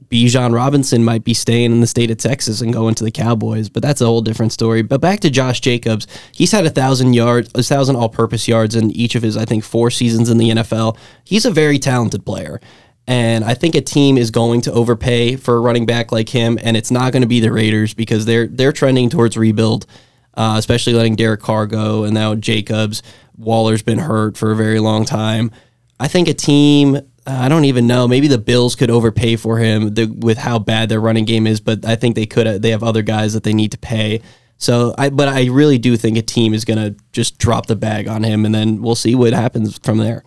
Bijan 0.10 0.53
Robinson 0.53 1.03
might 1.03 1.23
be 1.23 1.34
staying 1.34 1.71
in 1.71 1.82
the 1.82 1.88
state 1.88 2.12
of 2.12 2.17
Texas 2.17 2.62
and 2.62 2.71
going 2.71 2.93
to 2.95 3.03
the 3.03 3.10
Cowboys, 3.10 3.67
but 3.67 3.82
that's 3.82 3.99
a 3.99 4.06
whole 4.06 4.21
different 4.21 4.51
story. 4.51 4.84
But 4.84 5.01
back 5.01 5.21
to 5.21 5.29
Josh 5.32 5.60
Jacobs, 5.60 6.06
he's 6.32 6.51
had 6.51 6.67
a 6.67 6.69
thousand 6.69 7.13
yards, 7.13 7.49
a 7.56 7.63
thousand 7.63 7.95
all-purpose 7.95 8.47
yards 8.47 8.75
in 8.75 8.91
each 8.91 9.15
of 9.15 9.23
his, 9.23 9.36
I 9.36 9.45
think, 9.45 9.63
four 9.63 9.89
seasons 9.89 10.29
in 10.29 10.38
the 10.38 10.51
NFL. 10.51 10.97
He's 11.23 11.45
a 11.45 11.51
very 11.51 11.79
talented 11.79 12.27
player, 12.27 12.62
and 13.07 13.43
I 13.43 13.53
think 13.53 13.75
a 13.75 13.81
team 13.81 14.17
is 14.17 14.31
going 14.31 14.61
to 14.61 14.71
overpay 14.71 15.35
for 15.35 15.57
a 15.57 15.59
running 15.59 15.85
back 15.85 16.11
like 16.11 16.29
him, 16.29 16.57
and 16.61 16.77
it's 16.77 16.91
not 16.91 17.11
going 17.11 17.21
to 17.21 17.27
be 17.27 17.39
the 17.39 17.51
Raiders 17.51 17.93
because 17.93 18.25
they're 18.25 18.47
they're 18.47 18.71
trending 18.71 19.09
towards 19.09 19.35
rebuild, 19.35 19.85
uh, 20.35 20.55
especially 20.57 20.93
letting 20.93 21.15
Derek 21.15 21.41
Carr 21.41 21.67
go 21.67 22.03
and 22.05 22.13
now 22.13 22.35
Jacobs. 22.35 23.03
Waller's 23.37 23.81
been 23.81 23.97
hurt 23.99 24.37
for 24.37 24.51
a 24.51 24.55
very 24.55 24.79
long 24.79 25.05
time. 25.05 25.51
I 25.99 26.07
think 26.07 26.27
a 26.27 26.33
team. 26.33 26.99
I 27.25 27.47
don't 27.47 27.65
even 27.65 27.87
know. 27.87 28.05
Maybe 28.05 28.27
the 28.27 28.37
Bills 28.37 28.75
could 28.75 28.89
overpay 28.89 29.37
for 29.37 29.57
him 29.57 29.93
the, 29.93 30.07
with 30.07 30.37
how 30.37 30.59
bad 30.59 30.89
their 30.89 30.99
running 30.99 31.23
game 31.23 31.47
is, 31.47 31.61
but 31.61 31.85
I 31.85 31.95
think 31.95 32.15
they 32.15 32.25
could. 32.25 32.61
They 32.61 32.71
have 32.71 32.83
other 32.83 33.01
guys 33.01 33.33
that 33.33 33.43
they 33.43 33.53
need 33.53 33.71
to 33.71 33.77
pay. 33.77 34.21
So, 34.57 34.93
I 34.97 35.09
but 35.09 35.27
I 35.27 35.45
really 35.47 35.77
do 35.77 35.97
think 35.97 36.17
a 36.17 36.21
team 36.21 36.53
is 36.53 36.63
going 36.63 36.77
to 36.77 37.01
just 37.11 37.37
drop 37.37 37.65
the 37.65 37.75
bag 37.75 38.07
on 38.07 38.23
him, 38.23 38.45
and 38.45 38.53
then 38.53 38.81
we'll 38.81 38.95
see 38.95 39.15
what 39.15 39.33
happens 39.33 39.77
from 39.79 39.97
there. 39.97 40.23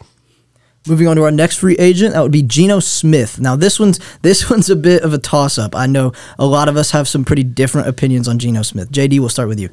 Moving 0.87 1.09
on 1.09 1.17
to 1.17 1.25
our 1.25 1.31
next 1.33 1.59
free 1.59 1.75
agent, 1.77 2.15
that 2.15 2.23
would 2.23 2.33
be 2.33 2.43
Geno 2.43 2.81
Smith. 2.81 3.41
Now 3.41 3.57
this 3.57 3.81
one's 3.81 3.99
this 4.23 4.49
one's 4.51 4.71
a 4.71 4.77
bit 4.77 5.03
of 5.03 5.13
a 5.13 5.19
toss 5.19 5.59
up. 5.59 5.75
I 5.75 5.87
know 5.87 6.13
a 6.39 6.47
lot 6.47 6.69
of 6.69 6.77
us 6.77 6.93
have 6.93 7.09
some 7.09 7.25
pretty 7.25 7.43
different 7.43 7.89
opinions 7.89 8.29
on 8.29 8.39
Geno 8.39 8.63
Smith. 8.63 8.91
JD, 8.91 9.19
we'll 9.21 9.29
start 9.29 9.49
with 9.49 9.61
you. 9.61 9.71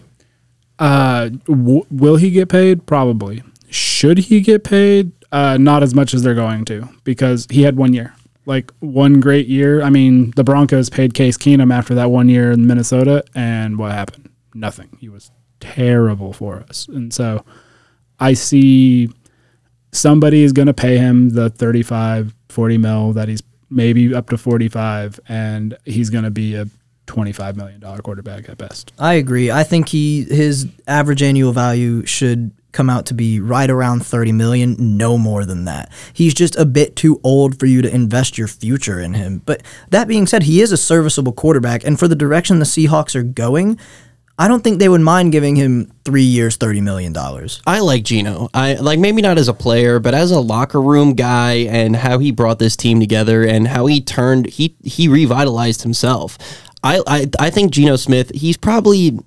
Uh, 0.79 1.29
w- 1.47 1.85
will 1.91 2.15
he 2.15 2.31
get 2.31 2.49
paid? 2.49 2.85
Probably. 2.85 3.43
Should 3.69 4.17
he 4.17 4.41
get 4.41 4.63
paid? 4.63 5.11
Uh, 5.31 5.57
not 5.57 5.81
as 5.81 5.95
much 5.95 6.13
as 6.13 6.21
they're 6.21 6.35
going 6.35 6.63
to 6.65 6.87
because 7.03 7.47
he 7.49 7.63
had 7.63 7.75
one 7.75 7.91
year, 7.93 8.13
like 8.45 8.71
one 8.79 9.19
great 9.19 9.47
year. 9.47 9.81
I 9.81 9.89
mean, 9.89 10.31
the 10.35 10.43
Broncos 10.43 10.91
paid 10.91 11.15
Case 11.15 11.37
Keenum 11.37 11.73
after 11.73 11.95
that 11.95 12.11
one 12.11 12.29
year 12.29 12.51
in 12.51 12.67
Minnesota, 12.67 13.23
and 13.33 13.79
what 13.79 13.91
happened? 13.91 14.29
Nothing. 14.53 14.95
He 14.99 15.09
was 15.09 15.31
terrible 15.59 16.33
for 16.33 16.63
us, 16.69 16.87
and 16.87 17.11
so 17.11 17.43
I 18.19 18.33
see 18.33 19.09
somebody 19.93 20.43
is 20.43 20.51
going 20.51 20.67
to 20.67 20.73
pay 20.73 20.97
him 20.97 21.29
the 21.29 21.49
35, 21.49 22.35
40 22.49 22.77
mil 22.77 23.13
that 23.13 23.29
he's 23.29 23.41
maybe 23.69 24.13
up 24.13 24.29
to 24.29 24.37
45, 24.37 25.19
and 25.27 25.77
he's 25.85 26.09
going 26.09 26.23
to 26.23 26.31
be 26.31 26.55
a 26.55 26.65
$25 27.07 27.55
million 27.55 27.81
quarterback 28.01 28.49
at 28.49 28.57
best. 28.57 28.93
I 28.99 29.13
agree. 29.13 29.51
I 29.51 29.63
think 29.63 29.89
he 29.89 30.23
his 30.23 30.67
average 30.87 31.21
annual 31.21 31.51
value 31.51 32.05
should 32.05 32.51
come 32.71 32.89
out 32.89 33.05
to 33.05 33.13
be 33.13 33.39
right 33.39 33.69
around 33.69 34.05
30 34.05 34.31
million, 34.31 34.75
no 34.97 35.17
more 35.17 35.45
than 35.45 35.65
that. 35.65 35.91
He's 36.11 36.33
just 36.33 36.55
a 36.55 36.65
bit 36.65 36.95
too 36.95 37.21
old 37.23 37.59
for 37.59 37.67
you 37.67 37.81
to 37.83 37.93
invest 37.93 38.37
your 38.37 38.47
future 38.47 38.99
in 38.99 39.13
him. 39.13 39.43
But 39.45 39.61
that 39.89 40.07
being 40.07 40.25
said, 40.25 40.43
he 40.43 40.59
is 40.59 40.71
a 40.71 40.77
serviceable 40.77 41.33
quarterback 41.33 41.83
and 41.85 41.99
for 41.99 42.07
the 42.07 42.15
direction 42.15 42.59
the 42.59 42.65
Seahawks 42.65 43.15
are 43.15 43.23
going, 43.23 43.79
I 44.37 44.47
don't 44.47 44.63
think 44.63 44.79
they 44.79 44.89
would 44.89 45.01
mind 45.01 45.31
giving 45.31 45.55
him 45.55 45.91
3 46.05 46.23
years 46.23 46.55
30 46.57 46.81
million 46.81 47.13
dollars. 47.13 47.61
I 47.67 47.79
like 47.79 48.03
Geno. 48.03 48.49
I 48.53 48.73
like 48.75 48.99
maybe 48.99 49.21
not 49.21 49.37
as 49.37 49.47
a 49.47 49.53
player, 49.53 49.99
but 49.99 50.13
as 50.13 50.31
a 50.31 50.39
locker 50.39 50.81
room 50.81 51.13
guy 51.13 51.53
and 51.69 51.95
how 51.95 52.17
he 52.17 52.31
brought 52.31 52.59
this 52.59 52.75
team 52.75 52.99
together 52.99 53.43
and 53.43 53.67
how 53.67 53.85
he 53.85 54.01
turned 54.01 54.47
he 54.47 54.75
he 54.83 55.07
revitalized 55.07 55.83
himself. 55.83 56.37
I 56.83 57.01
I, 57.05 57.29
I 57.39 57.49
think 57.51 57.71
Geno 57.71 57.95
Smith, 57.95 58.31
he's 58.33 58.57
probably 58.57 59.19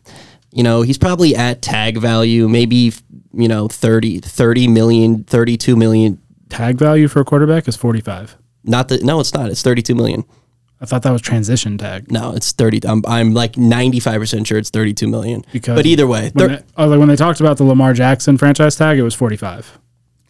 you 0.52 0.62
know, 0.62 0.82
he's 0.82 0.98
probably 0.98 1.36
at 1.36 1.60
tag 1.60 1.98
value, 1.98 2.48
maybe 2.48 2.92
you 3.32 3.48
know, 3.48 3.68
30 3.68 4.20
30 4.20 4.68
million, 4.68 5.24
32 5.24 5.76
million. 5.76 6.18
Tag 6.48 6.78
value 6.78 7.08
for 7.08 7.20
a 7.20 7.24
quarterback 7.24 7.68
is 7.68 7.76
45. 7.76 8.36
Not 8.64 8.88
the 8.88 8.98
no, 8.98 9.20
it's 9.20 9.34
not. 9.34 9.50
It's 9.50 9.62
32 9.62 9.94
million. 9.94 10.24
I 10.80 10.84
thought 10.84 11.02
that 11.04 11.10
was 11.10 11.22
transition 11.22 11.78
tag. 11.78 12.12
No, 12.12 12.32
it's 12.34 12.52
30. 12.52 12.80
I'm, 12.86 13.02
I'm 13.08 13.32
like 13.32 13.52
95% 13.54 14.46
sure 14.46 14.58
it's 14.58 14.68
32 14.70 15.08
million. 15.08 15.44
Because 15.52 15.76
but 15.76 15.86
either 15.86 16.06
way, 16.06 16.30
When 16.34 16.48
thir- 16.48 16.56
they, 16.56 16.62
oh, 16.76 16.86
like 16.86 16.98
when 16.98 17.08
they 17.08 17.16
talked 17.16 17.40
about 17.40 17.56
the 17.56 17.64
Lamar 17.64 17.94
Jackson 17.94 18.36
franchise 18.36 18.76
tag, 18.76 18.98
it 18.98 19.02
was 19.02 19.14
45. 19.14 19.78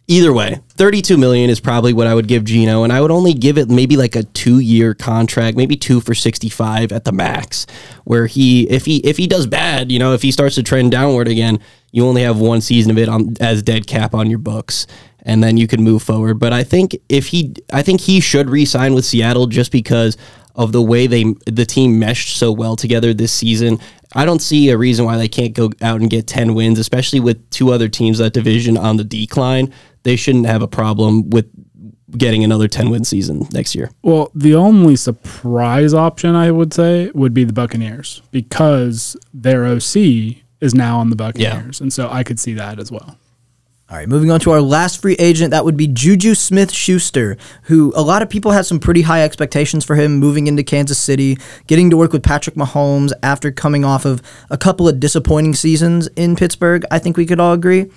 either 0.09 0.33
way, 0.33 0.61
32 0.77 1.17
million 1.17 1.51
is 1.51 1.59
probably 1.59 1.93
what 1.93 2.07
I 2.07 2.15
would 2.15 2.29
give 2.29 2.45
Geno 2.45 2.85
and 2.85 2.93
I 2.93 3.01
would 3.01 3.11
only 3.11 3.35
give 3.35 3.59
it 3.59 3.69
maybe 3.69 3.97
like 3.97 4.15
a 4.15 4.23
2-year 4.23 4.95
contract, 4.95 5.57
maybe 5.57 5.75
2 5.77 6.01
for 6.01 6.15
65 6.15 6.93
at 6.93 7.05
the 7.05 7.11
max, 7.13 7.67
where 8.05 8.27
he 8.29 8.69
if 8.71 8.85
he 8.85 8.99
if 8.99 9.17
he 9.17 9.27
does 9.27 9.49
bad, 9.49 9.91
you 9.91 9.99
know, 9.99 10.13
if 10.15 10.23
he 10.23 10.31
starts 10.31 10.55
to 10.55 10.63
trend 10.63 10.93
downward 10.93 11.27
again, 11.27 11.59
you 11.91 12.07
only 12.07 12.23
have 12.23 12.39
one 12.39 12.61
season 12.61 12.93
of 12.93 12.99
it 12.99 13.09
on 13.09 13.35
as 13.41 13.65
dead 13.65 13.89
cap 13.89 14.15
on 14.15 14.31
your 14.31 14.39
books. 14.39 14.87
And 15.27 15.43
then 15.43 15.59
you 15.59 15.67
can 15.67 15.83
move 15.83 16.03
forward. 16.03 16.39
But 16.39 16.55
I 16.55 16.63
think 16.63 16.97
if 17.09 17.27
he, 17.27 17.55
I 17.73 17.83
think 17.83 18.01
he 18.01 18.21
should 18.21 18.49
re-sign 18.49 18.95
with 18.95 19.05
Seattle 19.05 19.47
just 19.47 19.73
because 19.73 20.17
of 20.55 20.73
the 20.73 20.81
way 20.81 21.07
they 21.07 21.25
the 21.47 21.67
team 21.67 21.99
meshed 21.99 22.39
so 22.39 22.51
well 22.51 22.77
together 22.77 23.13
this 23.13 23.33
season. 23.33 23.79
I 24.15 24.25
don't 24.25 24.41
see 24.41 24.71
a 24.71 24.79
reason 24.79 25.05
why 25.05 25.19
they 25.19 25.29
can't 25.29 25.53
go 25.53 25.71
out 25.83 26.01
and 26.01 26.09
get 26.09 26.27
10 26.27 26.55
wins, 26.55 26.79
especially 26.79 27.21
with 27.21 27.51
two 27.51 27.73
other 27.73 27.89
teams 27.89 28.19
that 28.19 28.33
division 28.33 28.79
on 28.79 28.97
the 28.97 29.05
decline. 29.05 29.73
They 30.05 30.17
shouldn't 30.17 30.47
have 30.47 30.63
a 30.63 30.69
problem 30.69 31.29
with 31.29 31.51
getting 32.17 32.45
another 32.45 32.69
10 32.69 32.89
win 32.89 33.05
season 33.05 33.47
next 33.53 33.75
year. 33.75 33.91
Well, 34.03 34.31
the 34.35 34.55
only 34.55 34.97
surprise 34.97 35.93
option 35.93 36.35
I 36.35 36.51
would 36.51 36.73
say 36.73 37.11
would 37.15 37.35
be 37.35 37.45
the 37.45 37.53
Buccaneers 37.53 38.23
because 38.31 39.17
their 39.35 39.67
OC 39.67 39.97
is 40.61 40.75
now 40.75 40.99
on 40.99 41.11
the 41.11 41.17
Buccaneers. 41.17 41.81
And 41.81 41.93
so 41.93 42.09
I 42.09 42.23
could 42.23 42.41
see 42.41 42.55
that 42.55 42.79
as 42.79 42.91
well. 42.91 43.19
All 43.89 43.97
right, 43.97 44.09
moving 44.09 44.33
on 44.33 44.41
to 44.41 44.51
our 44.51 44.61
last 44.61 45.01
free 45.01 45.15
agent, 45.15 45.53
that 45.53 45.65
would 45.65 45.77
be 45.77 45.87
Juju 45.87 46.35
Smith 46.35 46.73
Schuster, 46.73 47.37
who 47.63 47.93
a 47.95 48.03
lot 48.03 48.21
of 48.21 48.29
people 48.29 48.51
had 48.51 48.67
some 48.67 48.81
pretty 48.81 49.03
high 49.03 49.23
expectations 49.23 49.85
for 49.85 49.95
him 49.95 50.17
moving 50.17 50.49
into 50.49 50.65
Kansas 50.65 50.99
City, 50.99 51.39
getting 51.69 51.89
to 51.91 51.97
work 51.97 52.13
with 52.13 52.25
Patrick 52.25 52.57
Mahomes 52.57 53.13
after 53.23 53.53
coming 53.53 53.85
off 53.85 54.05
of 54.05 54.23
a 54.51 54.59
couple 54.59 54.89
of 54.89 54.99
disappointing 54.99 55.55
seasons 55.55 56.09
in 56.17 56.35
Pittsburgh. 56.35 56.85
I 56.91 56.99
think 56.99 57.17
we 57.17 57.27
could 57.27 57.39
all 57.39 57.53
agree. 57.53 57.89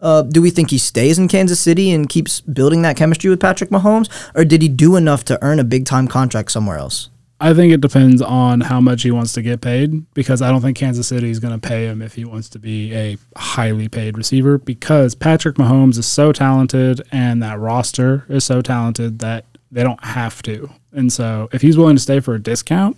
Uh, 0.00 0.22
do 0.22 0.40
we 0.40 0.48
think 0.48 0.70
he 0.70 0.78
stays 0.78 1.18
in 1.18 1.28
Kansas 1.28 1.60
City 1.60 1.90
and 1.90 2.08
keeps 2.08 2.40
building 2.40 2.80
that 2.80 2.96
chemistry 2.96 3.28
with 3.28 3.40
Patrick 3.40 3.68
Mahomes, 3.68 4.08
or 4.34 4.46
did 4.46 4.62
he 4.62 4.68
do 4.68 4.96
enough 4.96 5.24
to 5.24 5.38
earn 5.44 5.58
a 5.58 5.64
big 5.64 5.84
time 5.84 6.08
contract 6.08 6.52
somewhere 6.52 6.78
else? 6.78 7.10
I 7.44 7.52
think 7.52 7.74
it 7.74 7.82
depends 7.82 8.22
on 8.22 8.62
how 8.62 8.80
much 8.80 9.02
he 9.02 9.10
wants 9.10 9.34
to 9.34 9.42
get 9.42 9.60
paid 9.60 10.10
because 10.14 10.40
I 10.40 10.50
don't 10.50 10.62
think 10.62 10.78
Kansas 10.78 11.06
City 11.06 11.28
is 11.28 11.40
going 11.40 11.52
to 11.52 11.68
pay 11.68 11.84
him 11.84 12.00
if 12.00 12.14
he 12.14 12.24
wants 12.24 12.48
to 12.48 12.58
be 12.58 12.94
a 12.94 13.18
highly 13.36 13.86
paid 13.86 14.16
receiver 14.16 14.56
because 14.56 15.14
Patrick 15.14 15.56
Mahomes 15.56 15.98
is 15.98 16.06
so 16.06 16.32
talented 16.32 17.02
and 17.12 17.42
that 17.42 17.58
roster 17.58 18.24
is 18.30 18.44
so 18.44 18.62
talented 18.62 19.18
that 19.18 19.44
they 19.70 19.82
don't 19.82 20.02
have 20.02 20.40
to. 20.44 20.70
And 20.92 21.12
so 21.12 21.50
if 21.52 21.60
he's 21.60 21.76
willing 21.76 21.96
to 21.96 22.02
stay 22.02 22.18
for 22.18 22.34
a 22.34 22.38
discount, 22.38 22.96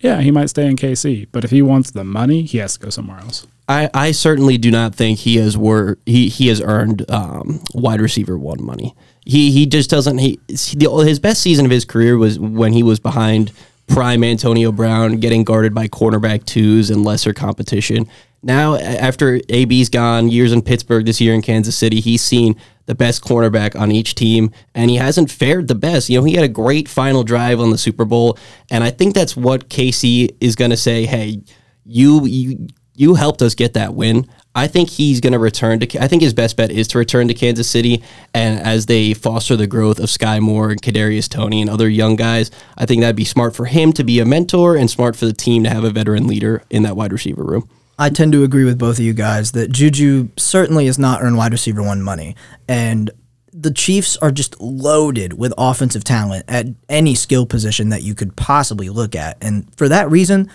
yeah, 0.00 0.20
he 0.20 0.32
might 0.32 0.50
stay 0.50 0.66
in 0.66 0.74
KC. 0.74 1.28
But 1.30 1.44
if 1.44 1.52
he 1.52 1.62
wants 1.62 1.92
the 1.92 2.02
money, 2.02 2.42
he 2.42 2.58
has 2.58 2.74
to 2.74 2.80
go 2.80 2.90
somewhere 2.90 3.20
else. 3.20 3.46
I, 3.68 3.90
I 3.94 4.10
certainly 4.10 4.58
do 4.58 4.72
not 4.72 4.92
think 4.96 5.20
he 5.20 5.36
has 5.36 5.56
wor- 5.56 5.98
he 6.04 6.28
he 6.28 6.48
has 6.48 6.60
earned 6.60 7.08
um, 7.08 7.62
wide 7.72 8.00
receiver 8.00 8.36
one 8.36 8.62
money. 8.62 8.96
He 9.24 9.52
he 9.52 9.66
just 9.66 9.88
doesn't. 9.88 10.18
He 10.18 10.40
his 10.48 11.20
best 11.20 11.40
season 11.40 11.64
of 11.64 11.70
his 11.70 11.84
career 11.84 12.18
was 12.18 12.40
when 12.40 12.72
he 12.72 12.82
was 12.82 12.98
behind 12.98 13.52
prime 13.86 14.24
Antonio 14.24 14.72
Brown, 14.72 15.16
getting 15.16 15.44
guarded 15.44 15.74
by 15.74 15.88
cornerback 15.88 16.44
twos 16.44 16.90
and 16.90 17.04
lesser 17.04 17.32
competition. 17.32 18.08
Now, 18.42 18.76
after 18.76 19.40
AB's 19.48 19.88
gone, 19.88 20.28
years 20.28 20.52
in 20.52 20.60
Pittsburgh, 20.60 21.06
this 21.06 21.20
year 21.20 21.32
in 21.32 21.40
Kansas 21.40 21.76
City, 21.76 22.00
he's 22.00 22.22
seen 22.22 22.56
the 22.86 22.94
best 22.94 23.24
cornerback 23.24 23.78
on 23.78 23.90
each 23.90 24.14
team, 24.14 24.50
and 24.74 24.90
he 24.90 24.96
hasn't 24.96 25.30
fared 25.30 25.68
the 25.68 25.74
best. 25.74 26.10
You 26.10 26.18
know, 26.18 26.24
he 26.24 26.34
had 26.34 26.44
a 26.44 26.48
great 26.48 26.86
final 26.86 27.24
drive 27.24 27.58
on 27.58 27.70
the 27.70 27.78
Super 27.78 28.04
Bowl, 28.04 28.38
and 28.70 28.84
I 28.84 28.90
think 28.90 29.14
that's 29.14 29.34
what 29.34 29.70
KC 29.70 30.36
is 30.40 30.56
going 30.56 30.70
to 30.70 30.76
say. 30.76 31.06
Hey, 31.06 31.42
you 31.86 32.26
you 32.26 32.68
you 32.94 33.14
helped 33.14 33.40
us 33.40 33.54
get 33.54 33.74
that 33.74 33.94
win. 33.94 34.28
I 34.54 34.68
think 34.68 34.88
he's 34.88 35.20
going 35.20 35.32
to 35.32 35.38
return 35.38 35.80
to. 35.80 36.02
I 36.02 36.06
think 36.06 36.22
his 36.22 36.32
best 36.32 36.56
bet 36.56 36.70
is 36.70 36.86
to 36.88 36.98
return 36.98 37.26
to 37.28 37.34
Kansas 37.34 37.68
City, 37.68 38.02
and 38.32 38.60
as 38.60 38.86
they 38.86 39.12
foster 39.12 39.56
the 39.56 39.66
growth 39.66 39.98
of 39.98 40.10
Sky 40.10 40.38
Moore 40.38 40.70
and 40.70 40.80
Kadarius 40.80 41.28
Toney 41.28 41.60
and 41.60 41.68
other 41.68 41.88
young 41.88 42.14
guys, 42.16 42.50
I 42.76 42.86
think 42.86 43.00
that'd 43.00 43.16
be 43.16 43.24
smart 43.24 43.56
for 43.56 43.64
him 43.64 43.92
to 43.94 44.04
be 44.04 44.20
a 44.20 44.24
mentor 44.24 44.76
and 44.76 44.88
smart 44.90 45.16
for 45.16 45.26
the 45.26 45.32
team 45.32 45.64
to 45.64 45.70
have 45.70 45.84
a 45.84 45.90
veteran 45.90 46.28
leader 46.28 46.62
in 46.70 46.84
that 46.84 46.96
wide 46.96 47.12
receiver 47.12 47.42
room. 47.42 47.68
I 47.98 48.10
tend 48.10 48.32
to 48.32 48.42
agree 48.42 48.64
with 48.64 48.78
both 48.78 48.98
of 48.98 49.04
you 49.04 49.12
guys 49.12 49.52
that 49.52 49.70
Juju 49.70 50.28
certainly 50.36 50.86
has 50.86 50.98
not 50.98 51.22
earned 51.22 51.36
wide 51.36 51.52
receiver 51.52 51.82
one 51.82 52.02
money. 52.02 52.34
And 52.68 53.10
the 53.52 53.70
Chiefs 53.70 54.16
are 54.16 54.32
just 54.32 54.60
loaded 54.60 55.34
with 55.34 55.54
offensive 55.56 56.02
talent 56.02 56.44
at 56.48 56.66
any 56.88 57.14
skill 57.14 57.46
position 57.46 57.90
that 57.90 58.02
you 58.02 58.14
could 58.14 58.34
possibly 58.34 58.88
look 58.88 59.14
at. 59.14 59.38
And 59.40 59.72
for 59.76 59.88
that 59.88 60.10
reason, 60.10 60.50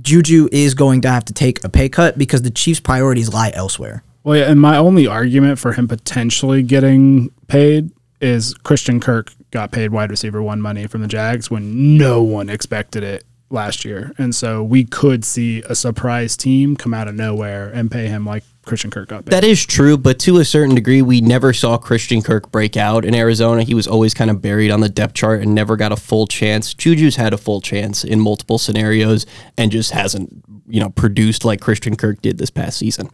Juju 0.00 0.48
is 0.52 0.74
going 0.74 1.00
to 1.02 1.10
have 1.10 1.24
to 1.26 1.32
take 1.32 1.62
a 1.64 1.68
pay 1.68 1.88
cut 1.88 2.18
because 2.18 2.42
the 2.42 2.50
Chiefs' 2.50 2.80
priorities 2.80 3.32
lie 3.32 3.52
elsewhere. 3.54 4.02
Well, 4.22 4.38
yeah, 4.38 4.50
and 4.50 4.60
my 4.60 4.76
only 4.76 5.06
argument 5.06 5.58
for 5.58 5.72
him 5.72 5.86
potentially 5.86 6.62
getting 6.62 7.30
paid 7.46 7.90
is 8.20 8.54
Christian 8.54 9.00
Kirk 9.00 9.32
got 9.50 9.70
paid 9.70 9.90
wide 9.92 10.10
receiver 10.10 10.42
one 10.42 10.60
money 10.60 10.86
from 10.86 11.02
the 11.02 11.06
Jags 11.06 11.50
when 11.50 11.96
no 11.96 12.22
one 12.22 12.48
expected 12.48 13.02
it 13.02 13.24
last 13.50 13.84
year. 13.84 14.12
And 14.18 14.34
so 14.34 14.62
we 14.62 14.84
could 14.84 15.24
see 15.24 15.62
a 15.68 15.74
surprise 15.74 16.36
team 16.36 16.74
come 16.74 16.94
out 16.94 17.06
of 17.06 17.14
nowhere 17.14 17.68
and 17.68 17.90
pay 17.90 18.08
him 18.08 18.24
like 18.24 18.44
Christian 18.64 18.90
Kirk 18.90 19.08
got 19.08 19.24
paid. 19.24 19.32
That 19.32 19.44
is 19.44 19.64
true, 19.64 19.96
but 19.96 20.18
to 20.20 20.38
a 20.38 20.44
certain 20.44 20.74
degree, 20.74 21.02
we 21.02 21.20
never 21.20 21.52
saw 21.52 21.76
Christian 21.78 22.22
Kirk 22.22 22.50
break 22.50 22.76
out 22.76 23.04
in 23.04 23.14
Arizona. 23.14 23.62
He 23.62 23.74
was 23.74 23.86
always 23.86 24.14
kind 24.14 24.30
of 24.30 24.42
buried 24.42 24.70
on 24.70 24.80
the 24.80 24.88
depth 24.88 25.14
chart 25.14 25.42
and 25.42 25.54
never 25.54 25.76
got 25.76 25.92
a 25.92 25.96
full 25.96 26.26
chance. 26.26 26.74
Juju's 26.74 27.16
had 27.16 27.32
a 27.32 27.38
full 27.38 27.60
chance 27.60 28.04
in 28.04 28.20
multiple 28.20 28.58
scenarios 28.58 29.26
and 29.56 29.70
just 29.70 29.92
hasn't, 29.92 30.44
you 30.66 30.80
know, 30.80 30.90
produced 30.90 31.44
like 31.44 31.60
Christian 31.60 31.96
Kirk 31.96 32.22
did 32.22 32.38
this 32.38 32.50
past 32.50 32.78
season. 32.78 33.10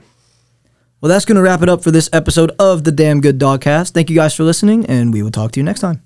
Well, 1.00 1.08
that's 1.08 1.24
going 1.24 1.36
to 1.36 1.42
wrap 1.42 1.62
it 1.62 1.68
up 1.68 1.82
for 1.82 1.90
this 1.90 2.10
episode 2.12 2.52
of 2.58 2.84
the 2.84 2.92
Damn 2.92 3.20
Good 3.20 3.38
Dogcast. 3.38 3.92
Thank 3.92 4.10
you 4.10 4.16
guys 4.16 4.34
for 4.34 4.44
listening, 4.44 4.84
and 4.86 5.12
we 5.12 5.22
will 5.22 5.30
talk 5.30 5.52
to 5.52 5.60
you 5.60 5.64
next 5.64 5.80
time. 5.80 6.02